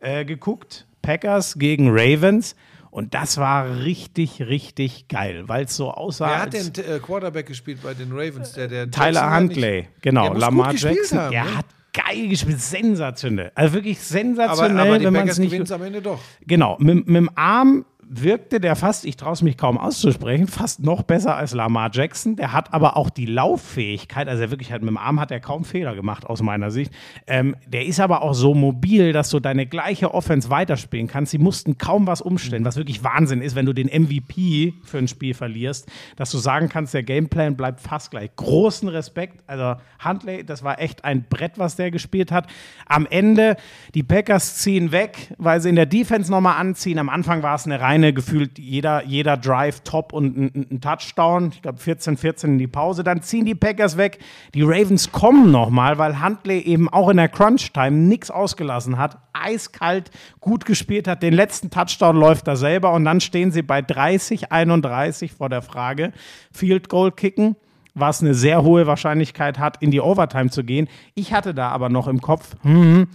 [0.00, 0.86] äh, geguckt.
[1.02, 2.56] Packers gegen Ravens.
[2.90, 6.28] Und das war richtig, richtig geil, weil es so aussah.
[6.28, 8.52] Wer hat denn äh, Quarterback gespielt bei den Ravens?
[8.52, 10.32] Der, der Tyler Huntley, nicht- genau.
[10.32, 11.56] Lamar Jackson, haben, der ne?
[11.58, 13.52] hat geil gespielt, sensationell.
[13.54, 15.72] Also wirklich aber, sensationell, aber die wenn man es nicht.
[15.72, 16.20] am Ende doch.
[16.46, 20.80] Genau, mit, mit dem Arm wirkte der fast, ich traue es mich kaum auszusprechen, fast
[20.82, 22.36] noch besser als Lamar Jackson.
[22.36, 25.40] Der hat aber auch die Lauffähigkeit, also er wirklich hat mit dem Arm hat er
[25.40, 26.92] kaum Fehler gemacht aus meiner Sicht.
[27.26, 31.32] Ähm, der ist aber auch so mobil, dass du deine gleiche Offense weiterspielen kannst.
[31.32, 35.08] Sie mussten kaum was umstellen, was wirklich Wahnsinn ist, wenn du den MVP für ein
[35.08, 38.30] Spiel verlierst, dass du sagen kannst, der Gameplan bleibt fast gleich.
[38.36, 39.42] Großen Respekt.
[39.46, 42.46] Also Huntley, das war echt ein Brett, was der gespielt hat.
[42.86, 43.56] Am Ende,
[43.94, 46.98] die Packers ziehen weg, weil sie in der Defense nochmal anziehen.
[46.98, 51.50] Am Anfang war es eine reine, gefühlt jeder, jeder Drive top und ein, ein Touchdown.
[51.52, 53.04] Ich glaube 14, 14 in die Pause.
[53.04, 54.18] Dann ziehen die Packers weg.
[54.54, 59.18] Die Ravens kommen nochmal, weil Huntley eben auch in der Crunch-Time nichts ausgelassen hat.
[59.32, 61.22] Eiskalt gut gespielt hat.
[61.22, 65.62] Den letzten Touchdown läuft er selber und dann stehen sie bei 30, 31 vor der
[65.62, 66.12] Frage,
[66.52, 67.56] Field Goal kicken
[67.98, 70.86] was eine sehr hohe Wahrscheinlichkeit hat, in die Overtime zu gehen.
[71.14, 73.08] Ich hatte da aber noch im Kopf, hm,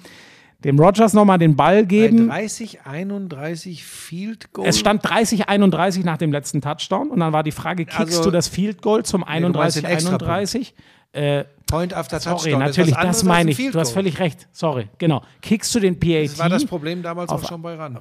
[0.63, 2.27] dem Rogers nochmal den Ball Bei geben.
[2.29, 4.67] 30, 31 Field Goal.
[4.67, 8.23] Es stand 30, 31 nach dem letzten Touchdown und dann war die Frage, kickst Also-
[8.25, 9.35] du das Field Goal zum du meinst
[9.77, 10.23] 31, den Extrapunkt.
[10.23, 10.73] 31?
[11.13, 12.59] Äh, Point after sorry, Touchdown.
[12.59, 13.71] natürlich, ist was das, als meine ein ich.
[13.71, 14.47] Du hast völlig recht.
[14.53, 15.23] Sorry, genau.
[15.41, 16.25] Kickst du den PAT?
[16.25, 17.97] Das war das Problem damals auf- auch schon bei RAN.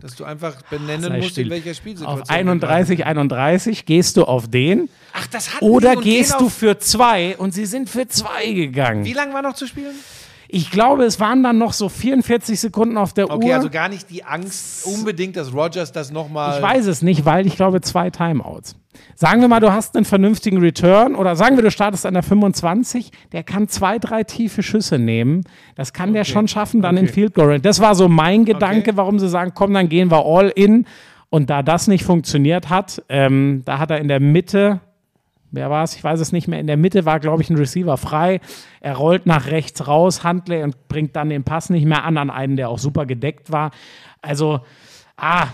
[0.00, 1.44] Dass du einfach benennen musst, still.
[1.44, 2.22] in welcher Spielsituation.
[2.22, 6.78] Auf du 31, 31 gehst du auf den Ach, das die oder gehst du für
[6.78, 9.04] zwei und sie sind für zwei gegangen.
[9.06, 9.94] Wie lange war noch zu spielen?
[10.52, 13.54] Ich glaube, es waren dann noch so 44 Sekunden auf der Okay, Uhr.
[13.54, 16.56] also gar nicht die Angst unbedingt, dass Rogers das nochmal.
[16.56, 18.74] ich weiß es nicht, weil ich glaube zwei Timeouts.
[19.14, 22.22] Sagen wir mal, du hast einen vernünftigen Return oder sagen wir, du startest an der
[22.24, 25.44] 25, der kann zwei, drei tiefe Schüsse nehmen.
[25.76, 27.46] Das kann der schon schaffen, dann in Field Goal.
[27.48, 27.60] Range.
[27.60, 30.86] Das war so mein Gedanke, warum sie sagen, komm, dann gehen wir all in.
[31.28, 34.80] Und da das nicht funktioniert hat, ähm, da hat er in der Mitte
[35.50, 35.94] wer war es?
[35.96, 36.60] Ich weiß es nicht mehr.
[36.60, 38.40] In der Mitte war, glaube ich, ein Receiver frei.
[38.80, 42.30] Er rollt nach rechts raus, Huntley, und bringt dann den Pass nicht mehr an, an
[42.30, 43.70] einen, der auch super gedeckt war.
[44.22, 44.60] Also,
[45.16, 45.48] ah,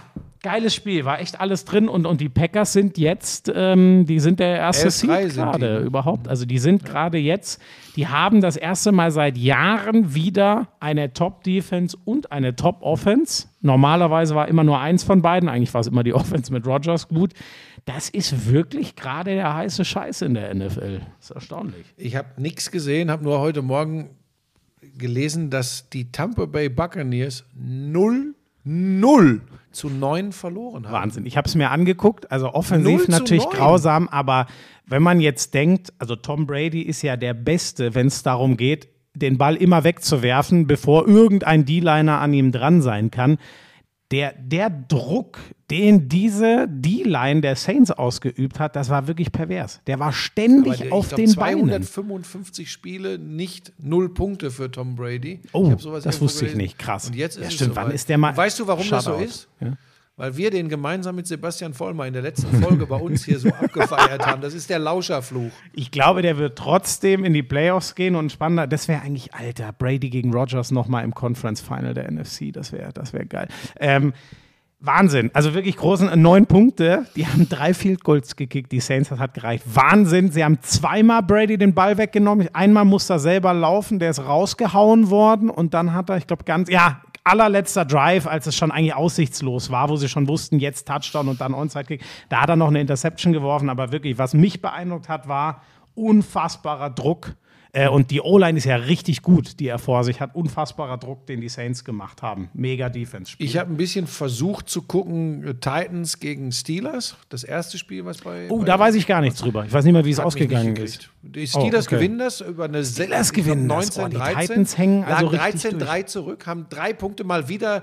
[0.46, 4.38] geiles Spiel, war echt alles drin und, und die Packers sind jetzt, ähm, die sind
[4.38, 6.28] der erste 11-3 Seed sind gerade überhaupt.
[6.28, 7.60] Also die sind gerade jetzt,
[7.96, 13.48] die haben das erste Mal seit Jahren wieder eine Top-Defense und eine Top-Offense.
[13.60, 17.08] Normalerweise war immer nur eins von beiden, eigentlich war es immer die Offense mit Rogers
[17.08, 17.32] gut.
[17.86, 20.98] Das ist wirklich gerade der heiße Scheiß in der NFL.
[20.98, 21.86] Das ist erstaunlich.
[21.96, 24.10] Ich habe nichts gesehen, habe nur heute Morgen
[24.98, 28.34] gelesen, dass die Tampa Bay Buccaneers 0,
[28.64, 30.92] 0 zu 9 verloren haben.
[30.92, 31.26] Wahnsinn.
[31.26, 32.30] Ich habe es mir angeguckt.
[32.32, 33.54] Also offensiv 0 zu natürlich 9.
[33.54, 34.48] grausam, aber
[34.86, 38.88] wenn man jetzt denkt, also Tom Brady ist ja der Beste, wenn es darum geht,
[39.14, 43.38] den Ball immer wegzuwerfen, bevor irgendein D-Liner an ihm dran sein kann.
[44.12, 45.38] Der, der Druck,
[45.68, 49.80] den diese D-Line der Saints ausgeübt hat, das war wirklich pervers.
[49.88, 51.82] Der war ständig Aber auf glaub, den Beinen.
[51.82, 55.40] 255 Spiele, nicht null Punkte für Tom Brady.
[55.52, 56.78] Oh, Ich hab sowas das wusste ich nicht.
[56.78, 57.08] Krass.
[57.08, 57.74] Und jetzt ist Ja, stimmt.
[57.74, 59.48] Wann ist der mal- Weißt du, warum das so ist?
[59.60, 59.72] Ja.
[60.18, 63.50] Weil wir den gemeinsam mit Sebastian Vollmer in der letzten Folge bei uns hier so
[63.50, 64.40] abgefeiert haben.
[64.40, 65.50] Das ist der Lauscherfluch.
[65.74, 68.66] Ich glaube, der wird trotzdem in die Playoffs gehen und spannender.
[68.66, 72.50] Das wäre eigentlich, Alter, Brady gegen Rogers nochmal im Conference Final der NFC.
[72.50, 73.48] Das wäre das wär geil.
[73.78, 74.14] Ähm,
[74.80, 75.30] Wahnsinn.
[75.32, 77.06] Also wirklich großen äh, neun Punkte.
[77.16, 78.72] Die haben drei Field Goals gekickt.
[78.72, 79.64] Die Saints, das hat gereicht.
[79.66, 80.30] Wahnsinn.
[80.30, 82.48] Sie haben zweimal Brady den Ball weggenommen.
[82.54, 83.98] Einmal musste er selber laufen.
[83.98, 85.48] Der ist rausgehauen worden.
[85.48, 89.70] Und dann hat er, ich glaube, ganz, ja, allerletzter Drive, als es schon eigentlich aussichtslos
[89.70, 92.02] war, wo sie schon wussten, jetzt Touchdown und dann Onside-Kick.
[92.28, 93.68] Da hat er noch eine Interception geworfen.
[93.68, 95.62] Aber wirklich, was mich beeindruckt hat, war
[95.94, 97.34] unfassbarer Druck.
[97.72, 100.34] Äh, und die O-Line ist ja richtig gut, die er vor sich hat.
[100.34, 102.48] Unfassbarer Druck, den die Saints gemacht haben.
[102.54, 103.44] Mega Defense-Spiel.
[103.46, 107.16] Ich habe ein bisschen versucht zu gucken, äh, Titans gegen Steelers.
[107.28, 108.46] Das erste Spiel, was bei.
[108.48, 109.64] Oh, bei da weiß ich gar nichts drüber.
[109.66, 111.10] Ich weiß nicht mehr, wie es ausgegangen ist.
[111.22, 111.96] Die Steelers Oh, okay.
[111.96, 113.96] gewinnen das über eine Steelers gewinnen das.
[113.96, 117.48] 19, Oh, die 13, Titans hängen also lagen richtig 13-3 zurück, haben drei Punkte mal
[117.48, 117.82] wieder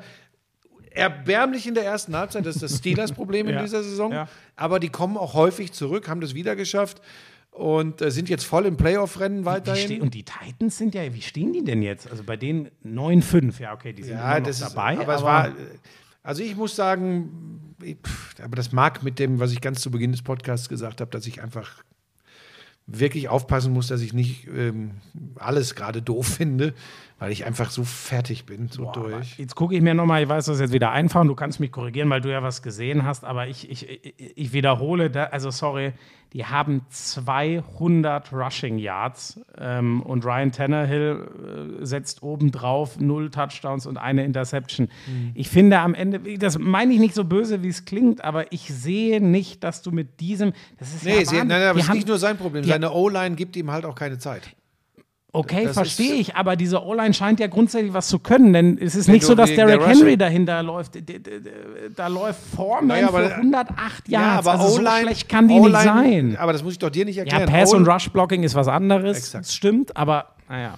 [0.91, 2.45] erbärmlich in der ersten Halbzeit.
[2.45, 3.61] Das ist das Steelers-Problem in Ja.
[3.61, 4.11] dieser Saison.
[4.11, 4.27] Ja.
[4.55, 7.01] Aber die kommen auch häufig zurück, haben das wieder geschafft
[7.53, 10.01] und äh, sind jetzt voll im Playoff-Rennen Wie weiterhin.
[10.01, 12.09] und die Titans sind ja, wie stehen die denn jetzt?
[12.09, 14.97] Also bei denen 9-5, ja, okay, die sind Ja, noch das ist, dabei.
[14.99, 15.51] aber, es war,
[16.23, 17.97] also ich muss sagen, ich-
[18.43, 21.27] aber das mag mit dem, was ich ganz zu Beginn des Podcasts gesagt habe, dass
[21.27, 21.83] ich einfach
[22.85, 24.91] wirklich aufpassen muss, dass ich nicht ähm,
[25.35, 26.73] alles gerade doof finde,
[27.19, 29.37] weil ich einfach so fertig bin, so durch.
[29.37, 31.59] Jetzt gucke ich mir nochmal, ich weiß, das ist jetzt wieder einfach und du kannst
[31.59, 33.87] mich korrigieren, weil du ja was gesehen hast, aber ich, ich,
[34.35, 35.93] ich, wiederhole, da, also sorry,
[36.33, 43.97] die haben 200 Rushing Yards ähm, und Ryan Tannehill äh, setzt obendrauf null Touchdowns und
[43.97, 44.89] eine Interception.
[45.07, 45.31] Mhm.
[45.35, 48.73] Ich finde am Ende, das meine ich nicht so böse, wie es klingt, aber ich
[48.73, 51.87] sehe nicht, dass du mit diesem, das ist Nee, ja sie, nein, nein, aber das
[51.87, 52.63] ist nicht nur sein Problem.
[52.63, 54.55] Seine O-Line gibt ihm halt auch keine Zeit.
[55.35, 58.93] Okay, Das verstehe ich, aber diese O-Line scheint ja grundsätzlich was zu können, denn es
[58.93, 60.91] ist nicht so, dass Derrick der Henry dahinter läuft.
[61.95, 64.45] Da läuft Foreman Naja, aber- für 108 Yards.
[64.47, 66.37] also so O-Line- schlecht kann die nicht sein.
[66.39, 67.49] Aber das muss ich doch dir nicht Ja, erklären.
[67.49, 69.45] Pass- O- und Rush-Blocking ist was anderes, Exakt.
[69.45, 70.75] das stimmt, aber naja.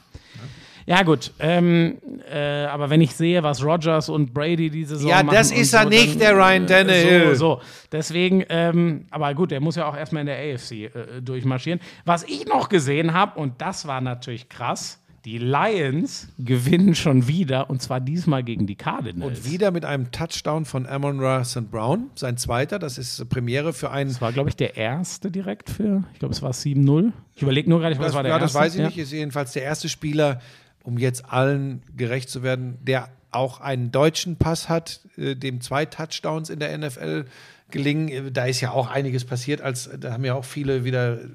[0.88, 1.32] Ja, gut.
[1.40, 1.98] Ähm,
[2.32, 5.58] äh, aber wenn ich sehe, was Rogers und Brady diese Saison Ja, machen das und
[5.58, 7.36] ist so, er nicht, dann, der Ryan äh, Tannehill.
[7.36, 7.62] So, so.
[7.92, 10.90] Deswegen, ähm, aber gut, der muss ja auch erstmal in der AFC äh,
[11.24, 11.80] durchmarschieren.
[12.06, 17.68] Was ich noch gesehen habe, und das war natürlich krass, die Lions gewinnen schon wieder,
[17.72, 19.40] und zwar diesmal gegen die Cardinals.
[19.40, 21.72] Und wieder mit einem Touchdown von Amon Ra St.
[21.72, 22.78] Brown, sein zweiter.
[22.78, 26.36] Das ist Premiere für einen das war, glaube ich, der erste direkt für, ich glaube,
[26.36, 27.12] es war 7-0.
[27.36, 28.60] Ich überlege nur gerade, Das, war der ja, das erste.
[28.60, 28.86] weiß ich Ja.
[28.86, 28.98] nicht.
[29.00, 30.42] Ist jedenfalls der erste Spieler,
[30.86, 35.86] um jetzt allen gerecht zu werden, der auch einen deutschen Pass hat, äh, dem zwei
[35.86, 37.26] Touchdowns in der NFL
[37.70, 38.08] gelingen.
[38.08, 41.28] Äh, Da ist ja auch einiges passiert, als da haben ja auch viele wieder äh,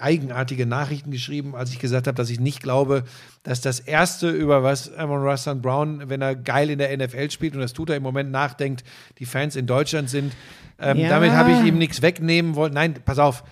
[0.00, 3.04] eigenartige Nachrichten geschrieben, als ich gesagt habe, dass ich nicht glaube,
[3.44, 7.54] dass das erste, über was Amon Russan Brown, wenn er geil in der NFL spielt,
[7.54, 8.82] und das tut er im Moment nachdenkt,
[9.18, 10.32] die Fans in Deutschland sind.
[10.80, 11.08] Ähm, Ja.
[11.08, 12.72] Damit habe ich ihm nichts wegnehmen wollen.
[12.72, 13.44] Nein, pass auf.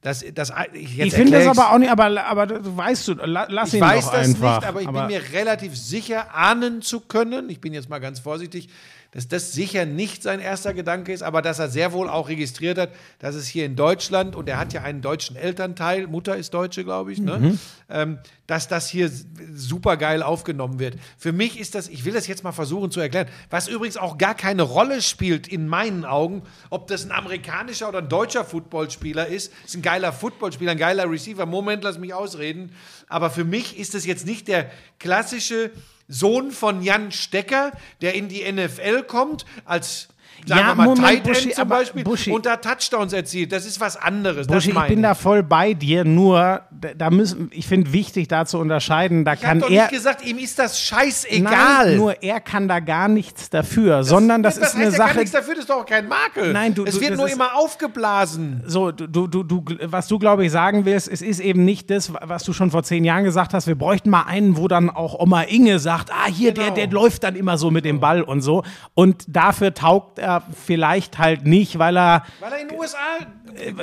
[0.00, 3.46] Das, das, ich Ich finde das aber auch nicht, aber, aber du weißt du, la-
[3.50, 4.58] lass ihn Ich weiß doch das einfach.
[4.60, 8.20] nicht, aber ich bin mir relativ sicher, ahnen zu können, ich bin jetzt mal ganz
[8.20, 8.68] vorsichtig,
[9.10, 12.78] dass das sicher nicht sein erster Gedanke ist, aber dass er sehr wohl auch registriert
[12.78, 16.54] hat, dass es hier in Deutschland, und er hat ja einen deutschen Elternteil, Mutter ist
[16.54, 17.58] Deutsche, glaube ich, ne?
[17.88, 18.18] ähm,
[18.48, 19.10] dass das hier
[19.54, 20.96] super geil aufgenommen wird.
[21.18, 24.16] Für mich ist das, ich will das jetzt mal versuchen zu erklären, was übrigens auch
[24.16, 29.26] gar keine Rolle spielt in meinen Augen, ob das ein amerikanischer oder ein deutscher Footballspieler
[29.26, 29.52] ist.
[29.66, 31.44] Ist ein geiler Footballspieler, ein geiler Receiver.
[31.44, 32.74] Moment, lass mich ausreden.
[33.06, 35.70] Aber für mich ist das jetzt nicht der klassische
[36.08, 40.08] Sohn von Jan Stecker, der in die NFL kommt als
[40.46, 43.52] sagen Ja, wir mal, Moment, Tight End zum Beispiel Buschi- und da Touchdowns erzielt.
[43.52, 44.46] Das ist was anderes.
[44.46, 46.62] Buschi, das ich bin da voll bei dir, nur
[46.96, 49.82] da, müssen, ich finde wichtig da zu unterscheiden, da Ich kann doch er.
[49.82, 51.86] nicht gesagt, ihm ist das scheißegal.
[51.86, 54.90] Nein, nur er kann da gar nichts dafür, sondern das, das ist heißt, eine er
[54.98, 55.16] kann Sache.
[55.18, 56.52] nichts dafür, das ist doch auch kein Makel.
[56.52, 58.62] Nein, du- es du- wird das nur ist- immer aufgeblasen.
[58.66, 62.12] So, du, du, du, was du, glaube ich, sagen willst, es ist eben nicht das,
[62.22, 63.66] was du schon vor zehn Jahren gesagt hast.
[63.66, 66.74] Wir bräuchten mal einen, wo dann auch Oma Inge sagt, ah, hier, der, Genau.
[66.76, 68.62] der läuft dann immer so mit dem Ball und so.
[68.94, 72.98] Und dafür taugt er vielleicht halt nicht, weil er, Weil er in den USA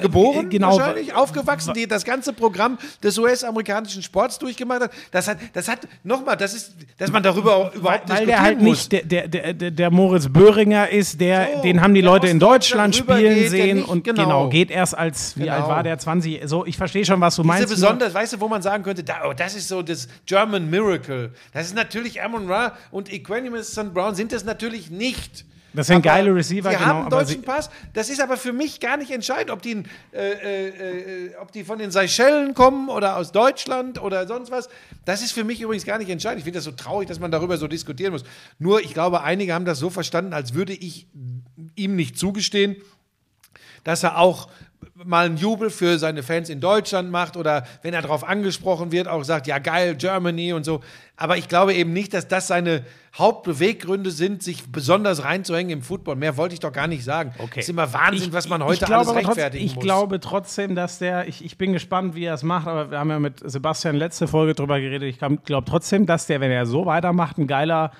[0.01, 0.77] geboren, äh, genau.
[0.77, 4.91] wahrscheinlich, aufgewachsen, die das ganze Programm des US-amerikanischen Sports durchgemacht hat.
[5.11, 8.41] Das hat, das hat, nochmal, das ist, dass man darüber weil, überhaupt weil diskutieren der
[8.41, 8.89] halt muss.
[8.89, 12.39] nicht der, der, der, der, Moritz Böhringer ist, der, So, den haben die Leute in
[12.39, 14.23] Deutschland spielen geht, sehen nicht- und genau.
[14.23, 14.49] genau.
[14.49, 15.55] geht erst als, wie Genau.
[15.55, 17.67] alt war der, 20, so, ich verstehe schon, was du Diese meinst.
[17.69, 20.69] nur- besonders, weißt du, wo man sagen könnte, da, oh, das ist so das German
[20.69, 21.31] Miracle.
[21.53, 23.93] Das ist natürlich Amon Ra und Equanimous St.
[23.93, 25.45] Brown sind das natürlich nicht.
[25.75, 27.69] Das sind Aber geile Receiver, die genau, haben einen deutschen Pass.
[27.93, 29.83] Das ist aber für mich gar nicht entscheidend, ob die,
[30.13, 30.67] äh, äh,
[31.27, 34.69] äh, ob die von den Seychellen kommen oder aus Deutschland oder sonst was.
[35.03, 36.39] Das ist für mich übrigens gar nicht entscheidend.
[36.39, 38.23] Ich finde das so traurig, dass man darüber so diskutieren muss.
[38.57, 41.07] Nur, ich glaube, einige haben das so verstanden, als würde ich
[41.75, 42.77] ihm nicht zugestehen,
[43.83, 44.49] dass er auch
[44.93, 49.07] mal einen Jubel für seine Fans in Deutschland macht oder wenn er darauf angesprochen wird,
[49.07, 50.81] auch sagt, ja geil, Germany und so.
[51.17, 52.83] Aber ich glaube eben nicht, dass das seine
[53.17, 56.17] Hauptbeweggründe sind, sich besonders reinzuhängen im Football.
[56.17, 57.33] Mehr wollte ich doch gar nicht sagen.
[57.39, 57.61] Okay.
[57.61, 59.83] ist immer Wahnsinn, was man Ich heute glaube alles rechtfertigen Ich muss.
[59.83, 63.09] glaube trotzdem, dass der, ich, ich bin gespannt, wie er es macht, aber wir haben
[63.09, 65.07] ja mit Sebastian letzte Folge drüber geredet.
[65.09, 67.91] Ich glaube trotzdem, dass der, wenn er so weitermacht, ein geiler,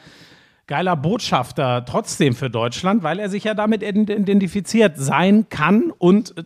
[0.67, 6.35] geiler Botschafter trotzdem für Deutschland, weil er sich ja damit ident- identifiziert sein kann und
[6.37, 6.43] äh,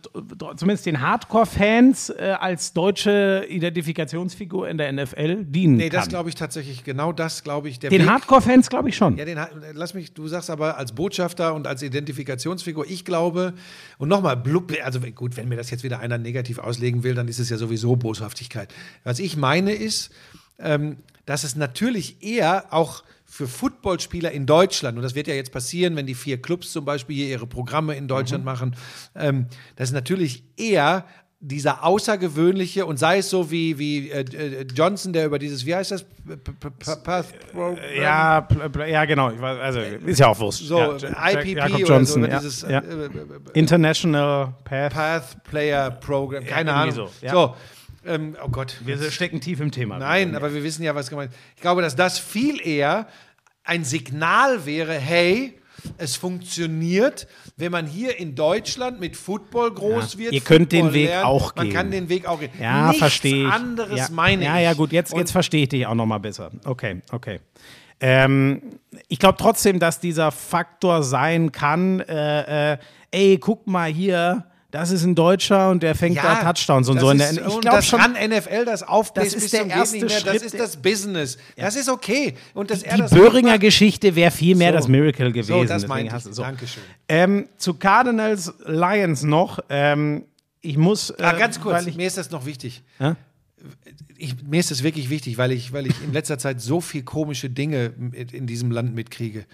[0.56, 6.08] zumindest den Hardcore-Fans äh, als deutsche Identifikationsfigur in der NFL dienen nee, das kann.
[6.10, 7.78] glaube ich tatsächlich, genau das glaube ich.
[7.78, 9.16] Der Den Hardcore-Fans glaube ich schon.
[9.16, 9.38] Ja, den,
[9.72, 13.54] lass mich, du sagst aber als Botschafter und als Identifikationsfigur, ich glaube,
[13.96, 14.42] und nochmal,
[14.84, 17.56] also gut, wenn mir das jetzt wieder einer negativ auslegen will, dann ist es ja
[17.56, 18.72] sowieso Boshaftigkeit.
[19.02, 20.10] Was ich meine ist,
[20.58, 25.52] ähm, dass es natürlich eher auch für Footballspieler in Deutschland, und das wird ja jetzt
[25.52, 28.74] passieren, wenn die vier Clubs zum Beispiel hier ihre Programme in Deutschland machen,
[29.14, 29.46] ähm,
[29.76, 31.04] dass natürlich eher
[31.38, 35.74] dieser außergewöhnliche und sei es so wie, wie äh, äh, Johnson, der über dieses, wie
[35.74, 36.04] heißt das?
[37.04, 37.78] Path Program?
[37.96, 38.46] Ja,
[38.86, 39.30] ja, genau.
[39.40, 40.64] Weiß, also ist ja auch Wurscht.
[40.64, 42.80] So, ja, IPP oder Johnson, so, oder ja, dieses ja.
[42.80, 43.10] äh, äh,
[43.54, 44.92] International Path.
[44.92, 46.94] Path Player Program, keine Ahnung.
[46.94, 47.30] so, ja.
[47.30, 47.54] So,
[48.14, 48.76] ähm, oh Gott.
[48.84, 49.98] Wir stecken tief im Thema.
[49.98, 51.38] Nein, aber wir wissen ja, was gemeint ist.
[51.56, 53.06] Ich glaube, dass das viel eher
[53.64, 55.58] ein Signal wäre, hey,
[55.96, 57.26] es funktioniert,
[57.56, 60.18] wenn man hier in Deutschland mit Football groß Ja.
[60.18, 60.32] wird.
[60.32, 61.24] Ihr könnt den Football Weg lernt.
[61.26, 61.74] auch Man gehen.
[61.74, 62.50] kann den Weg auch gehen.
[62.60, 63.52] Ja, Nichts verstehe ich.
[63.52, 64.08] anderes ja.
[64.10, 64.64] meine ja, ich.
[64.64, 66.50] Ja, gut, jetzt, Und jetzt verstehe ich dich auch noch mal besser.
[66.64, 67.40] Okay, okay.
[68.00, 68.62] Ähm,
[69.08, 72.78] ich glaube trotzdem, dass dieser Faktor sein kann, äh, äh,
[73.10, 77.02] ey, guck mal hier, das ist ein Deutscher und der fängt da Touchdowns und das
[77.02, 77.10] so.
[77.10, 80.06] Ist, ich glaube das schon, kann NFL das aufbläst Das ist der erste mehr.
[80.06, 81.38] Das Schritt, ist das Business.
[81.56, 82.34] Das ist okay.
[82.54, 84.78] Und dass er die das Böhringer Geschichte wäre viel mehr So.
[84.78, 85.52] das Miracle gewesen.
[85.52, 86.34] So, das hast ich.
[86.34, 86.42] so.
[86.42, 86.82] Dankeschön.
[87.08, 89.58] Ähm, zu Cardinals Lions noch.
[89.68, 90.24] Ähm,
[90.60, 91.10] ich muss.
[91.10, 92.82] Äh, Ah, ganz kurz, weil ich, mir ist das noch wichtig.
[92.98, 93.16] Ja?
[94.16, 97.02] Ich, mir ist das wirklich wichtig, weil ich, weil ich in letzter Zeit so viel
[97.02, 99.46] komische Dinge in, in diesem Land mitkriege.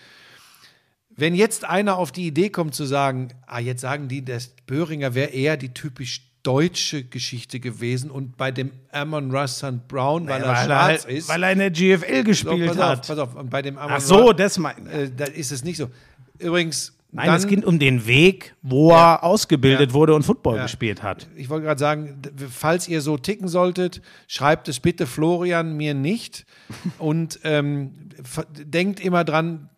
[1.16, 5.14] Wenn jetzt einer auf die Idee kommt zu sagen, ah, jetzt sagen die, dass Böhringer
[5.14, 9.88] wäre eher die typisch deutsche Geschichte gewesen und bei dem Amon Russ St.
[9.88, 11.28] Brown, weil er weil, er schwarz halt, ist.
[11.28, 13.00] weil er in der GFL so, gespielt pass hat.
[13.00, 13.34] auf, pass auf.
[13.34, 14.86] Und bei dem Amon Ach so, Ra- das mein.
[14.86, 15.90] äh, da ist es nicht so.
[16.38, 21.02] Übrigens, Nein, dann, es geht um den Weg, wo er ausgebildet wurde und Football gespielt
[21.02, 21.26] hat.
[21.34, 22.20] Ich wollte gerade sagen,
[22.50, 26.44] falls ihr so ticken solltet, schreibt es bitte Florian mir nicht
[26.98, 28.10] und ähm,
[28.52, 29.70] denkt immer dran,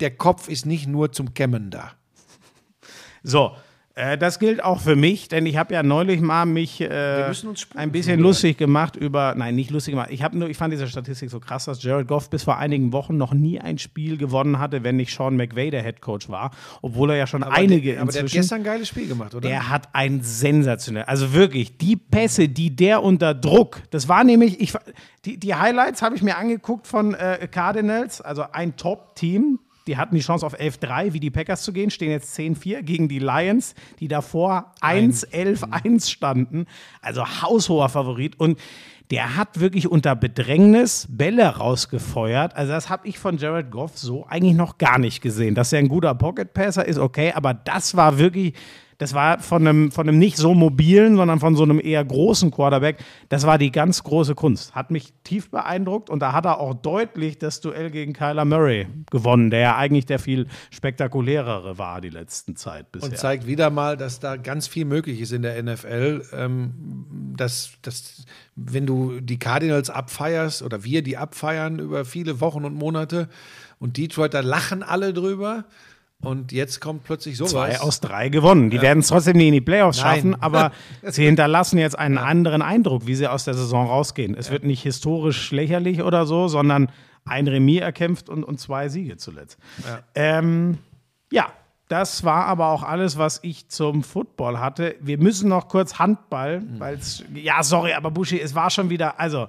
[0.00, 1.92] der Kopf ist nicht nur zum Kämmen da.
[3.22, 3.52] So,
[4.00, 7.32] äh, das gilt auch für mich, denn ich habe ja neulich mal mich äh,
[7.74, 10.10] ein bisschen lustig gemacht über, nein, nicht lustig gemacht.
[10.10, 12.92] Ich habe nur, ich fand diese Statistik so krass, dass Jared Goff bis vor einigen
[12.92, 16.52] Wochen noch nie ein Spiel gewonnen hatte, wenn nicht Sean McVay der Head Coach war,
[16.82, 19.48] obwohl er ja schon einige der, aber der hat gestern ein geiles Spiel gemacht, oder?
[19.48, 24.60] Der hat ein sensationell, also wirklich, die Pässe, die der unter Druck, das war nämlich,
[24.60, 24.72] ich,
[25.24, 29.58] die, die Highlights habe ich mir angeguckt von äh, Cardinals, also ein Top-Team.
[29.90, 33.08] Die hatten die Chance auf 11-3, wie die Packers zu gehen, stehen jetzt 10-4 gegen
[33.08, 36.66] die Lions, die davor 1-11-1 standen.
[37.02, 38.38] Also haushoher Favorit.
[38.38, 38.60] Und
[39.10, 42.54] der hat wirklich unter Bedrängnis Bälle rausgefeuert.
[42.54, 45.56] Also das habe ich von Jared Goff so eigentlich noch gar nicht gesehen.
[45.56, 48.54] Dass er ein guter Pocket-Passer ist, okay, aber das war wirklich,
[49.00, 52.50] das war von einem, von einem nicht so mobilen, sondern von so einem eher großen
[52.50, 52.98] Quarterback.
[53.30, 54.74] Das war die ganz große Kunst.
[54.74, 58.88] Hat mich tief beeindruckt und da hat er auch deutlich das Duell gegen Kyler Murray
[59.10, 63.08] gewonnen, der ja eigentlich der viel spektakulärere war die letzten Zeit bisher.
[63.08, 66.22] Und zeigt wieder mal, dass da ganz viel möglich ist in der NFL.
[66.34, 66.74] Ähm,
[67.38, 72.74] dass, dass, wenn du die Cardinals abfeierst oder wir die abfeiern über viele Wochen und
[72.74, 73.30] Monate
[73.78, 75.64] und Detroit, da lachen alle drüber.
[76.22, 77.52] Und jetzt kommt plötzlich sowas.
[77.52, 78.68] Zwei aus drei gewonnen.
[78.68, 80.16] Die werden es trotzdem nie in die Playoffs Nein.
[80.16, 80.72] schaffen, aber
[81.02, 84.34] sie hinterlassen jetzt einen anderen Eindruck, wie sie aus der Saison rausgehen.
[84.34, 86.90] Es wird nicht historisch lächerlich oder so, sondern
[87.24, 89.58] ein Remis erkämpft und, und zwei Siege zuletzt.
[89.86, 90.00] Ja.
[90.14, 90.78] Ähm,
[91.32, 91.52] ja,
[91.88, 94.96] das war aber auch alles, was ich zum Football hatte.
[95.00, 99.18] Wir müssen noch kurz Handball, weil es, ja, sorry, aber Buschi, es war schon wieder,
[99.18, 99.48] also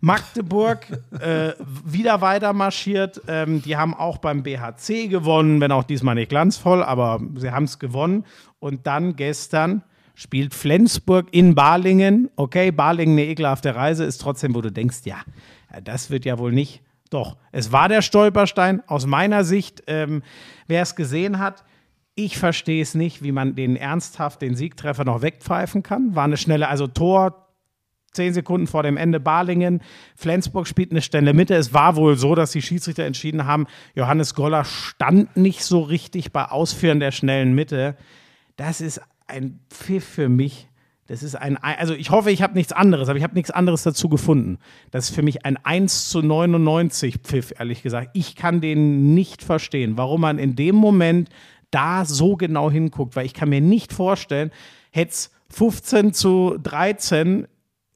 [0.00, 0.86] Magdeburg
[1.20, 1.52] äh,
[1.84, 3.20] wieder weiter marschiert.
[3.28, 7.64] Ähm, die haben auch beim BHC gewonnen, wenn auch diesmal nicht glanzvoll, aber sie haben
[7.64, 8.24] es gewonnen.
[8.58, 9.82] Und dann gestern
[10.14, 12.30] spielt Flensburg in Balingen.
[12.36, 15.18] Okay, Balingen eine ekelhafte Reise, ist trotzdem, wo du denkst, ja,
[15.84, 16.82] das wird ja wohl nicht.
[17.10, 18.82] Doch, es war der Stolperstein.
[18.86, 20.22] Aus meiner Sicht, ähm,
[20.66, 21.64] wer es gesehen hat,
[22.14, 26.14] ich verstehe es nicht, wie man den ernsthaft den Siegtreffer noch wegpfeifen kann.
[26.14, 27.49] War eine schnelle, also Tor,
[28.12, 29.80] zehn Sekunden vor dem Ende Balingen.
[30.16, 31.54] Flensburg spielt eine Stelle Mitte.
[31.54, 36.32] Es war wohl so, dass die Schiedsrichter entschieden haben, Johannes Goller stand nicht so richtig
[36.32, 37.96] bei Ausführen der schnellen Mitte.
[38.56, 40.68] Das ist ein Pfiff für mich.
[41.06, 43.82] Das ist ein, also ich hoffe, ich habe nichts anderes, aber ich habe nichts anderes
[43.82, 44.58] dazu gefunden.
[44.92, 48.10] Das ist für mich ein 1 zu 99 Pfiff, ehrlich gesagt.
[48.12, 51.28] Ich kann den nicht verstehen, warum man in dem Moment
[51.72, 54.52] da so genau hinguckt, weil ich kann mir nicht vorstellen,
[54.92, 57.48] hätte es 15 zu 13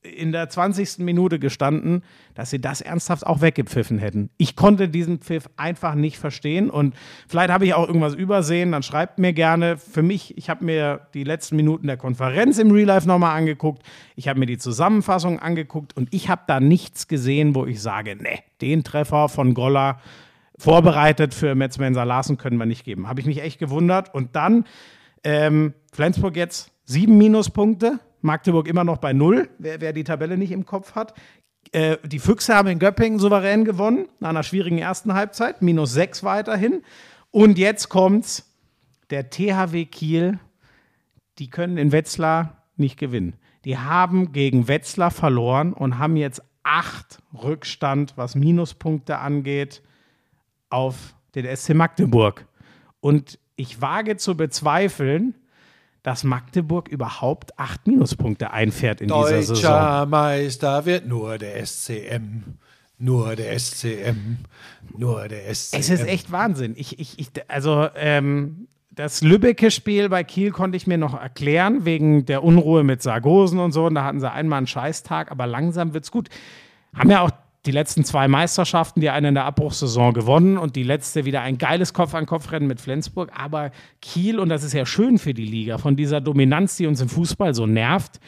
[0.05, 0.99] in der 20.
[0.99, 2.03] Minute gestanden,
[2.35, 4.31] dass sie das ernsthaft auch weggepfiffen hätten.
[4.37, 6.95] Ich konnte diesen Pfiff einfach nicht verstehen und
[7.27, 9.79] vielleicht habe ich auch irgendwas übersehen, dann schreibt mir gerne.
[9.79, 13.83] Für mich, ich habe mir die letzten Minuten der Konferenz im Real Life nochmal angeguckt,
[14.15, 18.17] ich habe mir die Zusammenfassung angeguckt und ich habe da nichts gesehen, wo ich sage,
[18.17, 20.01] ne, den Treffer von Goller
[20.59, 23.09] vorbereitet für Metzmenser Larsen können wir nicht geben.
[23.09, 24.65] Habe ich mich echt gewundert und dann
[25.25, 30.53] ähm, Flensburg jetzt sieben Minuspunkte, Magdeburg immer noch bei null, wer, wer die Tabelle nicht
[30.53, 31.15] im Kopf hat.
[31.73, 36.25] Äh, die Füchse haben in Göppingen souverän gewonnen, nach einer schwierigen ersten Halbzeit, minus sechs
[36.25, 36.83] weiterhin.
[37.31, 38.51] Und jetzt kommt's,
[39.11, 40.39] der THW Kiel,
[41.39, 43.35] die können in Wetzlar nicht gewinnen.
[43.65, 49.83] Die haben gegen Wetzlar verloren und haben jetzt acht Rückstand, was Minuspunkte angeht,
[50.71, 52.47] auf den SC Magdeburg.
[53.01, 55.35] Und ich wage zu bezweifeln,
[56.05, 60.11] dass Magdeburg überhaupt acht Minuspunkte einfährt in Deutscher dieser Saison.
[60.11, 62.43] Meister wird nur der SCM.
[62.99, 64.37] Nur der SCM.
[64.97, 65.79] Nur der SCM.
[65.79, 66.75] Es ist echt Wahnsinn.
[66.77, 71.87] Ich, ich, ich, also, ähm, das Lübecke Spiel bei Kiel konnte ich mir noch erklären,
[71.87, 73.87] wegen der Unruhe mit Sargosen und so.
[73.87, 76.29] Und da hatten sie einmal einen Scheißtag, aber langsam wird's gut.
[76.95, 77.31] Haben ja auch
[77.67, 81.57] die letzten zwei Meisterschaften, die eine in der Abbruchssaison gewonnen und die letzte wieder ein
[81.59, 83.31] geiles Kopf-an-Kopf-Rennen mit Flensburg.
[83.35, 83.71] Aber
[84.03, 87.09] Kiel, und das ist ja schön für die Liga, von dieser Dominanz, die uns im
[87.09, 88.21] Fußball so nervt,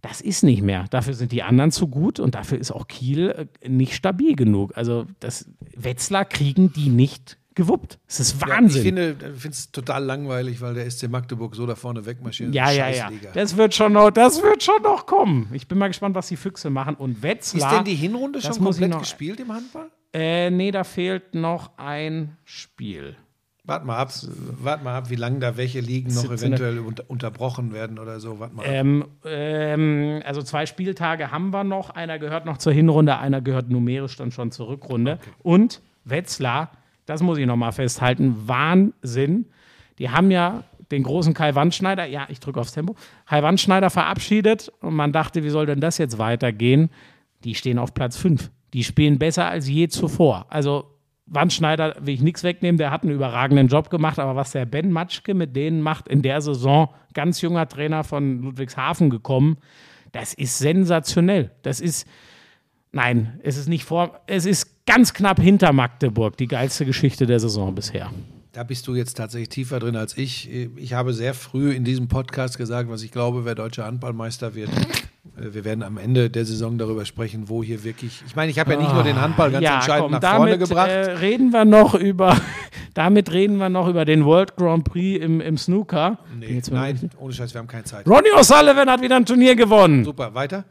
[0.00, 0.84] das ist nicht mehr.
[0.90, 4.76] Dafür sind die anderen zu gut und dafür ist auch Kiel äh, nicht stabil genug.
[4.76, 7.98] Also das Wetzlar kriegen die nicht gewuppt.
[8.06, 8.96] Es ist Ja, Wahnsinn.
[8.96, 12.54] ich finde es total langweilig, weil der SC Magdeburg so da vorne wegmarschiert.
[12.54, 13.10] ja, ja, ja.
[13.34, 15.50] Das wird schon noch, das wird schon noch kommen.
[15.52, 16.94] Ich bin mal gespannt, was die Füchse machen.
[16.94, 17.74] Und Ist Wetzlar.
[17.74, 19.90] denn die Hinrunde schon komplett noch- gespielt im Handball?
[20.14, 23.16] Äh, nee, da fehlt noch ein Spiel.
[23.64, 24.10] Warte mal ab,
[24.62, 26.38] wart mal ab, wie lange da welche Ligen noch 17.
[26.54, 28.40] eventuell unter, unterbrochen werden oder so.
[28.40, 28.68] Warte mal ab.
[28.72, 31.90] Ähm, ähm, also zwei Spieltage haben wir noch.
[31.90, 35.18] Einer gehört noch zur Hinrunde, einer gehört numerisch dann schon zur Rückrunde.
[35.42, 36.70] Und Wetzlar,
[37.08, 39.46] das muss ich noch mal festhalten, Wahnsinn.
[39.98, 44.70] Die haben ja den großen Kai Wandschneider, ja, ich drücke aufs Tempo, Kai Wandschneider verabschiedet
[44.80, 46.90] und man dachte, wie soll denn das jetzt weitergehen?
[47.44, 48.50] Die stehen auf Platz 5.
[48.74, 50.46] Die spielen besser als je zuvor.
[50.50, 50.84] Also
[51.24, 54.92] Wandschneider will ich nichts wegnehmen, der hat einen überragenden Job gemacht, aber was der Ben
[54.92, 59.56] Matschke mit denen macht in der Saison, ganz junger Trainer von Ludwigshafen gekommen,
[60.12, 61.52] das ist sensationell.
[61.62, 62.06] Das ist,
[62.92, 67.38] nein, es ist nicht vor, es ist ganz knapp hinter Magdeburg, die geilste Geschichte der
[67.38, 68.10] Saison bisher.
[68.52, 70.48] Da bist du jetzt tatsächlich tiefer drin als ich.
[70.76, 74.70] Ich habe sehr früh in diesem Podcast gesagt, was ich glaube, wer deutscher Handballmeister wird.
[75.36, 78.22] Äh, Wir werden am Ende der Saison darüber sprechen, wo hier wirklich.
[78.26, 80.88] Ich meine, ich habe ja nicht nur den Handball ganz entscheidend nach vorne damit, gebracht.
[80.88, 82.34] Äh, reden wir noch über,
[82.94, 86.18] damit reden wir noch über den World Grand Prix im, im Snooker.
[86.40, 88.06] Nee, nein, ohne Scheiß, wir haben keine Zeit.
[88.08, 90.04] Ronnie O'Sullivan hat wieder ein Turnier gewonnen.
[90.06, 90.64] Super, weiter.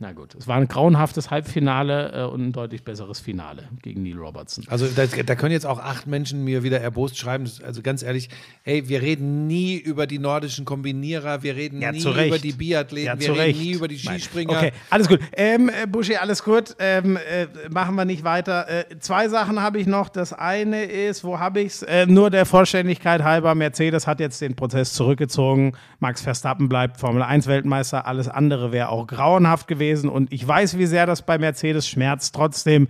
[0.00, 4.16] Na gut, es war ein grauenhaftes Halbfinale äh, und ein deutlich besseres Finale gegen Neil
[4.16, 4.64] Robertson.
[4.68, 7.50] Also da, da können jetzt auch acht Menschen mir wieder erbost schreiben.
[7.64, 8.28] Also ganz ehrlich,
[8.62, 12.28] hey, wir reden nie über die nordischen Kombinierer, wir reden Ja, nie zu Recht.
[12.28, 13.60] über die Biathleten, Ja, wir zu reden Recht.
[13.60, 13.98] nie über die.
[13.98, 14.52] Skispringer.
[14.56, 15.18] Okay, alles gut.
[15.32, 16.76] Ähm, äh, Buschi, alles gut.
[16.78, 18.68] Ähm, äh, machen wir nicht weiter.
[18.68, 20.10] Äh, zwei Sachen habe ich noch.
[20.10, 21.82] Das eine ist, wo habe ich es?
[21.82, 25.72] Äh, nur der Vollständigkeit halber, Mercedes hat jetzt den Prozess zurückgezogen.
[25.98, 28.06] Max Verstappen bleibt Formel 1 Weltmeister.
[28.06, 29.87] Alles andere wäre auch grauenhaft gewesen.
[29.96, 32.34] Und ich weiß, wie sehr das bei Mercedes schmerzt.
[32.34, 32.88] Trotzdem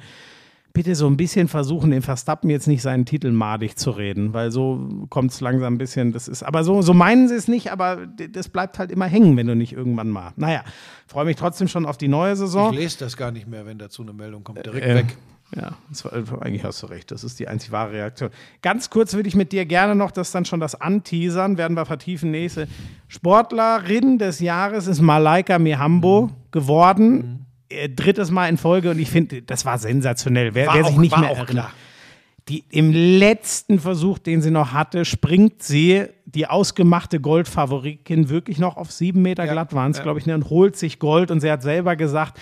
[0.72, 4.52] bitte so ein bisschen versuchen, den Verstappen jetzt nicht seinen Titel madig zu reden, weil
[4.52, 7.72] so kommt es langsam ein bisschen, das ist, aber so, so meinen sie es nicht,
[7.72, 10.32] aber das bleibt halt immer hängen, wenn du nicht irgendwann mal.
[10.36, 10.62] Naja,
[11.06, 12.72] freue mich trotzdem schon auf die neue Saison.
[12.72, 14.64] Ich lese das gar nicht mehr, wenn dazu eine Meldung kommt.
[14.64, 15.16] Direkt Äh, weg.
[15.56, 16.12] Ja, das war,
[16.42, 17.10] eigentlich hast du recht.
[17.10, 18.30] Das ist die einzig wahre Reaktion.
[18.60, 21.86] Ganz kurz würde ich mit dir gerne noch das dann schon das anteasern, werden wir
[21.86, 22.68] vertiefen nächste.
[23.06, 27.46] Sportlerin des Jahres ist Malaika Mihambo geworden.
[27.70, 30.54] Äh, drittes Mal in Folge und ich finde, das war sensationell.
[30.54, 31.48] Wer, War wer sich auch- nicht mehr erinnert.
[31.48, 31.70] klar.
[32.48, 38.78] Die, Im letzten Versuch, den sie noch hatte, springt sie, die ausgemachte Goldfavoritin, wirklich noch
[38.78, 40.02] auf sieben Meter Ja, glatt waren es, ja.
[40.04, 41.30] glaube ich, ne, und holt sich Gold.
[41.30, 42.38] Und sie hat selber gesagt,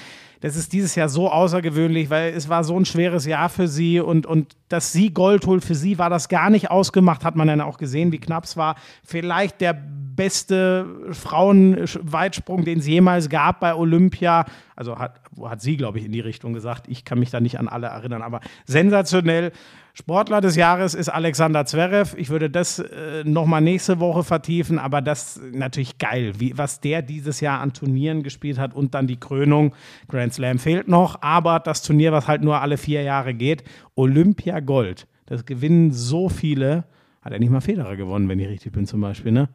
[0.47, 3.99] das ist dieses Jahr so außergewöhnlich, weil es war so ein schweres Jahr für sie
[3.99, 7.49] und, und dass sie Gold holt, für sie war das gar nicht ausgemacht, hat man
[7.49, 8.77] dann auch gesehen, wie knapp es war.
[9.05, 14.45] Vielleicht der beste Frauenweitsprung, den es jemals gab bei Olympia.
[14.77, 16.87] Also hat, hat sie, glaube ich, in die Richtung gesagt.
[16.89, 19.53] Ich kann mich da nicht an alle erinnern, aber sensationell.
[19.95, 22.15] Sportler des Jahres ist Alexander Zverev.
[22.19, 26.81] Ich würde das äh, nochmal nächste Woche vertiefen, aber das ist natürlich geil, wie, was
[26.81, 29.75] der dieses Jahr an Turnieren gespielt hat und dann die Krönung.
[30.09, 33.65] Grand Slam fehlt noch, aber das Turnier, was halt nur alle vier Jahre geht,
[33.95, 35.07] Olympia Gold.
[35.25, 36.85] Das gewinnen so viele.
[37.23, 39.49] Hat er nicht mal Federer gewonnen, wenn ich richtig bin, zum Beispiel, ne?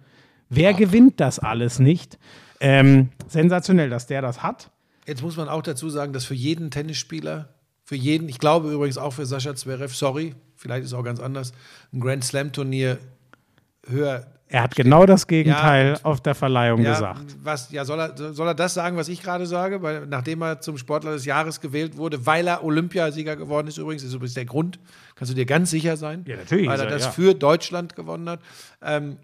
[0.49, 2.19] Wer gewinnt das alles nicht?
[2.59, 4.69] Ähm, sensationell, dass der das hat.
[5.07, 7.49] Jetzt muss man auch dazu sagen, dass für jeden Tennisspieler,
[7.83, 11.19] für jeden, ich glaube übrigens auch für Sascha Zverev, sorry, vielleicht ist es auch ganz
[11.19, 11.53] anders,
[11.91, 12.97] ein Grand Slam Turnier
[13.87, 14.27] höher.
[14.47, 17.37] Er hat genau das Gegenteil Ja, auf der Verleihung Ja, gesagt.
[17.41, 19.81] was, ja soll, er, soll er das sagen, was ich gerade sage?
[19.81, 24.03] Weil, nachdem er zum Sportler des Jahres gewählt wurde, weil er Olympiasieger geworden ist, übrigens,
[24.03, 24.77] ist übrigens der Grund,
[25.15, 26.25] kannst du dir ganz sicher sein.
[26.27, 27.11] Ja, natürlich Weil er er, das ja.
[27.11, 28.41] für Deutschland gewonnen hat.
[28.81, 29.17] Ähm,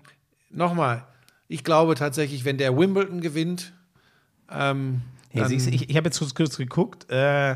[0.49, 1.03] Nochmal,
[1.49, 3.73] ich glaube tatsächlich, wenn der Wimbledon gewinnt,
[4.49, 7.09] ähm, Hey, dann- siehst ich ich habe jetzt kurz, kurz geguckt.
[7.11, 7.55] Äh,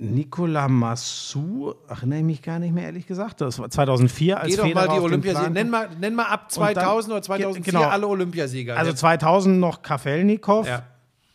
[0.00, 3.40] Nicolas Massou, erinnere ich mich gar nicht mehr, ehrlich gesagt.
[3.40, 5.50] Das war 2004 als Geh doch mal die Olympiasieger.
[5.50, 7.82] Nenn mal, nenn mal ab Und dann- 2000 oder 2004 genau.
[7.88, 8.76] alle Olympiasieger.
[8.76, 10.68] Also Der- 2000 noch Kafelnikov.
[10.68, 10.84] ja.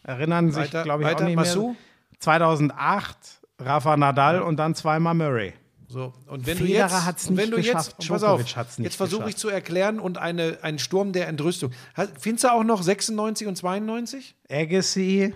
[0.04, 1.68] Erinnern sich, glaube ich, weiter, auch nicht Massou?
[1.70, 1.76] mehr.
[2.20, 3.18] 2008
[3.60, 5.54] Rafa Nadal und dann zweimal Murray.
[5.94, 8.56] So, und wenn Federer du jetzt, hat's und wenn nicht du geschafft, jetzt, pass auf,
[8.56, 11.72] hat's nicht jetzt versuche ich zu erklären und eine, einen Sturm der Entrüstung.
[12.20, 14.36] Findest du auch noch 96 und 92?
[14.50, 15.36] Agassi,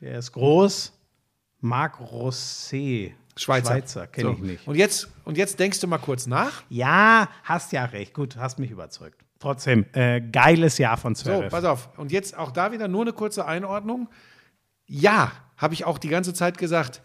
[0.00, 0.92] der ist groß.
[1.60, 3.12] Marc Rosset.
[3.36, 4.34] Schweizer, kenne So.
[4.34, 4.66] ich nicht.
[4.66, 6.64] Und jetzt, und jetzt denkst du mal kurz nach.
[6.68, 8.14] Ja, hast ja recht.
[8.14, 9.24] Gut, hast mich überzeugt.
[9.38, 11.50] Trotzdem, äh, geiles Jahr von So, Zverev.
[11.50, 11.88] pass auf.
[11.98, 14.08] Und jetzt auch da wieder nur eine kurze Einordnung.
[14.86, 17.00] Ja, habe ich auch die ganze Zeit gesagt.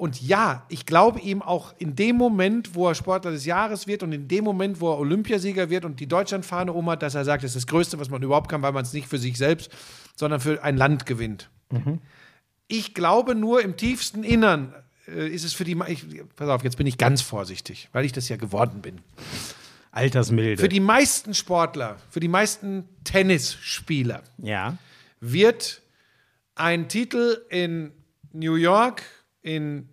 [0.00, 4.02] Und ja, ich glaube ihm auch in dem Moment, wo er Sportler des Jahres wird
[4.02, 7.26] und in dem Moment, wo er Olympiasieger wird und die Deutschlandfahne um hat, dass er
[7.26, 9.36] sagt, das ist das Größte, was man überhaupt kann, weil man es nicht für sich
[9.36, 9.70] selbst,
[10.16, 11.50] sondern für ein Land gewinnt.
[12.66, 14.72] Ich glaube nur im tiefsten Innern
[15.06, 15.78] äh, ist es für die.
[15.88, 19.00] Ich, pass auf, jetzt bin ich ganz vorsichtig, weil ich das ja geworden bin.
[19.90, 20.62] Altersmilde.
[20.62, 24.78] Für die meisten Sportler, für die meisten Tennisspieler ja.
[25.20, 25.82] wird
[26.54, 27.92] ein Titel in
[28.32, 29.02] New York,
[29.42, 29.88] in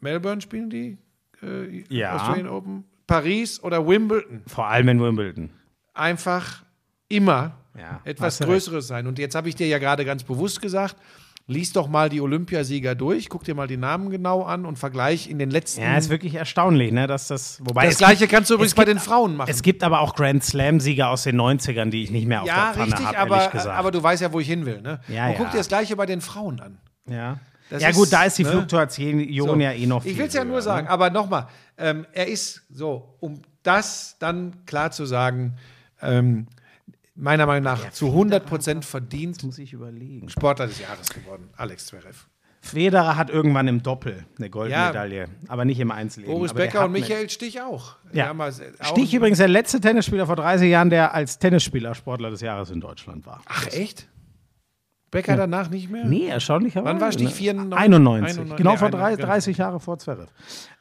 [0.00, 0.98] Melbourne spielen die
[1.42, 2.16] äh, Ja.
[2.16, 5.50] Australian Open, Paris oder Wimbledon Vor allem in Wimbledon.
[5.94, 6.62] einfach
[7.08, 9.06] immer Ja, etwas Größeres sein.
[9.06, 10.96] Und jetzt habe ich dir ja gerade ganz bewusst gesagt,
[11.46, 15.28] lies doch mal die Olympiasieger durch, guck dir mal die Namen genau an und vergleich
[15.28, 15.82] in den letzten.
[15.82, 17.60] Ja, ist wirklich erstaunlich, ne, dass das.
[17.64, 19.50] Wobei das gleiche gibt- kannst du übrigens bei gibt- den Frauen machen.
[19.50, 22.66] Es gibt aber auch Grand Slam-Sieger aus den 90ern, die ich nicht mehr auf ja,
[22.66, 23.76] der Pfanne richtig, habe, aber, ehrlich gesagt.
[23.78, 24.80] aber du weißt ja, wo ich hin will.
[24.80, 25.00] Ne?
[25.08, 25.52] Ja, und guck ja.
[25.52, 26.78] dir das gleiche bei den Frauen an.
[27.08, 27.38] ja.
[27.70, 28.50] Das ja, ist, gut, da ist die ne?
[28.50, 29.54] Fluktuation So.
[29.56, 30.90] ja eh noch viel Ich will es ja höher, nur sagen, Ne?
[30.92, 31.46] aber nochmal,
[31.78, 35.54] ähm, er ist so, um das dann klar zu sagen,
[36.02, 36.46] ähm,
[37.14, 40.28] meiner Meinung nach zu 100 Prozent verdient Muss ich überlegen.
[40.28, 42.26] Sportler des Jahres geworden, Alex Zverev.
[42.62, 46.34] Federer hat irgendwann im Doppel eine Goldmedaille, aber nicht im Einzelleben.
[46.34, 47.96] Boris Becker und Michael Stich auch.
[48.12, 48.32] Ja.
[48.32, 52.70] auch- Stich übrigens der letzte Tennisspieler vor 30 Jahren, der als Tennisspieler Sportler des Jahres
[52.70, 53.40] in Deutschland war.
[53.46, 54.08] Ach, echt?
[55.10, 56.04] Becker danach nicht mehr?
[56.04, 56.94] Nee, erstaunlicherweise.
[56.94, 57.28] Wann war Stich?
[57.28, 57.34] ne?
[57.34, 57.78] 94?
[57.78, 58.38] 91.
[58.38, 59.26] 91, Genau nee, vor ein- drei, genau.
[59.26, 60.30] 30 Jahre vor Zverev.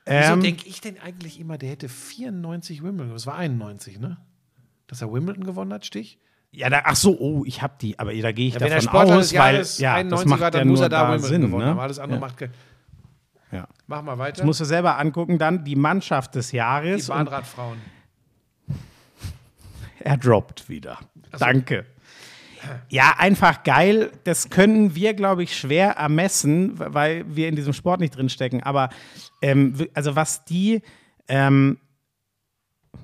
[0.06, 3.14] Wieso Ähm, denke ich denn eigentlich immer, der hätte 94 Wimbledon?
[3.14, 4.18] Das war 91, ne?
[4.88, 6.20] Dass er Wimbledon gewonnen hat, Stich?
[6.52, 8.76] Ja, da, ach so, oh, ich habe die, aber da gehe ich Ja, wenn er
[8.80, 11.30] davon Sportler aus, weil ja, 91 das macht war, dann ja muss er da Wimbledon
[11.30, 11.70] Sinn, gewonnen ne?
[11.72, 11.80] haben.
[11.80, 12.28] Alles andere ja.
[12.28, 12.50] macht.
[13.52, 13.68] Ja.
[13.88, 14.38] Mach mal weiter.
[14.38, 17.10] Das musst du selber angucken, dann die Mannschaft des die Jahres.
[17.10, 17.78] und Bahnradfrauen.
[20.00, 21.00] er droppt wieder.
[21.38, 21.86] Danke.
[22.90, 24.12] Ja, einfach geil.
[24.24, 28.64] Das können wir, glaube ich, schwer ermessen, weil wir in diesem Sport nicht drinstecken.
[28.64, 28.90] Aber
[29.42, 30.82] ähm, also was die,
[31.28, 31.78] ähm,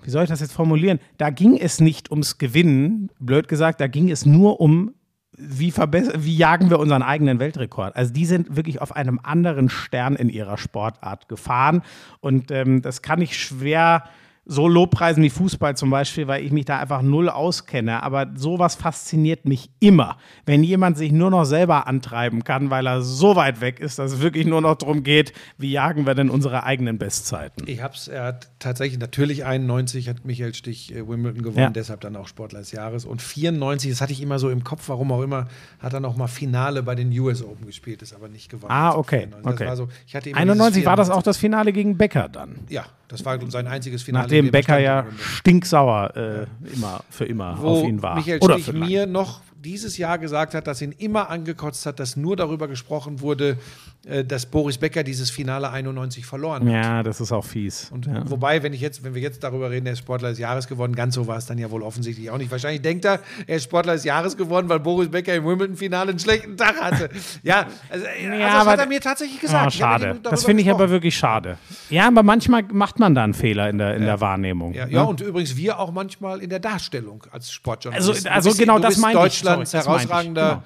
[0.04, 1.00] wie soll ich das jetzt formulieren?
[1.18, 4.94] Da ging es nicht ums Gewinnen, blöd gesagt, da ging es nur um,
[5.38, 7.96] wie, wie jagen wir unseren eigenen Weltrekord.
[7.96, 11.82] Also die sind wirklich auf einem anderen Stern in ihrer Sportart gefahren.
[12.20, 14.04] Und ähm, das kann ich schwer
[14.48, 18.04] so lobpreisen wie Fußball zum Beispiel, weil ich mich da einfach null auskenne.
[18.04, 23.02] Aber sowas fasziniert mich immer, wenn jemand sich nur noch selber antreiben kann, weil er
[23.02, 26.30] so weit weg ist, dass es wirklich nur noch darum geht, wie jagen wir denn
[26.30, 27.68] unsere eigenen Bestzeiten.
[27.68, 31.70] Ich hab's, er hat tatsächlich natürlich 91 hat Michael Stich äh, Wimbledon gewonnen, Ja.
[31.72, 33.06] deshalb dann auch Sportler des Jahres.
[33.06, 35.48] Und 94, das hatte ich immer so im Kopf, warum auch immer,
[35.80, 38.72] hat er noch mal Finale bei den US Open gespielt, ist aber nicht gewonnen.
[38.72, 39.28] Ah, okay.
[39.28, 39.44] 94.
[39.44, 39.68] Das okay.
[39.68, 41.18] war so, ich hatte immer 91 dieses war das 94.
[41.20, 42.60] auch das Finale gegen Becker dann.
[42.70, 44.24] Ja, das war sein einziges Finale.
[44.24, 48.16] in Nachdem dem er Becker ja stinksauer äh, immer für immer wo auf ihn war.
[48.16, 52.16] Michael Oder Stich mir noch dieses Jahr gesagt hat, dass ihn immer angekotzt hat, dass
[52.16, 53.58] nur darüber gesprochen wurde,
[54.06, 56.72] äh, dass Boris Becker dieses Finale 91 verloren hat.
[56.72, 57.90] Ja, das ist auch fies.
[57.92, 58.30] Und ja.
[58.30, 60.96] wobei, wenn ich jetzt, wenn wir jetzt darüber reden, er ist Sportler des Jahres geworden,
[60.96, 62.52] ganz so war es dann ja wohl offensichtlich auch nicht.
[62.52, 66.20] Wahrscheinlich denkt er, er ist Sportler des Jahres geworden, weil Boris Becker im Wimbledon-Finale einen
[66.20, 67.10] schlechten Tag hatte.
[67.44, 69.74] Ja, also, äh, also das hat er mir tatsächlich gesagt.
[69.74, 70.20] Ihm schade.
[70.24, 71.58] Das finde ich aber wirklich schade.
[71.90, 74.74] Ja, aber manchmal macht man da einen Fehler in der, in der Wahrnehmung.
[74.74, 74.92] Ja, ne?
[74.92, 78.28] ja, und übrigens wir auch manchmal in der Darstellung als Sportjournalist.
[78.28, 79.42] Also- also genau das bist meinte ich.
[79.60, 80.10] Deutschlands Sorry, meinte ich.
[80.10, 80.64] herausragender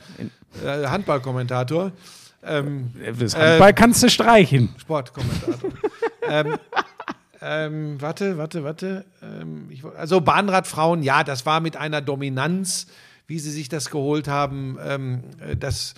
[0.84, 1.92] äh, Handballkommentator.
[2.44, 4.74] Ähm, Das Handball kannst du streichen.
[4.78, 5.72] Sportkommentator.
[6.30, 6.56] ähm,
[7.42, 9.06] ähm, warte, warte, warte.
[9.22, 12.88] Ähm, ich, also Bahnradfrauen, ja, das war mit einer Dominanz,
[13.28, 14.78] wie sie sich das geholt haben.
[14.86, 15.94] Ähm, äh, das,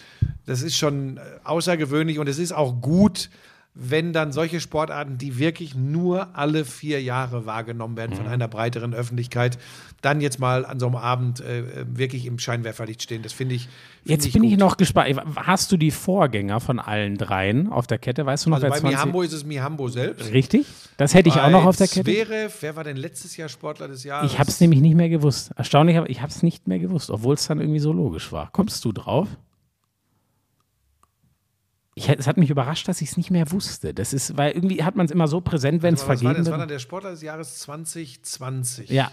[0.45, 3.29] das ist schon äh, außergewöhnlich und es ist auch gut,
[3.73, 8.15] wenn dann solche Sportarten, die wirklich nur alle vier Jahre wahrgenommen werden Mhm.
[8.17, 9.57] von einer breiteren Öffentlichkeit,
[10.01, 13.21] dann jetzt mal an so einem Abend äh, wirklich im Scheinwerferlicht stehen.
[13.23, 13.63] Das finde ich.
[13.63, 13.71] find
[14.23, 14.51] Jetzt bin gut.
[14.51, 15.21] ich noch gespannt.
[15.37, 18.25] Hast du die Vorgänger von allen dreien auf der Kette?
[18.25, 20.33] Weißt du noch, Also wer bei 20 Mihambo ist es Mihambo selbst.
[20.33, 20.65] Richtig?
[20.97, 22.11] Das hätte ich auch noch auf der Kette.
[22.11, 24.31] Zverev, wer war denn letztes Jahr Sportler des Jahres?
[24.33, 25.51] Ich habe es nämlich nicht mehr gewusst.
[25.55, 28.49] Erstaunlich, aber ich habe es nicht mehr gewusst, obwohl es dann irgendwie so logisch war.
[28.51, 29.29] Kommst du drauf?
[32.01, 33.93] Ich, es hat mich überrascht, dass ich es nicht mehr wusste.
[33.93, 36.49] Das ist, weil irgendwie hat man es immer so präsent, wenn es war vergeben das?
[36.51, 38.89] War dann der Sportler des Jahres 2020.
[38.89, 39.11] Ja.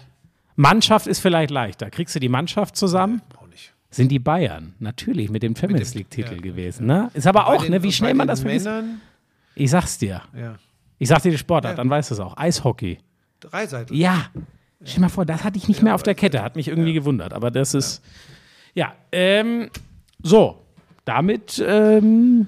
[0.55, 1.89] Mannschaft ist vielleicht leichter.
[1.89, 3.21] Kriegst du die Mannschaft zusammen?
[3.37, 3.73] Auch nicht.
[3.91, 4.73] Sind die Bayern.
[4.79, 6.85] Natürlich, mit dem Champions League-Titel ja, gewesen.
[6.85, 7.09] Ne?
[7.13, 8.65] Ist aber auch, den- ne, wie schnell man das vergisst.
[8.65, 9.01] Männern,
[9.55, 10.21] Ich sag's dir.
[10.37, 10.55] ja,
[10.97, 11.77] Ich sag dir die Sportart, Ja.
[11.77, 12.35] dann weißt du es auch.
[12.37, 12.99] Eishockey.
[13.39, 13.97] Dreiseitig.
[13.97, 14.25] Ja.
[14.83, 16.41] Stell dir mal vor, das hatte ich nicht mehr auf der Kette.
[16.43, 17.33] Hat mich irgendwie gewundert.
[17.33, 18.01] Aber das ist.
[18.75, 18.93] Ja.
[19.11, 19.69] Ähm,
[20.21, 20.61] so.
[21.05, 21.63] Damit.
[21.65, 22.47] Ähm,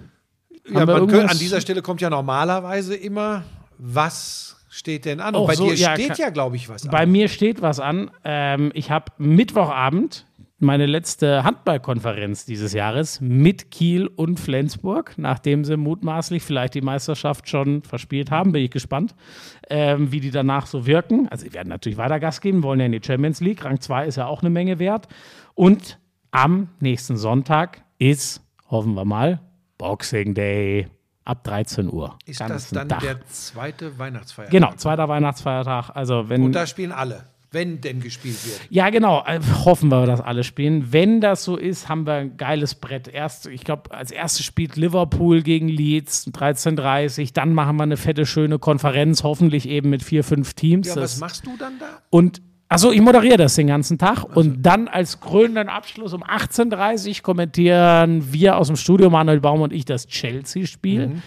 [0.70, 3.44] Ja, könnte, an dieser Stelle kommt ja normalerweise immer,
[3.78, 5.36] was steht denn an?
[5.36, 7.12] Und bei so, dir ja, steht ja, glaube ich, was Bei an.
[7.12, 8.10] mir steht was an.
[8.24, 10.26] Ähm, ich habe Mittwochabend
[10.62, 17.50] meine letzte Handballkonferenz dieses Jahres mit Kiel und Flensburg, nachdem sie mutmaßlich vielleicht die Meisterschaft
[17.50, 18.52] schon verspielt haben.
[18.52, 19.16] Bin ich gespannt,
[19.70, 21.28] ähm, wie die danach so wirken.
[21.30, 23.66] Also, sie werden natürlich weiter Gas geben, wollen ja in die Champions League.
[23.66, 25.08] Rang 2 ist ja auch eine Menge wert.
[25.56, 29.42] Und am nächsten Sonntag ist, hoffen wir mal,
[29.82, 30.88] Boxing Day
[31.26, 32.18] ab 13 Uhr.
[32.26, 33.00] Ist das dann Tag.
[33.02, 34.52] der zweite Weihnachtsfeiertag?
[34.52, 35.90] Genau, zweiter Weihnachtsfeiertag.
[35.96, 36.44] Also, wenn.
[36.44, 38.60] Und da spielen alle, wenn denn gespielt wird.
[38.70, 39.24] Ja, genau.
[39.26, 40.94] Äh, Hoffen wir, dass alle spielen.
[40.94, 43.08] Wenn das so ist, haben wir ein geiles Brett.
[43.08, 47.34] Erst, ich glaube, als erstes spielt Liverpool gegen Leeds 13:30.
[47.34, 50.88] Dann machen wir eine fette, schöne Konferenz, hoffentlich eben mit vier, fünf Teams.
[50.88, 52.02] Ja, Das- was machst du dann da?
[52.12, 52.42] und
[52.72, 54.24] achso, ich moderiere das den ganzen Tag.
[54.36, 59.62] Und dann als krönenden Abschluss um 18.30 Uhr kommentieren wir aus dem Studio, Manuel Baum
[59.62, 61.22] und ich, das Chelsea-Spiel.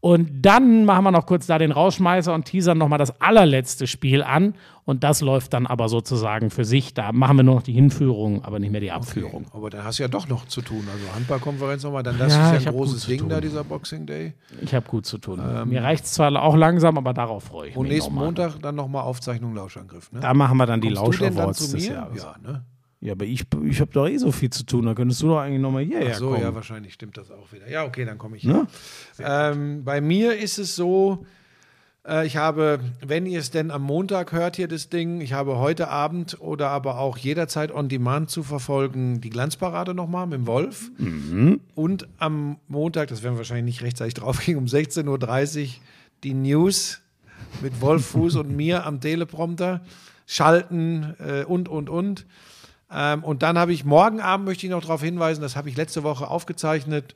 [0.00, 4.22] Und dann machen wir noch kurz da den Rausschmeißer und teasern nochmal das allerletzte Spiel
[4.22, 4.54] an.
[4.84, 6.94] Und das läuft dann aber sozusagen für sich.
[6.94, 9.46] Da machen wir nur noch die Hinführung, aber nicht mehr die Abführung.
[9.52, 10.86] Aber dann hast du ja doch noch zu tun.
[10.92, 14.34] Also Handballkonferenz nochmal, dann das Ja, ist ja ein großes Ding da, dieser Boxing Day.
[14.60, 15.40] Ich habe gut zu tun.
[15.68, 17.94] Mir reicht es zwar auch langsam, aber darauf freue ich Und mich.
[17.94, 18.26] nächsten nochmal.
[18.26, 20.12] Montag dann nochmal Aufzeichnung Lauschangriff.
[20.12, 20.20] Ne?
[20.20, 21.88] Da machen wir dann die Kommst dann Lausch zu des?
[21.88, 22.22] Jahres.
[22.22, 22.64] Ja, ne?
[23.06, 24.84] Ja, aber ich, ich habe doch eh so viel zu tun.
[24.84, 26.42] Da könntest du doch eigentlich nochmal hierher Ach so, kommen.
[26.42, 27.70] ja, wahrscheinlich stimmt das auch wieder.
[27.70, 28.42] Ja, okay, dann komme ich.
[28.42, 28.66] Ne?
[29.20, 31.24] Ähm, bei mir ist es so,
[32.04, 35.56] äh, ich habe, wenn ihr es denn am Montag hört hier das Ding, ich habe
[35.58, 40.48] heute Abend oder aber auch jederzeit on demand zu verfolgen die Glanzparade nochmal mit dem
[40.48, 40.90] Wolf.
[40.98, 41.60] Mhm.
[41.76, 45.68] Und am Montag, das werden wir wahrscheinlich nicht rechtzeitig draufgehen, um 16.30 Uhr
[46.24, 47.02] die News
[47.62, 49.82] mit Wolf Fuß und mir am Teleprompter
[50.26, 52.26] schalten äh, und, und, und.
[52.90, 55.76] Ähm, und dann habe ich morgen Abend, möchte ich noch darauf hinweisen, das habe ich
[55.76, 57.14] letzte Woche aufgezeichnet.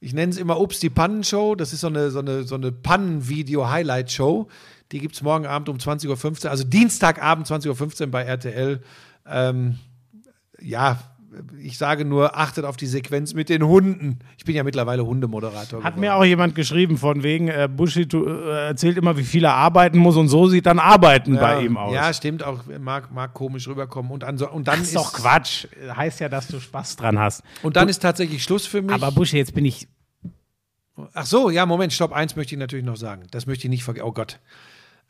[0.00, 1.54] Ich nenne es immer Ups, die Pannenshow.
[1.54, 4.48] Das ist so eine, so eine, so eine Pannen-Video-Highlight-Show.
[4.92, 8.82] Die gibt es morgen Abend um 20.15 Uhr, also Dienstagabend 20.15 Uhr bei RTL.
[9.26, 9.78] Ähm,
[10.60, 10.98] ja,
[11.58, 14.18] ich sage nur, achtet auf die Sequenz mit den Hunden.
[14.36, 15.82] Ich bin ja mittlerweile Hundemoderator.
[15.82, 16.00] Hat geworden.
[16.00, 19.98] mir auch jemand geschrieben, von wegen, äh, Buschi äh, erzählt immer, wie viel er arbeiten
[19.98, 21.94] muss und so sieht dann Arbeiten ja, bei ihm aus.
[21.94, 24.10] Ja, stimmt, auch mag, mag komisch rüberkommen.
[24.12, 25.66] Und, an, und dann das ist doch Quatsch.
[25.96, 27.42] Heißt ja, dass du Spaß dran hast.
[27.62, 28.94] Und dann du, ist tatsächlich Schluss für mich.
[28.94, 29.88] Aber Buschi, jetzt bin ich.
[31.12, 33.24] Ach so, ja, Moment, stopp, eins möchte ich natürlich noch sagen.
[33.30, 34.06] Das möchte ich nicht vergessen.
[34.06, 34.38] Oh Gott.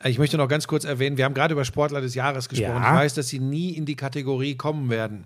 [0.03, 2.83] Ich möchte noch ganz kurz erwähnen, wir haben gerade über Sportler des Jahres gesprochen.
[2.83, 2.93] Ja.
[2.93, 5.25] Ich weiß, dass sie nie in die Kategorie kommen werden.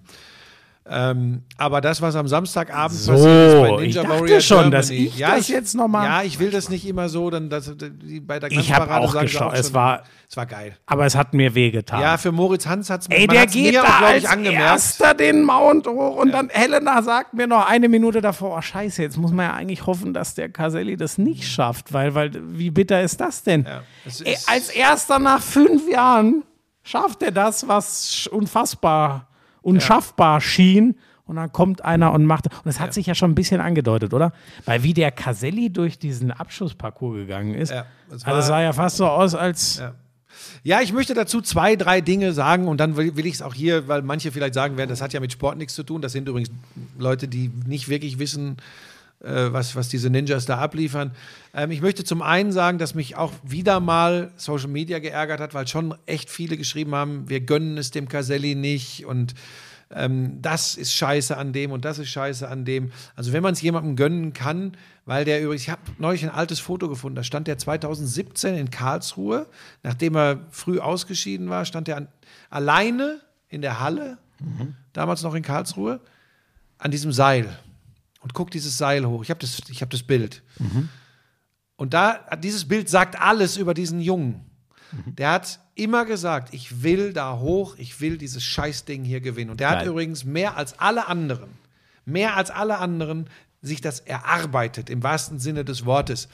[0.92, 4.58] Ähm, aber das, was am Samstagabend so, passiert ist bei Ninja ich dachte Warrior schon,
[4.58, 6.06] Germany, dass ich ja, das ich, jetzt nochmal.
[6.06, 9.20] Ja, ich will das nicht immer so, dann dass, die, bei der Ich habe auch
[9.20, 10.78] geschaut, es war, es war geil.
[10.88, 12.02] Aber es hat mir wehgetan.
[12.02, 14.66] Ja, für Moritz Hans hat es mir Ey, der geht mir da auch, als angemerkt.
[14.66, 16.38] erster den Mount hoch und ja.
[16.38, 19.86] dann Helena sagt mir noch eine Minute davor, oh scheiße, jetzt muss man ja eigentlich
[19.86, 23.66] hoffen, dass der Caselli das nicht schafft, weil, weil wie bitter ist das denn?
[23.66, 23.84] Ja,
[24.24, 26.44] Ey, als erster nach fünf Jahren
[26.82, 29.29] schafft er das, was unfassbar,
[29.62, 30.96] unschaffbar schien
[31.26, 32.48] und dann kommt einer und macht.
[32.48, 32.94] Und es hat ja.
[32.94, 34.34] sich ja schon ein bisschen angedeutet, oder?
[34.66, 37.70] Weil wie der Caselli durch diesen Abschussparcours gegangen ist.
[37.70, 39.78] Ja, das also es sah ja fast so aus, als.
[39.78, 39.94] Ja.
[40.64, 43.54] Ja, ich möchte dazu zwei, drei Dinge sagen und dann will, will ich es auch
[43.54, 46.02] hier, weil manche vielleicht sagen werden, das hat ja mit Sport nichts zu tun.
[46.02, 46.50] Das sind übrigens
[46.98, 48.58] Leute, die nicht wirklich wissen,
[49.20, 51.12] was, was diese Ninjas da abliefern.
[51.54, 55.54] Ähm, ich möchte zum einen sagen, dass mich auch wieder mal Social Media geärgert hat,
[55.54, 59.36] weil schon echt viele geschrieben haben, wir gönnen es dem Caselli nicht und
[59.92, 62.92] ähm, das ist scheiße an dem und das ist scheiße an dem.
[63.16, 66.60] Also wenn man es jemandem gönnen kann, weil der übrigens, ich habe neulich ein altes
[66.60, 69.48] Foto gefunden, da stand der 2017 in Karlsruhe,
[69.82, 72.08] nachdem er früh ausgeschieden war, stand er an,
[72.50, 73.20] alleine
[73.50, 74.76] in der Halle, mhm.
[74.94, 76.00] damals noch in Karlsruhe,
[76.78, 77.58] an diesem Seil
[78.30, 79.24] und guckt dieses Seil hoch.
[79.24, 80.44] Ich habe das, hab das Bild.
[80.60, 80.90] Mhm.
[81.78, 84.46] Und da, dieses Bild sagt alles über diesen Jungen.
[84.92, 85.16] Mhm.
[85.16, 89.50] Der hat immer gesagt, ich will da hoch, ich will dieses Scheißding hier gewinnen.
[89.50, 89.80] Und der Geil.
[89.80, 91.50] hat übrigens mehr als alle anderen,
[92.06, 93.28] mehr als alle anderen
[93.64, 96.28] sich das erarbeitet, im wahrsten Sinne des Wortes.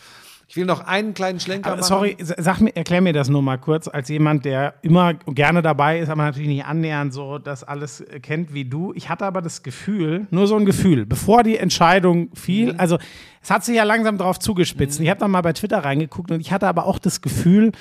[0.48, 1.88] Ich will noch einen kleinen Schlenker aber, machen.
[1.88, 6.00] Sorry, sag mir, erklär mir das nur mal kurz, als jemand, der immer gerne dabei
[6.00, 8.94] ist, aber natürlich nicht annähernd so das alles kennt wie du.
[8.94, 12.80] Ich hatte aber das Gefühl, nur so ein Gefühl, bevor die Entscheidung fiel, mhm.
[12.80, 12.98] also
[13.42, 15.00] es hat sich ja langsam darauf zugespitzt.
[15.00, 15.06] Mhm.
[15.06, 17.72] Ich habe dann mal bei Twitter reingeguckt und ich hatte aber auch das Gefühl,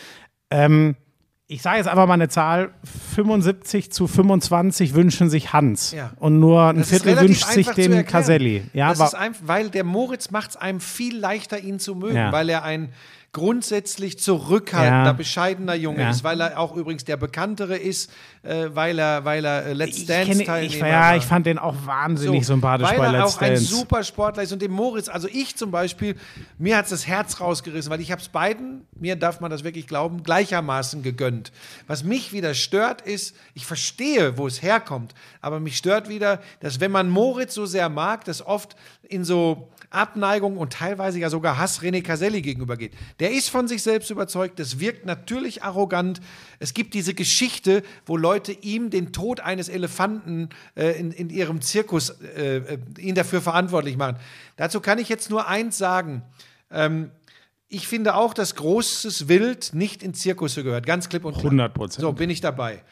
[0.51, 0.97] ähm,
[1.46, 2.70] ich sage jetzt einfach mal eine Zahl,
[3.14, 5.92] 75 zu 25 wünschen sich Hans.
[5.92, 6.12] Ja.
[6.16, 8.64] Und nur ein das Viertel wünscht sich den Caselli.
[8.72, 12.16] Ja, das ist einfach, weil der Moritz macht es einem viel leichter, ihn zu mögen,
[12.16, 12.32] ja.
[12.32, 12.92] weil er ein
[13.35, 15.12] grundsätzlich zurückhaltender, ja.
[15.12, 16.11] bescheidener Junge ja.
[16.11, 18.11] ist, weil er auch übrigens der bekanntere ist,
[18.44, 21.59] äh, weil er, weil er äh, Let's Dance kenne, Teilnehmer ich, Ja, ich fand den
[21.59, 23.12] auch wahnsinnig so, sympathisch bei Let's Dance.
[23.12, 26.15] Weil er auch ein super Sportler ist und dem Moritz, also ich zum Beispiel,
[26.59, 29.65] mir hat es das Herz rausgerissen, weil ich habe es beiden, mir darf man das
[29.65, 31.51] wirklich glauben, gleichermaßen gegönnt.
[31.89, 36.78] Was mich wieder stört ist, ich verstehe, wo es herkommt, aber mich stört wieder, dass
[36.78, 38.77] wenn man Moritz so sehr mag, dass oft
[39.09, 42.93] in so Abneigung und teilweise ja sogar Hass René Caselli gegenübergeht.
[43.20, 46.20] Der ist von sich selbst überzeugt, das wirkt natürlich arrogant.
[46.59, 51.60] Es gibt diese Geschichte, wo Leute ihm den Tod eines Elefanten äh, in, in, ihrem
[51.60, 54.16] Zirkus äh, äh, ihn dafür verantwortlich machen.
[54.56, 56.22] Dazu kann ich jetzt nur eins sagen.
[56.70, 57.10] Ähm,
[57.68, 61.44] ich finde auch, dass großes Wild nicht in Zirkusse gehört, ganz klipp und klar.
[61.47, 62.01] 100 Prozent.
[62.02, 62.82] So bin ich dabei.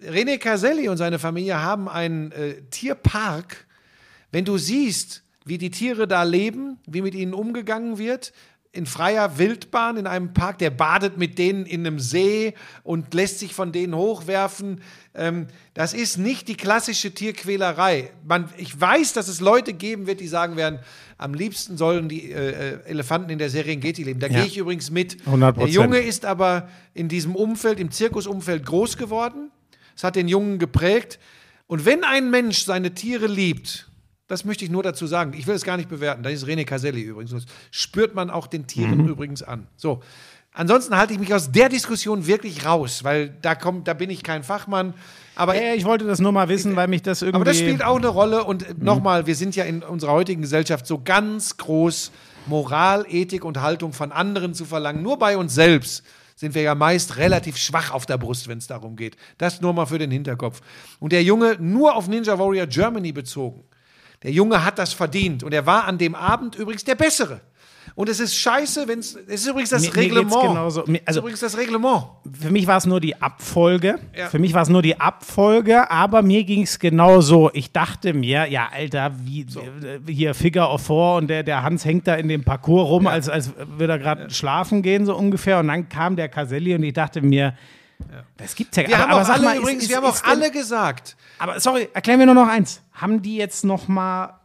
[0.00, 3.66] René Caselli und seine Familie haben einen äh, Tierpark.
[4.32, 8.32] Wenn du siehst, wie die Tiere da leben, wie mit ihnen umgegangen wird,
[8.74, 13.38] in freier Wildbahn in einem Park, der badet mit denen in einem See und lässt
[13.38, 14.80] sich von denen hochwerfen.
[15.14, 18.10] Ähm, das ist nicht die klassische Tierquälerei.
[18.24, 20.78] Man, ich weiß, dass es Leute geben wird, die sagen werden,
[21.18, 24.20] am liebsten sollen die äh, äh Elefanten in der Serengeti leben.
[24.20, 24.38] Da ja.
[24.38, 25.18] gehe ich übrigens mit.
[25.24, 25.52] 100%.
[25.58, 29.50] Der Junge ist aber in diesem Umfeld, im Zirkusumfeld groß geworden.
[29.94, 31.18] Es hat den Jungen geprägt.
[31.66, 33.91] Und wenn ein Mensch seine Tiere liebt,
[34.28, 35.32] das möchte ich nur dazu sagen.
[35.36, 36.22] Ich will es gar nicht bewerten.
[36.22, 37.32] Das ist René Caselli übrigens.
[37.32, 39.08] Das spürt man auch den Tieren mhm.
[39.08, 39.66] übrigens an.
[39.76, 40.00] So.
[40.54, 44.22] Ansonsten halte ich mich aus der Diskussion wirklich raus, weil da kommt, da bin ich
[44.22, 44.92] kein Fachmann.
[45.34, 47.36] Aber ja, ich wollte das nur mal wissen, weil mich das irgendwie.
[47.36, 48.44] Aber das spielt auch eine Rolle.
[48.44, 48.84] Und mhm.
[48.84, 52.12] nochmal, wir sind ja in unserer heutigen Gesellschaft so ganz groß,
[52.46, 55.02] Moral, Ethik und Haltung von anderen zu verlangen.
[55.02, 56.04] Nur bei uns selbst
[56.36, 59.16] sind wir ja meist relativ schwach auf der Brust, wenn es darum geht.
[59.38, 60.60] Das nur mal für den Hinterkopf.
[61.00, 63.64] Und der Junge nur auf Ninja Warrior Germany bezogen
[64.22, 67.40] der Junge hat das verdient und er war an dem Abend übrigens der Bessere.
[67.94, 69.14] Und es ist scheiße, wenn es.
[69.26, 70.30] Es ist übrigens das Mir- mir Reglement.
[70.40, 70.84] genauso.
[70.86, 72.04] Mir- also- übrigens das Reglement.
[72.40, 73.98] Für mich war es nur die Abfolge.
[74.16, 74.28] Ja.
[74.30, 77.50] Für mich war es nur die Abfolge, aber mir ging es genau so.
[77.52, 81.84] Ich dachte mir, ja, Alter, wie äh, hier Figure of Four und der, der Hans
[81.84, 85.58] hängt da in dem Parcours rum, als, als würde er gerade schlafen gehen, so ungefähr.
[85.58, 87.54] Und dann kam der Caselli und ich dachte mir,
[88.36, 90.18] das gibt's ja Wir aber, haben aber auch alle mal, übrigens, ist- wir haben auch
[90.20, 91.16] denn- alle gesagt.
[91.38, 92.80] Aber sorry, erklär mir nur noch eins.
[92.92, 94.38] Haben die jetzt noch mal,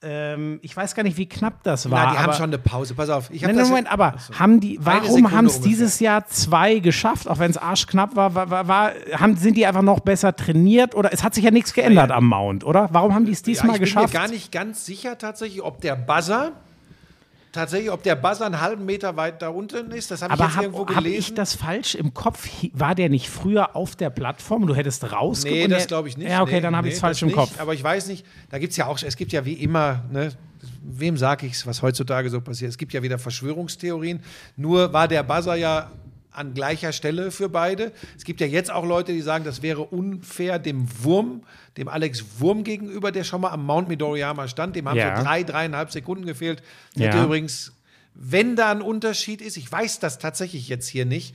[0.00, 2.04] ähm, ich weiß gar nicht, wie knapp das war.
[2.06, 2.94] Na, die haben schon eine Pause.
[2.94, 3.30] Pass auf.
[3.30, 7.28] Ich hab Nein, das Moment, aber haben die, warum haben es dieses Jahr zwei geschafft,
[7.28, 10.94] auch wenn es arschknapp war, war, war, war haben, sind die einfach noch besser trainiert
[10.94, 12.88] oder es hat sich ja nichts geändert am Mount, oder?
[12.92, 14.12] Warum haben die es ja, diesmal ich bin geschafft?
[14.14, 16.52] mir gar nicht ganz sicher tatsächlich, ob der Buzzer
[17.58, 20.10] tatsächlich, ob der Buzzer einen halben Meter weit da unten ist.
[20.10, 21.18] Das habe ich aber jetzt habe irgendwo hab gelesen.
[21.18, 22.48] ich das falsch im Kopf?
[22.72, 24.66] War der nicht früher auf der Plattform?
[24.66, 25.64] Du hättest rausgekommen?
[25.64, 26.30] Nee, das glaube ich nicht.
[26.30, 27.36] Ja, okay, nee, dann habe nee, ich es falsch im nicht.
[27.36, 27.60] Kopf.
[27.60, 30.30] Aber ich weiß nicht, da gibt es ja auch, es gibt ja wie immer, ne,
[30.82, 32.70] wem sage ich es, was heutzutage so passiert?
[32.70, 34.20] Es gibt ja wieder Verschwörungstheorien.
[34.56, 35.90] Nur war der Buzzer ja
[36.38, 37.92] an gleicher Stelle für beide.
[38.16, 41.42] Es gibt ja jetzt auch Leute, die sagen, das wäre unfair dem Wurm,
[41.76, 44.74] dem Alex Wurm gegenüber, der schon mal am Mount Midoriyama stand.
[44.76, 45.16] Dem haben Ja.
[45.16, 46.62] so drei, dreieinhalb Sekunden gefehlt.
[46.94, 47.06] Ja.
[47.08, 47.72] Hätte übrigens,
[48.14, 51.34] wenn da ein Unterschied ist, ich weiß das tatsächlich jetzt hier nicht,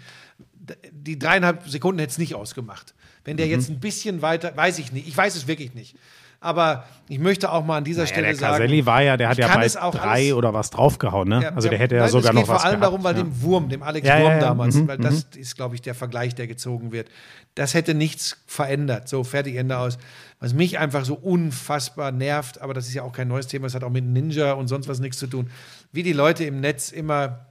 [0.92, 2.94] die dreieinhalb Sekunden hätte es nicht ausgemacht.
[3.26, 3.38] Wenn Mhm.
[3.38, 5.96] der jetzt ein bisschen weiter, weiß ich nicht, ich weiß es wirklich nicht.
[6.44, 8.54] Aber ich möchte auch mal an dieser Ja, Stelle der sagen.
[8.58, 11.54] Caselli war ja, der hat ja bei drei oder was draufgehauen, ne?
[11.56, 13.16] also der hätte ja nein, sogar es geht noch was vor allem gehabt, darum, weil
[13.16, 13.24] ja.
[13.24, 15.82] dem Wurm, dem Alex Ja, ja, Wurm ja, damals, mhm, weil das ist, glaube ich,
[15.82, 17.08] der Vergleich, der gezogen wird.
[17.56, 19.08] Das hätte nichts verändert.
[19.08, 19.98] So, fertig, Ende aus.
[20.42, 23.76] Was mich einfach so unfassbar nervt, aber das ist ja auch kein neues Thema, es
[23.76, 25.50] hat auch mit Ninja und sonst was nichts zu tun,
[25.94, 27.46] wie die Leute im Netz immer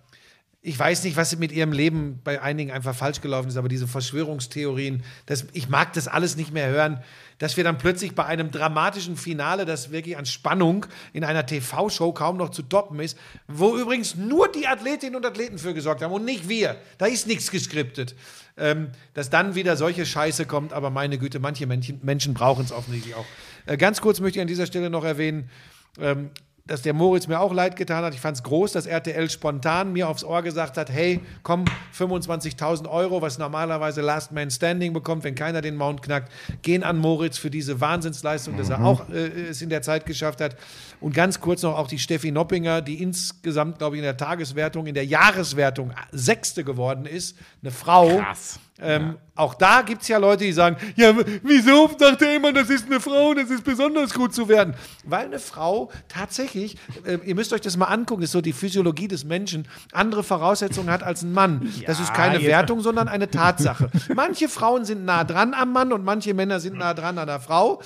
[0.64, 3.88] ich weiß nicht, was mit ihrem Leben bei einigen einfach falsch gelaufen ist, aber diese
[3.88, 7.00] Verschwörungstheorien, das, ich mag das alles nicht mehr hören,
[7.42, 12.12] dass wir dann plötzlich bei einem dramatischen Finale, das wirklich an Spannung in einer TV-Show
[12.12, 16.12] kaum noch zu toppen ist, wo übrigens nur die Athletinnen und Athleten für gesorgt haben
[16.12, 16.76] und nicht wir.
[16.98, 18.14] Da ist nichts geskriptet.
[18.56, 22.70] Ähm, dass dann wieder solche Scheiße kommt, aber meine Güte, manche Menschen, Menschen brauchen es
[22.70, 23.26] offensichtlich auch.
[23.66, 25.50] Äh, ganz kurz möchte ich an dieser Stelle noch erwähnen,
[25.98, 26.30] ähm,
[26.72, 28.14] dass der Moritz mir auch leid getan hat.
[28.14, 32.88] Ich fand es groß, dass RTL spontan mir aufs Ohr gesagt hat, hey, komm, 25.000
[32.88, 36.32] Euro, was normalerweise Last Man Standing bekommt, wenn keiner den Mount knackt,
[36.62, 40.40] gehen an Moritz für diese Wahnsinnsleistung, dass er auch äh, es in der Zeit geschafft
[40.40, 40.56] hat.
[40.98, 44.86] Und ganz kurz noch auch die Steffi Noppinger, die insgesamt, glaube ich, in der Tageswertung,
[44.86, 47.36] in der Jahreswertung Sechste geworden ist.
[47.60, 48.16] Eine Frau.
[48.16, 48.58] Krass.
[48.82, 52.68] Ähm, Auch da gibt es ja Leute, die sagen, ja, wieso sagt er immer, das
[52.68, 54.74] ist eine Frau, das ist besonders gut zu werden?
[55.04, 56.76] Weil eine Frau tatsächlich,
[57.06, 60.90] äh, ihr müsst euch das mal angucken, ist so die Physiologie des Menschen, andere Voraussetzungen
[60.90, 61.72] hat als ein Mann.
[61.86, 63.90] das ist keine jetzt- Wertung, sondern eine Tatsache.
[64.14, 67.40] manche Frauen sind nah dran am Mann und manche Männer sind nah dran an der
[67.40, 67.80] Frau.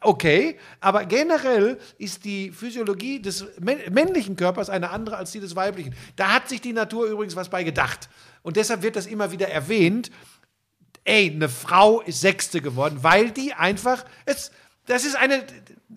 [0.00, 5.56] Okay, aber generell ist die Physiologie des mä- männlichen Körpers eine andere als die des
[5.56, 5.94] weiblichen.
[6.14, 8.08] Da hat sich die Natur übrigens was bei gedacht.
[8.44, 10.10] Und deshalb wird das immer wieder erwähnt,
[11.04, 14.50] ey, eine Frau ist Sechste geworden, weil die einfach, es,
[14.86, 15.44] das ist eine,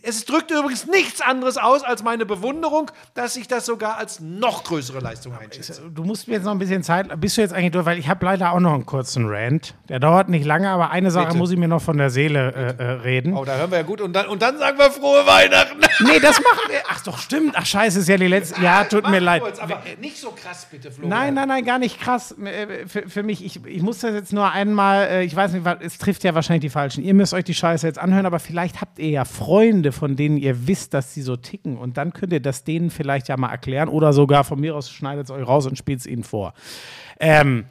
[0.02, 4.64] es drückt übrigens nichts anderes aus als meine Bewunderung, dass ich das sogar als noch
[4.64, 5.82] größere Leistung einschätze.
[5.94, 8.08] Du musst mir jetzt noch ein bisschen Zeit, bist du jetzt eigentlich durch, weil ich
[8.08, 9.76] habe leider auch noch einen kurzen Rant.
[9.90, 11.38] Der dauert nicht lange, aber eine Sache Bitte.
[11.38, 13.36] muss ich mir noch von der Seele äh, äh, reden.
[13.36, 14.02] Oh, da hören wir ja gut.
[14.02, 15.80] Und dann, und dann sagen wir frohe Weihnachten.
[16.02, 16.80] Nee, das machen wir.
[16.90, 17.54] Ach doch, stimmt.
[17.56, 18.62] Ach scheiße, ist ja die letzte.
[18.62, 19.42] Ja, tut mir leid.
[19.42, 21.10] Kurz, aber nicht so krass, bitte, Florian.
[21.10, 22.36] Nein, nein, nein, gar nicht krass.
[22.38, 25.64] Äh, Für, für mich, ich, ich muss das jetzt nur einmal, äh, ich weiß nicht,
[25.64, 27.02] weil es trifft ja wahrscheinlich die Falschen.
[27.02, 30.38] Ihr müsst euch die Scheiße jetzt anhören, aber vielleicht habt ihr ja Freunde, von denen
[30.38, 31.78] ihr wisst, dass sie so ticken.
[31.78, 34.90] Und dann könnt ihr das denen vielleicht ja mal erklären oder sogar von mir aus
[34.90, 36.54] schneidet es euch raus und spielt es ihnen vor.
[37.20, 37.66] Ähm,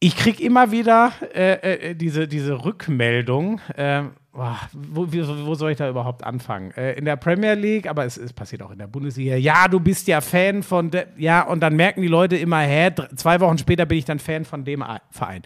[0.00, 3.60] ich kriege immer wieder äh, äh, diese, diese Rückmeldung.
[3.74, 4.02] Äh,
[4.32, 6.72] boah, wo, wo soll ich da überhaupt anfangen?
[6.72, 9.36] Äh, in der Premier League, aber es, es passiert auch in der Bundesliga.
[9.36, 10.90] Ja, du bist ja Fan von.
[11.16, 14.44] Ja, und dann merken die Leute immer, hä, zwei Wochen später bin ich dann Fan
[14.44, 15.42] von dem Verein.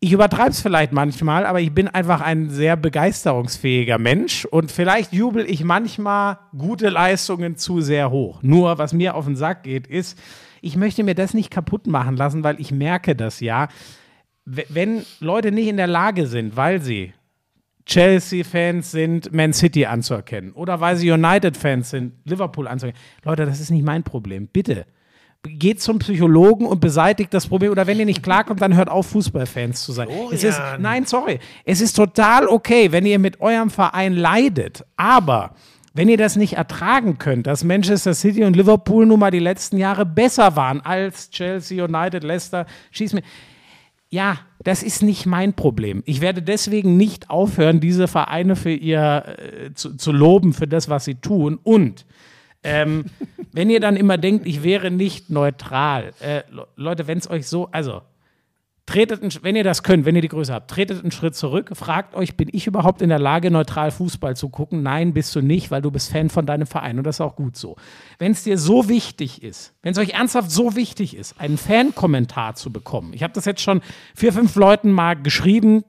[0.00, 5.12] Ich übertreibe es vielleicht manchmal, aber ich bin einfach ein sehr begeisterungsfähiger Mensch und vielleicht
[5.12, 8.40] jubel ich manchmal gute Leistungen zu sehr hoch.
[8.42, 10.16] Nur, was mir auf den Sack geht, ist,
[10.60, 13.66] ich möchte mir das nicht kaputt machen lassen, weil ich merke das ja.
[14.44, 17.12] Wenn Leute nicht in der Lage sind, weil sie
[17.84, 23.02] Chelsea-Fans sind, Man City anzuerkennen oder weil sie United-Fans sind, Liverpool anzuerkennen.
[23.24, 24.46] Leute, das ist nicht mein Problem.
[24.46, 24.86] Bitte.
[25.44, 27.70] Geht zum Psychologen und beseitigt das Problem.
[27.70, 30.08] Oder wenn ihr nicht klarkommt, dann hört auf, Fußballfans zu sein.
[30.32, 31.38] Es ist, nein, sorry.
[31.64, 34.84] Es ist total okay, wenn ihr mit eurem Verein leidet.
[34.96, 35.54] Aber
[35.94, 39.78] wenn ihr das nicht ertragen könnt, dass Manchester City und Liverpool nun mal die letzten
[39.78, 43.22] Jahre besser waren als Chelsea, United, Leicester, schieß mir.
[44.10, 46.02] Ja, das ist nicht mein Problem.
[46.06, 50.88] Ich werde deswegen nicht aufhören, diese Vereine für ihr äh, zu, zu loben, für das,
[50.88, 51.58] was sie tun.
[51.62, 52.06] Und
[52.68, 53.04] ähm,
[53.52, 56.42] wenn ihr dann immer denkt, ich wäre nicht neutral, äh,
[56.76, 58.02] Leute, wenn es euch so, also
[58.88, 61.70] tretet, einen, wenn ihr das könnt, wenn ihr die Größe habt, tretet einen Schritt zurück,
[61.74, 64.82] fragt euch, bin ich überhaupt in der Lage, neutral Fußball zu gucken?
[64.82, 67.36] Nein, bist du nicht, weil du bist Fan von deinem Verein und das ist auch
[67.36, 67.76] gut so.
[68.18, 72.54] Wenn es dir so wichtig ist, wenn es euch ernsthaft so wichtig ist, einen Fan-Kommentar
[72.54, 73.82] zu bekommen, ich habe das jetzt schon
[74.14, 75.84] vier, fünf Leuten mal geschrieben,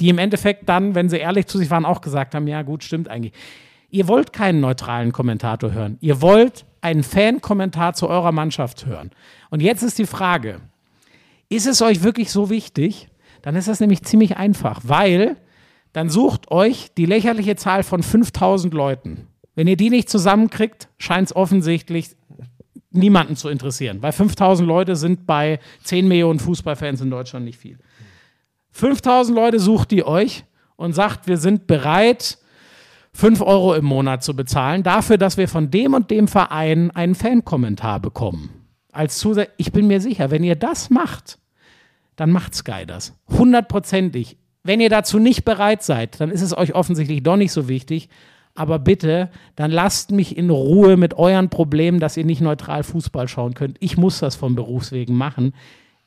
[0.00, 2.84] die im Endeffekt dann, wenn sie ehrlich zu sich waren, auch gesagt haben, ja gut,
[2.84, 3.32] stimmt eigentlich.
[3.94, 5.98] Ihr wollt keinen neutralen Kommentator hören.
[6.00, 9.12] Ihr wollt einen Fan-Kommentar zu eurer Mannschaft hören.
[9.50, 10.60] Und jetzt ist die Frage,
[11.48, 13.08] ist es euch wirklich so wichtig?
[13.42, 15.36] Dann ist das nämlich ziemlich einfach, weil
[15.92, 19.28] dann sucht euch die lächerliche Zahl von 5000 Leuten.
[19.54, 22.16] Wenn ihr die nicht zusammenkriegt, scheint es offensichtlich
[22.90, 27.78] niemanden zu interessieren, weil 5000 Leute sind bei 10 Millionen Fußballfans in Deutschland nicht viel.
[28.72, 30.42] 5000 Leute sucht ihr euch
[30.74, 32.38] und sagt, wir sind bereit,
[33.14, 37.14] 5 Euro im Monat zu bezahlen, dafür, dass wir von dem und dem Verein einen
[37.14, 38.50] Fankommentar bekommen.
[38.92, 41.38] Als Zusatz, ich bin mir sicher, wenn ihr das macht,
[42.16, 43.14] dann macht Sky das.
[43.28, 44.36] Hundertprozentig.
[44.64, 48.08] Wenn ihr dazu nicht bereit seid, dann ist es euch offensichtlich doch nicht so wichtig.
[48.56, 53.28] Aber bitte, dann lasst mich in Ruhe mit euren Problemen, dass ihr nicht neutral Fußball
[53.28, 53.76] schauen könnt.
[53.80, 55.54] Ich muss das vom Berufswegen machen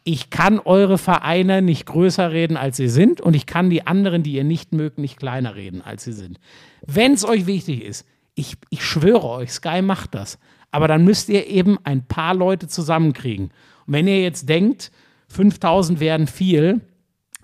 [0.07, 4.23] ich kann eure Vereine nicht größer reden, als sie sind, und ich kann die anderen,
[4.23, 6.39] die ihr nicht mögt, nicht kleiner reden, als sie sind.
[6.85, 10.39] Wenn es euch wichtig ist, ich, ich schwöre euch, Sky macht das.
[10.71, 13.47] Aber dann müsst ihr eben ein paar Leute zusammenkriegen.
[13.85, 14.93] Und wenn ihr jetzt denkt,
[15.27, 16.79] 5000 werden viel,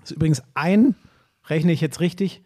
[0.02, 0.94] ist übrigens ein,
[1.50, 2.43] rechne ich jetzt richtig,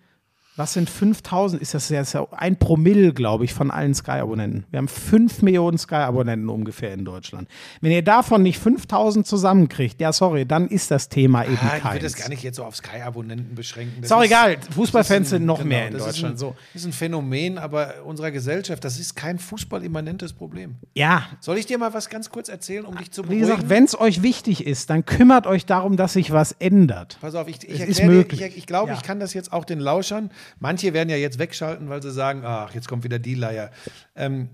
[0.58, 1.62] was sind 5000?
[1.62, 2.02] Ist das ja
[2.32, 4.64] ein Promille, glaube ich, von allen Sky-Abonnenten.
[4.70, 7.48] Wir haben 5 Millionen Sky-Abonnenten ungefähr in Deutschland.
[7.80, 11.84] Wenn ihr davon nicht 5000 zusammenkriegt, ja, sorry, dann ist das Thema eben ah, keins.
[11.84, 14.00] Ich will das gar nicht jetzt so auf Sky-Abonnenten beschränken.
[14.00, 14.56] Das ist auch egal.
[14.74, 16.34] Fußballfans sind noch genau, mehr in Deutschland.
[16.34, 16.56] Ein, so.
[16.72, 20.74] Das ist ein Phänomen, aber unserer Gesellschaft, das ist kein fußballimmanentes Problem.
[20.94, 21.28] Ja.
[21.38, 23.42] Soll ich dir mal was ganz kurz erzählen, um dich zu beruhigen?
[23.42, 27.18] Wie gesagt, wenn es euch wichtig ist, dann kümmert euch darum, dass sich was ändert.
[27.20, 28.96] Pass auf, ich, ich, ist ich, ich glaube, ja.
[28.96, 32.42] ich kann das jetzt auch den Lauschern Manche werden ja jetzt wegschalten, weil sie sagen,
[32.44, 33.70] ach, jetzt kommt wieder die Leier.
[34.16, 34.48] Ähm,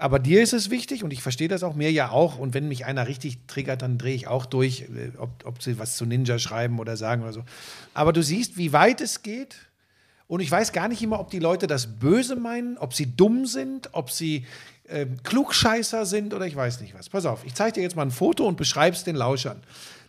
[0.00, 2.38] aber dir ist es wichtig und ich verstehe das auch, mir ja auch.
[2.38, 5.78] Und wenn mich einer richtig triggert, dann drehe ich auch durch, äh, ob, ob sie
[5.78, 7.44] was zu Ninja schreiben oder sagen oder so.
[7.92, 9.56] Aber du siehst, wie weit es geht.
[10.26, 13.46] Und ich weiß gar nicht immer, ob die Leute das böse meinen, ob sie dumm
[13.46, 14.46] sind, ob sie
[14.84, 17.08] äh, Klugscheißer sind oder ich weiß nicht was.
[17.08, 19.60] Pass auf, ich zeige dir jetzt mal ein Foto und beschreibe es den Lauschern.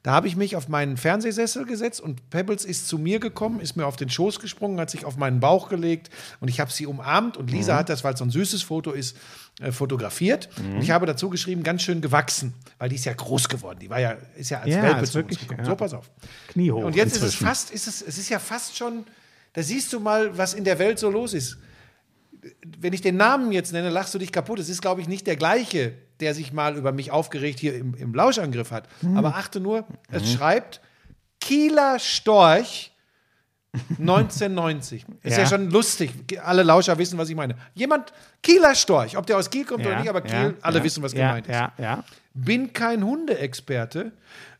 [0.03, 3.76] Da habe ich mich auf meinen Fernsehsessel gesetzt und Pebbles ist zu mir gekommen, ist
[3.76, 6.10] mir auf den Schoß gesprungen, hat sich auf meinen Bauch gelegt
[6.40, 7.78] und ich habe sie umarmt und Lisa mhm.
[7.78, 9.15] hat das, weil es so ein süßes Foto ist,
[9.60, 10.49] äh, fotografiert.
[10.57, 10.76] Mhm.
[10.76, 13.78] Und ich habe dazu geschrieben, ganz schön gewachsen, weil die ist ja groß geworden.
[13.80, 15.60] Die war ja, ist ja als ja, Welpe zu gekommen.
[15.60, 15.65] Ja.
[15.65, 16.10] So, pass auf.
[16.48, 16.84] Knie hoch.
[16.84, 17.28] Und jetzt inzwischen.
[17.28, 19.06] ist es fast, ist es, es ist ja fast schon,
[19.53, 21.57] da siehst du mal, was in der Welt so los ist
[22.80, 24.59] wenn ich den Namen jetzt nenne, lachst du dich kaputt.
[24.59, 27.95] Es ist, glaube ich, nicht der gleiche, der sich mal über mich aufgeregt hier im,
[27.95, 28.88] im Lauschangriff hat.
[29.01, 29.18] Mhm.
[29.18, 30.38] Aber achte nur, es mhm.
[30.38, 30.81] schreibt
[31.39, 32.91] Kieler Storch
[33.99, 35.05] 1990.
[35.23, 35.43] Ist ja.
[35.43, 35.45] ja.
[35.45, 36.13] schon lustig.
[36.43, 37.55] Alle Lauscher wissen, was ich meine.
[37.73, 38.11] Jemand,
[38.41, 41.03] Kieler Storch, ob der aus Kiel kommt ja, oder nicht, aber Kiel, ja, alle wissen,
[41.03, 41.55] was gemeint ist.
[42.34, 44.11] Bin kein Hundeexperte,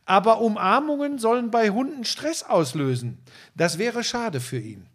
[0.04, 3.18] aber Umarmungen sollen bei Hunden Stress auslösen.
[3.54, 4.86] Das wäre schade für ihn.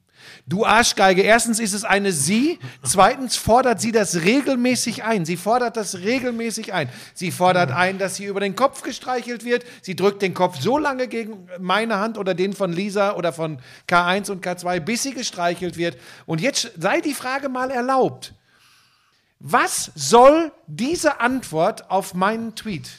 [0.45, 5.25] Du Arschgeige, erstens ist es eine Sie, zweitens fordert sie das regelmäßig ein.
[5.25, 6.89] Sie fordert das regelmäßig ein.
[7.13, 9.65] Sie fordert ein, dass sie über den Kopf gestreichelt wird.
[9.81, 13.59] Sie drückt den Kopf so lange gegen meine Hand oder den von Lisa oder von
[13.89, 15.97] K1 und K2, bis sie gestreichelt wird.
[16.25, 18.33] Und jetzt sei die Frage mal erlaubt.
[19.39, 22.89] Was soll diese Antwort auf meinen Tweet?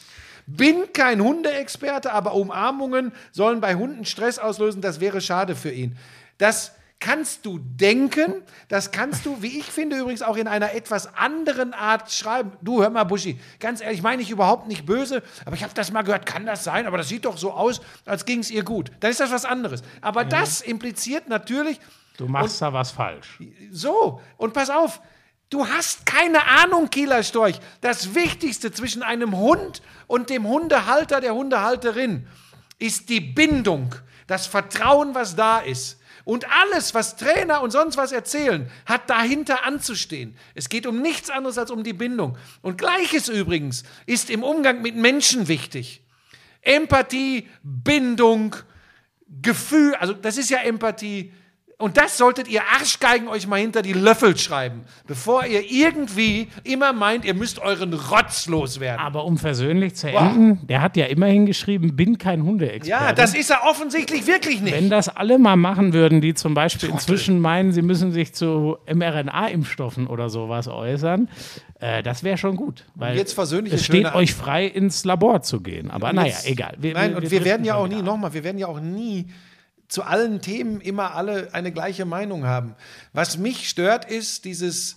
[0.47, 4.81] Bin kein Hundeexperte, aber Umarmungen sollen bei Hunden Stress auslösen.
[4.81, 5.99] Das wäre schade für ihn.
[6.39, 11.15] Das kannst du denken, das kannst du, wie ich finde, übrigens auch in einer etwas
[11.15, 12.53] anderen Art schreiben.
[12.61, 15.93] Du, hör mal, Buschi, ganz ehrlich, meine ich überhaupt nicht böse, aber ich habe das
[15.93, 16.87] mal gehört, kann das sein?
[16.87, 18.91] Aber das sieht doch so aus, als ging es ihr gut.
[19.01, 19.83] Dann ist das was anderes.
[20.01, 20.31] Aber mhm.
[20.31, 21.81] das impliziert natürlich.
[22.16, 23.39] Du machst und, da was falsch.
[23.70, 25.01] So, und pass auf,
[25.51, 27.59] Du hast keine Ahnung, Kieler Storch.
[27.81, 32.27] Das Wichtigste zwischen einem Hund und dem Hundehalter, der Hundehalterin,
[32.79, 33.95] ist die Bindung,
[34.27, 35.98] das Vertrauen, was da ist.
[36.29, 40.37] Und alles, was Trainer und sonst was erzählen, hat dahinter anzustehen.
[40.55, 42.37] Es geht um nichts anderes als um die Bindung.
[42.61, 46.03] Und gleiches übrigens ist im Umgang mit Menschen wichtig.
[46.61, 48.55] Empathie, Bindung,
[49.41, 51.33] Gefühl, also das ist ja Empathie,
[51.81, 56.93] Und das solltet ihr Arschgeigen euch mal hinter die Löffel schreiben, bevor ihr irgendwie immer
[56.93, 58.99] meint, ihr müsst euren Rotz loswerden.
[58.99, 63.05] Aber um versöhnlich zu enden, der hat ja immerhin geschrieben, bin kein Hundeexperte.
[63.05, 64.75] Ja, das ist er offensichtlich wirklich nicht.
[64.75, 68.79] Wenn das alle mal machen würden, die zum Beispiel inzwischen meinen, sie müssen sich zu
[68.93, 71.29] mRNA-Impfstoffen oder sowas äußern,
[71.79, 72.87] äh, das wäre schon gut.
[72.97, 75.93] Weil jetzt versöhnliche es steht euch frei, ins Labor zu gehen.
[75.93, 76.77] Aber naja, egal.
[76.81, 78.15] Nein, und wir werden ja auch nie, noch.
[78.15, 79.27] nochmal, wir werden ja auch nie
[79.89, 82.74] zu allen Themen immer alle eine gleiche Meinung haben.
[83.12, 84.97] Was mich stört, ist dieses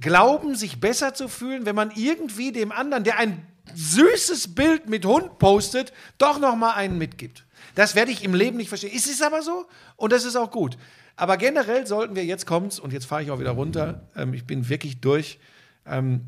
[0.00, 5.04] Glauben, sich besser zu fühlen, wenn man irgendwie dem anderen, der ein süßes Bild mit
[5.04, 7.44] Hund postet, doch noch mal einen mitgibt.
[7.74, 8.92] Das werde ich im Leben nicht verstehen.
[8.94, 9.66] Es ist aber so
[9.96, 10.78] und das ist auch gut.
[11.16, 14.46] Aber generell sollten wir, jetzt kommt's und jetzt fahre ich auch wieder runter, ähm, ich
[14.46, 15.38] bin wirklich durch,
[15.86, 16.22] ähm,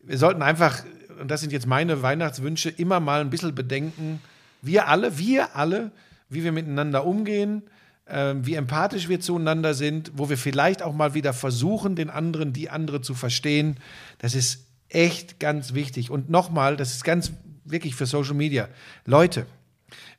[0.00, 0.82] wir sollten einfach,
[1.20, 4.20] und das sind jetzt meine Weihnachtswünsche, immer mal ein bisschen bedenken,
[4.62, 5.92] wir alle, wir alle,
[6.28, 7.62] wie wir miteinander umgehen,
[8.06, 12.52] ähm, wie empathisch wir zueinander sind, wo wir vielleicht auch mal wieder versuchen, den anderen,
[12.52, 13.78] die andere zu verstehen.
[14.18, 16.10] Das ist echt ganz wichtig.
[16.10, 17.32] Und nochmal, das ist ganz
[17.64, 18.68] wirklich für Social Media.
[19.06, 19.46] Leute,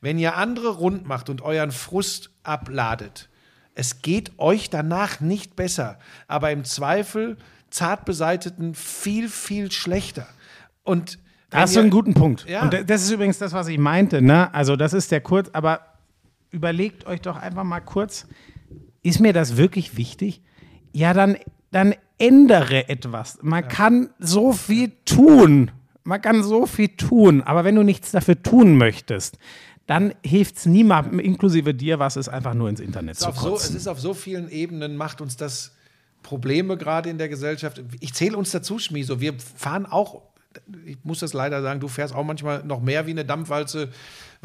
[0.02, 3.30] wenn ihr andere rund macht und euren Frust abladet,
[3.76, 7.38] es geht euch danach nicht besser, aber im Zweifel
[7.70, 10.28] zart beseiteten viel, viel schlechter.
[10.84, 11.20] Und
[11.50, 12.46] Da hast du einen guten Punkt.
[12.50, 12.62] Ja.
[12.64, 14.22] Und da- das ist übrigens das, was ich meinte.
[14.22, 14.52] Ne?
[14.54, 15.82] Also, das ist der kurz, aber
[16.56, 18.28] überlegt euch doch einfach mal kurz,
[19.04, 20.42] ist mir das wirklich wichtig?
[20.94, 21.38] Ja, dann,
[21.72, 23.38] dann ändere etwas.
[23.42, 25.72] Man kann so viel tun.
[26.04, 27.44] Man kann so viel tun.
[27.44, 29.38] Aber wenn du nichts dafür tun möchtest,
[29.86, 33.48] dann hilft es niemandem, inklusive dir, was es einfach nur ins Internet zu auf so,
[33.56, 33.76] es kotzen.
[33.76, 35.74] ist auf so vielen Ebenen, macht uns das
[36.24, 37.84] Probleme gerade in der Gesellschaft.
[38.00, 39.20] Ich zähle uns dazu, Schmieso.
[39.20, 40.24] Wir fahren auch,
[40.86, 43.90] ich muss das leider sagen, du fährst auch manchmal noch mehr wie eine Dampfwalze,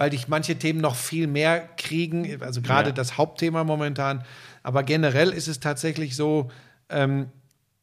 [0.00, 2.40] weil dich manche Themen noch viel mehr kriegen.
[2.42, 2.94] Also gerade Ja.
[2.94, 4.24] das Hauptthema momentan.
[4.62, 6.50] Aber generell ist es tatsächlich so,
[6.88, 7.26] ähm,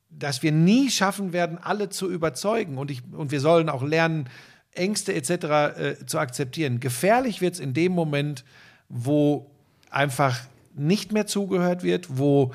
[0.10, 2.80] dass wir nie schaffen werden, alle zu überzeugen.
[2.80, 4.27] Und, ich, und wir sollen auch lernen,
[4.72, 5.30] Ängste etc.
[5.30, 6.80] Äh, zu akzeptieren.
[6.80, 8.44] Gefährlich wird es in dem Moment,
[8.89, 9.52] wo
[9.91, 10.39] einfach
[10.73, 12.52] nicht mehr zugehört wird, wo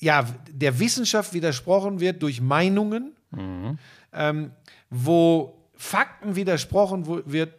[0.00, 3.12] ja, der Wissenschaft widersprochen wird durch Meinungen,
[4.14, 4.52] ähm,
[4.88, 7.52] wo Fakten widersprochen wird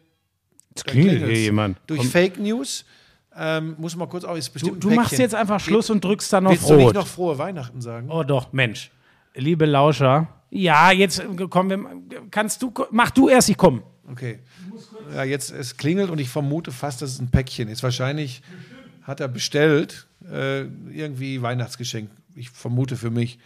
[0.77, 1.77] Jetzt da klingelt hier jemand.
[1.87, 2.09] durch Komm.
[2.09, 2.85] Fake News.
[3.39, 6.33] Ähm, muss mal kurz auf, ist Du, bestimmt du machst jetzt einfach Schluss und drückst
[6.33, 6.95] dann auf Willst du nicht Rot.
[6.95, 8.09] noch frohe Weihnachten sagen?
[8.09, 8.89] Oh doch, Mensch.
[9.35, 10.27] Liebe Lauscher.
[10.49, 12.21] Ja, jetzt äh, kommen wir.
[12.31, 12.73] Kannst du.
[12.91, 13.83] Mach du erst, ich komm.
[14.09, 14.39] Okay.
[15.13, 17.83] Ja, jetzt es klingelt und ich vermute fast, dass es ein Päckchen ist.
[17.83, 18.41] Wahrscheinlich
[19.03, 22.09] hat er bestellt äh, irgendwie Weihnachtsgeschenk.
[22.35, 23.39] Ich vermute für mich.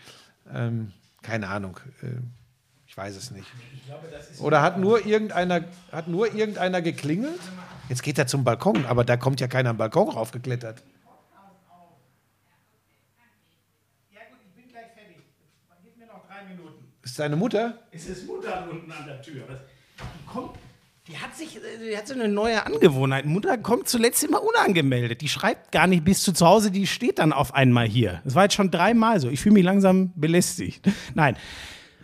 [0.54, 0.92] Ähm,
[1.22, 1.80] keine Ahnung.
[2.02, 2.08] Äh,
[2.92, 3.48] ich weiß es nicht.
[4.40, 5.64] Oder hat nur irgendeiner
[5.94, 7.40] hat nur irgendeiner geklingelt?
[7.88, 10.84] Jetzt geht er zum Balkon, aber da kommt ja keiner am Balkon raufgeklettert.
[17.02, 17.80] Ist seine Mutter?
[17.92, 19.46] Es ist Mutter unten an der Tür.
[19.98, 20.58] Die kommt.
[21.08, 23.26] Die hat sich, äh, die hat so eine neue Angewohnheit.
[23.26, 25.22] Mutter kommt zuletzt immer unangemeldet.
[25.22, 28.22] Die schreibt gar nicht bis zu zu Hause, die steht dann auf einmal hier.
[28.26, 29.30] Das war jetzt schon dreimal so.
[29.30, 30.86] Ich fühle mich langsam belästigt.
[31.16, 31.38] Nein.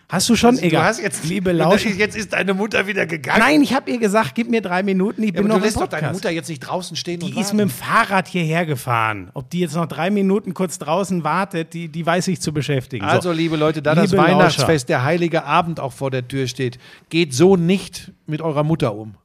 [0.09, 0.57] Hast du schon?
[0.59, 0.83] Egal.
[0.83, 1.89] Du hast jetzt Liebe Lauscher.
[1.89, 3.39] Jetzt ist deine Mutter wieder gegangen.
[3.39, 5.65] Nein, ich habe ihr gesagt, gib mir drei Minuten, ich Ja, bin aber noch du
[5.65, 6.13] lässt doch deine.
[6.13, 9.29] Mutter jetzt nicht draußen stehen und Die ist mit dem Fahrrad hierher gefahren.
[9.33, 13.03] Ob die jetzt noch drei Minuten kurz draußen wartet, die, die weiß ich zu beschäftigen.
[13.03, 13.11] So.
[13.11, 14.37] Also, liebe Leute, da das Liebe Lauscher.
[14.37, 16.79] Weihnachtsfest, der heilige Abend auch vor der Tür steht,
[17.09, 19.15] geht so nicht mit eurer Mutter um.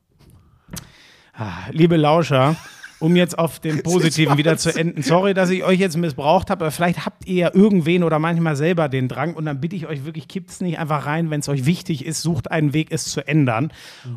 [1.35, 2.57] Ah, liebe Lauscher,
[3.03, 5.03] um jetzt auf den Positiven wieder zu enden.
[5.03, 8.55] Sorry, dass ich euch jetzt missbraucht habe, aber vielleicht habt ihr ja irgendwen oder manchmal
[8.55, 11.41] selber den Drang und dann bitte ich euch wirklich, kippt es nicht einfach rein, wenn
[11.41, 13.73] es euch wichtig ist, sucht einen Weg, es zu ändern.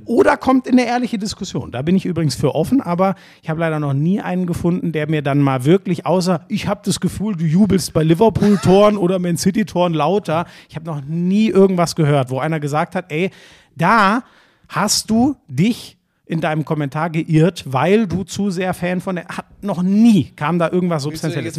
[0.05, 1.71] Oder kommt in eine ehrliche Diskussion.
[1.71, 5.09] Da bin ich übrigens für offen, aber ich habe leider noch nie einen gefunden, der
[5.09, 9.37] mir dann mal wirklich, außer ich habe das Gefühl, du jubelst bei Liverpool-Toren oder Man
[9.37, 10.45] City-Toren lauter.
[10.69, 13.31] Ich habe noch nie irgendwas gehört, wo einer gesagt hat, ey,
[13.75, 14.23] da
[14.69, 19.25] hast du dich in deinem Kommentar geirrt, weil du zu sehr Fan von der.
[19.25, 21.57] Hat noch nie kam da irgendwas Substanzielles.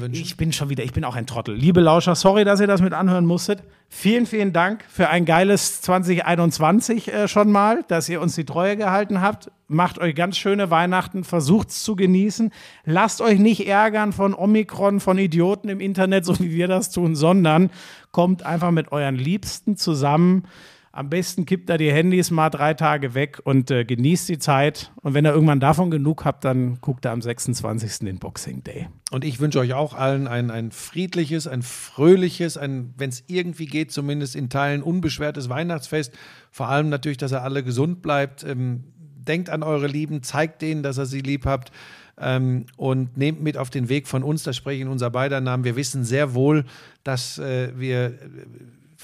[0.00, 0.22] wünschen?
[0.22, 1.54] Ich bin schon wieder, ich bin auch ein Trottel.
[1.54, 3.62] Liebe Lauscher, sorry, dass ihr das mit anhören musstet.
[3.88, 8.76] Vielen, vielen Dank für ein geiles 2021 äh, schon mal, dass ihr uns die Treue
[8.76, 9.50] gehalten habt.
[9.68, 12.52] Macht euch ganz schöne Weihnachten, versucht's zu genießen.
[12.84, 17.14] Lasst euch nicht ärgern von Omikron, von Idioten im Internet, so wie wir das tun,
[17.14, 17.70] sondern
[18.12, 20.44] kommt einfach mit euren Liebsten zusammen.
[20.94, 24.92] Am besten kippt da die Handys mal drei Tage weg und äh, genießt die Zeit.
[25.00, 28.00] Und wenn ihr irgendwann davon genug habt, dann guckt ihr am 26.
[28.00, 28.88] den Boxing Day.
[29.10, 33.64] Und ich wünsche euch auch allen ein, ein friedliches, ein fröhliches, ein, wenn es irgendwie
[33.64, 36.12] geht, zumindest in Teilen unbeschwertes Weihnachtsfest.
[36.50, 38.44] Vor allem natürlich, dass ihr alle gesund bleibt.
[38.44, 38.84] Ähm,
[39.16, 41.72] denkt an eure Lieben, zeigt denen, dass ihr sie lieb habt.
[42.20, 45.40] Ähm, und nehmt mit auf den Weg von uns, das spreche ich in unser beider
[45.40, 45.64] Namen.
[45.64, 46.66] Wir wissen sehr wohl,
[47.02, 48.18] dass äh, wir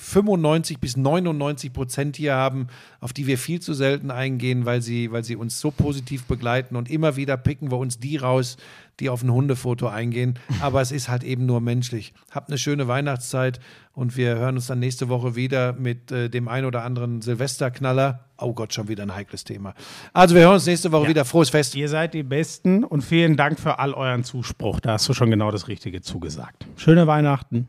[0.01, 2.69] 95 bis 99 Prozent hier haben,
[3.01, 6.77] auf die wir viel zu selten eingehen, weil sie, weil sie uns so positiv begleiten
[6.77, 8.57] und immer wieder picken wir uns die raus,
[9.01, 10.39] die auf ein Hundefoto eingehen.
[10.61, 12.15] Aber es ist halt eben nur menschlich.
[12.31, 13.61] Habt eine schöne Weihnachtszeit
[13.93, 18.25] und wir hören uns dann nächste Woche wieder mit äh, dem ein oder anderen Silvesterknaller.
[18.39, 19.75] Oh Gott, schon wieder ein heikles Thema.
[20.13, 21.09] Also wir hören uns nächste Woche ja.
[21.11, 21.25] wieder.
[21.25, 21.75] Frohes Fest.
[21.75, 24.81] Ihr seid die Besten und vielen Dank für all euren Zuspruch.
[24.81, 26.67] Da hast du schon genau das Richtige zugesagt.
[26.77, 27.69] Schöne Weihnachten.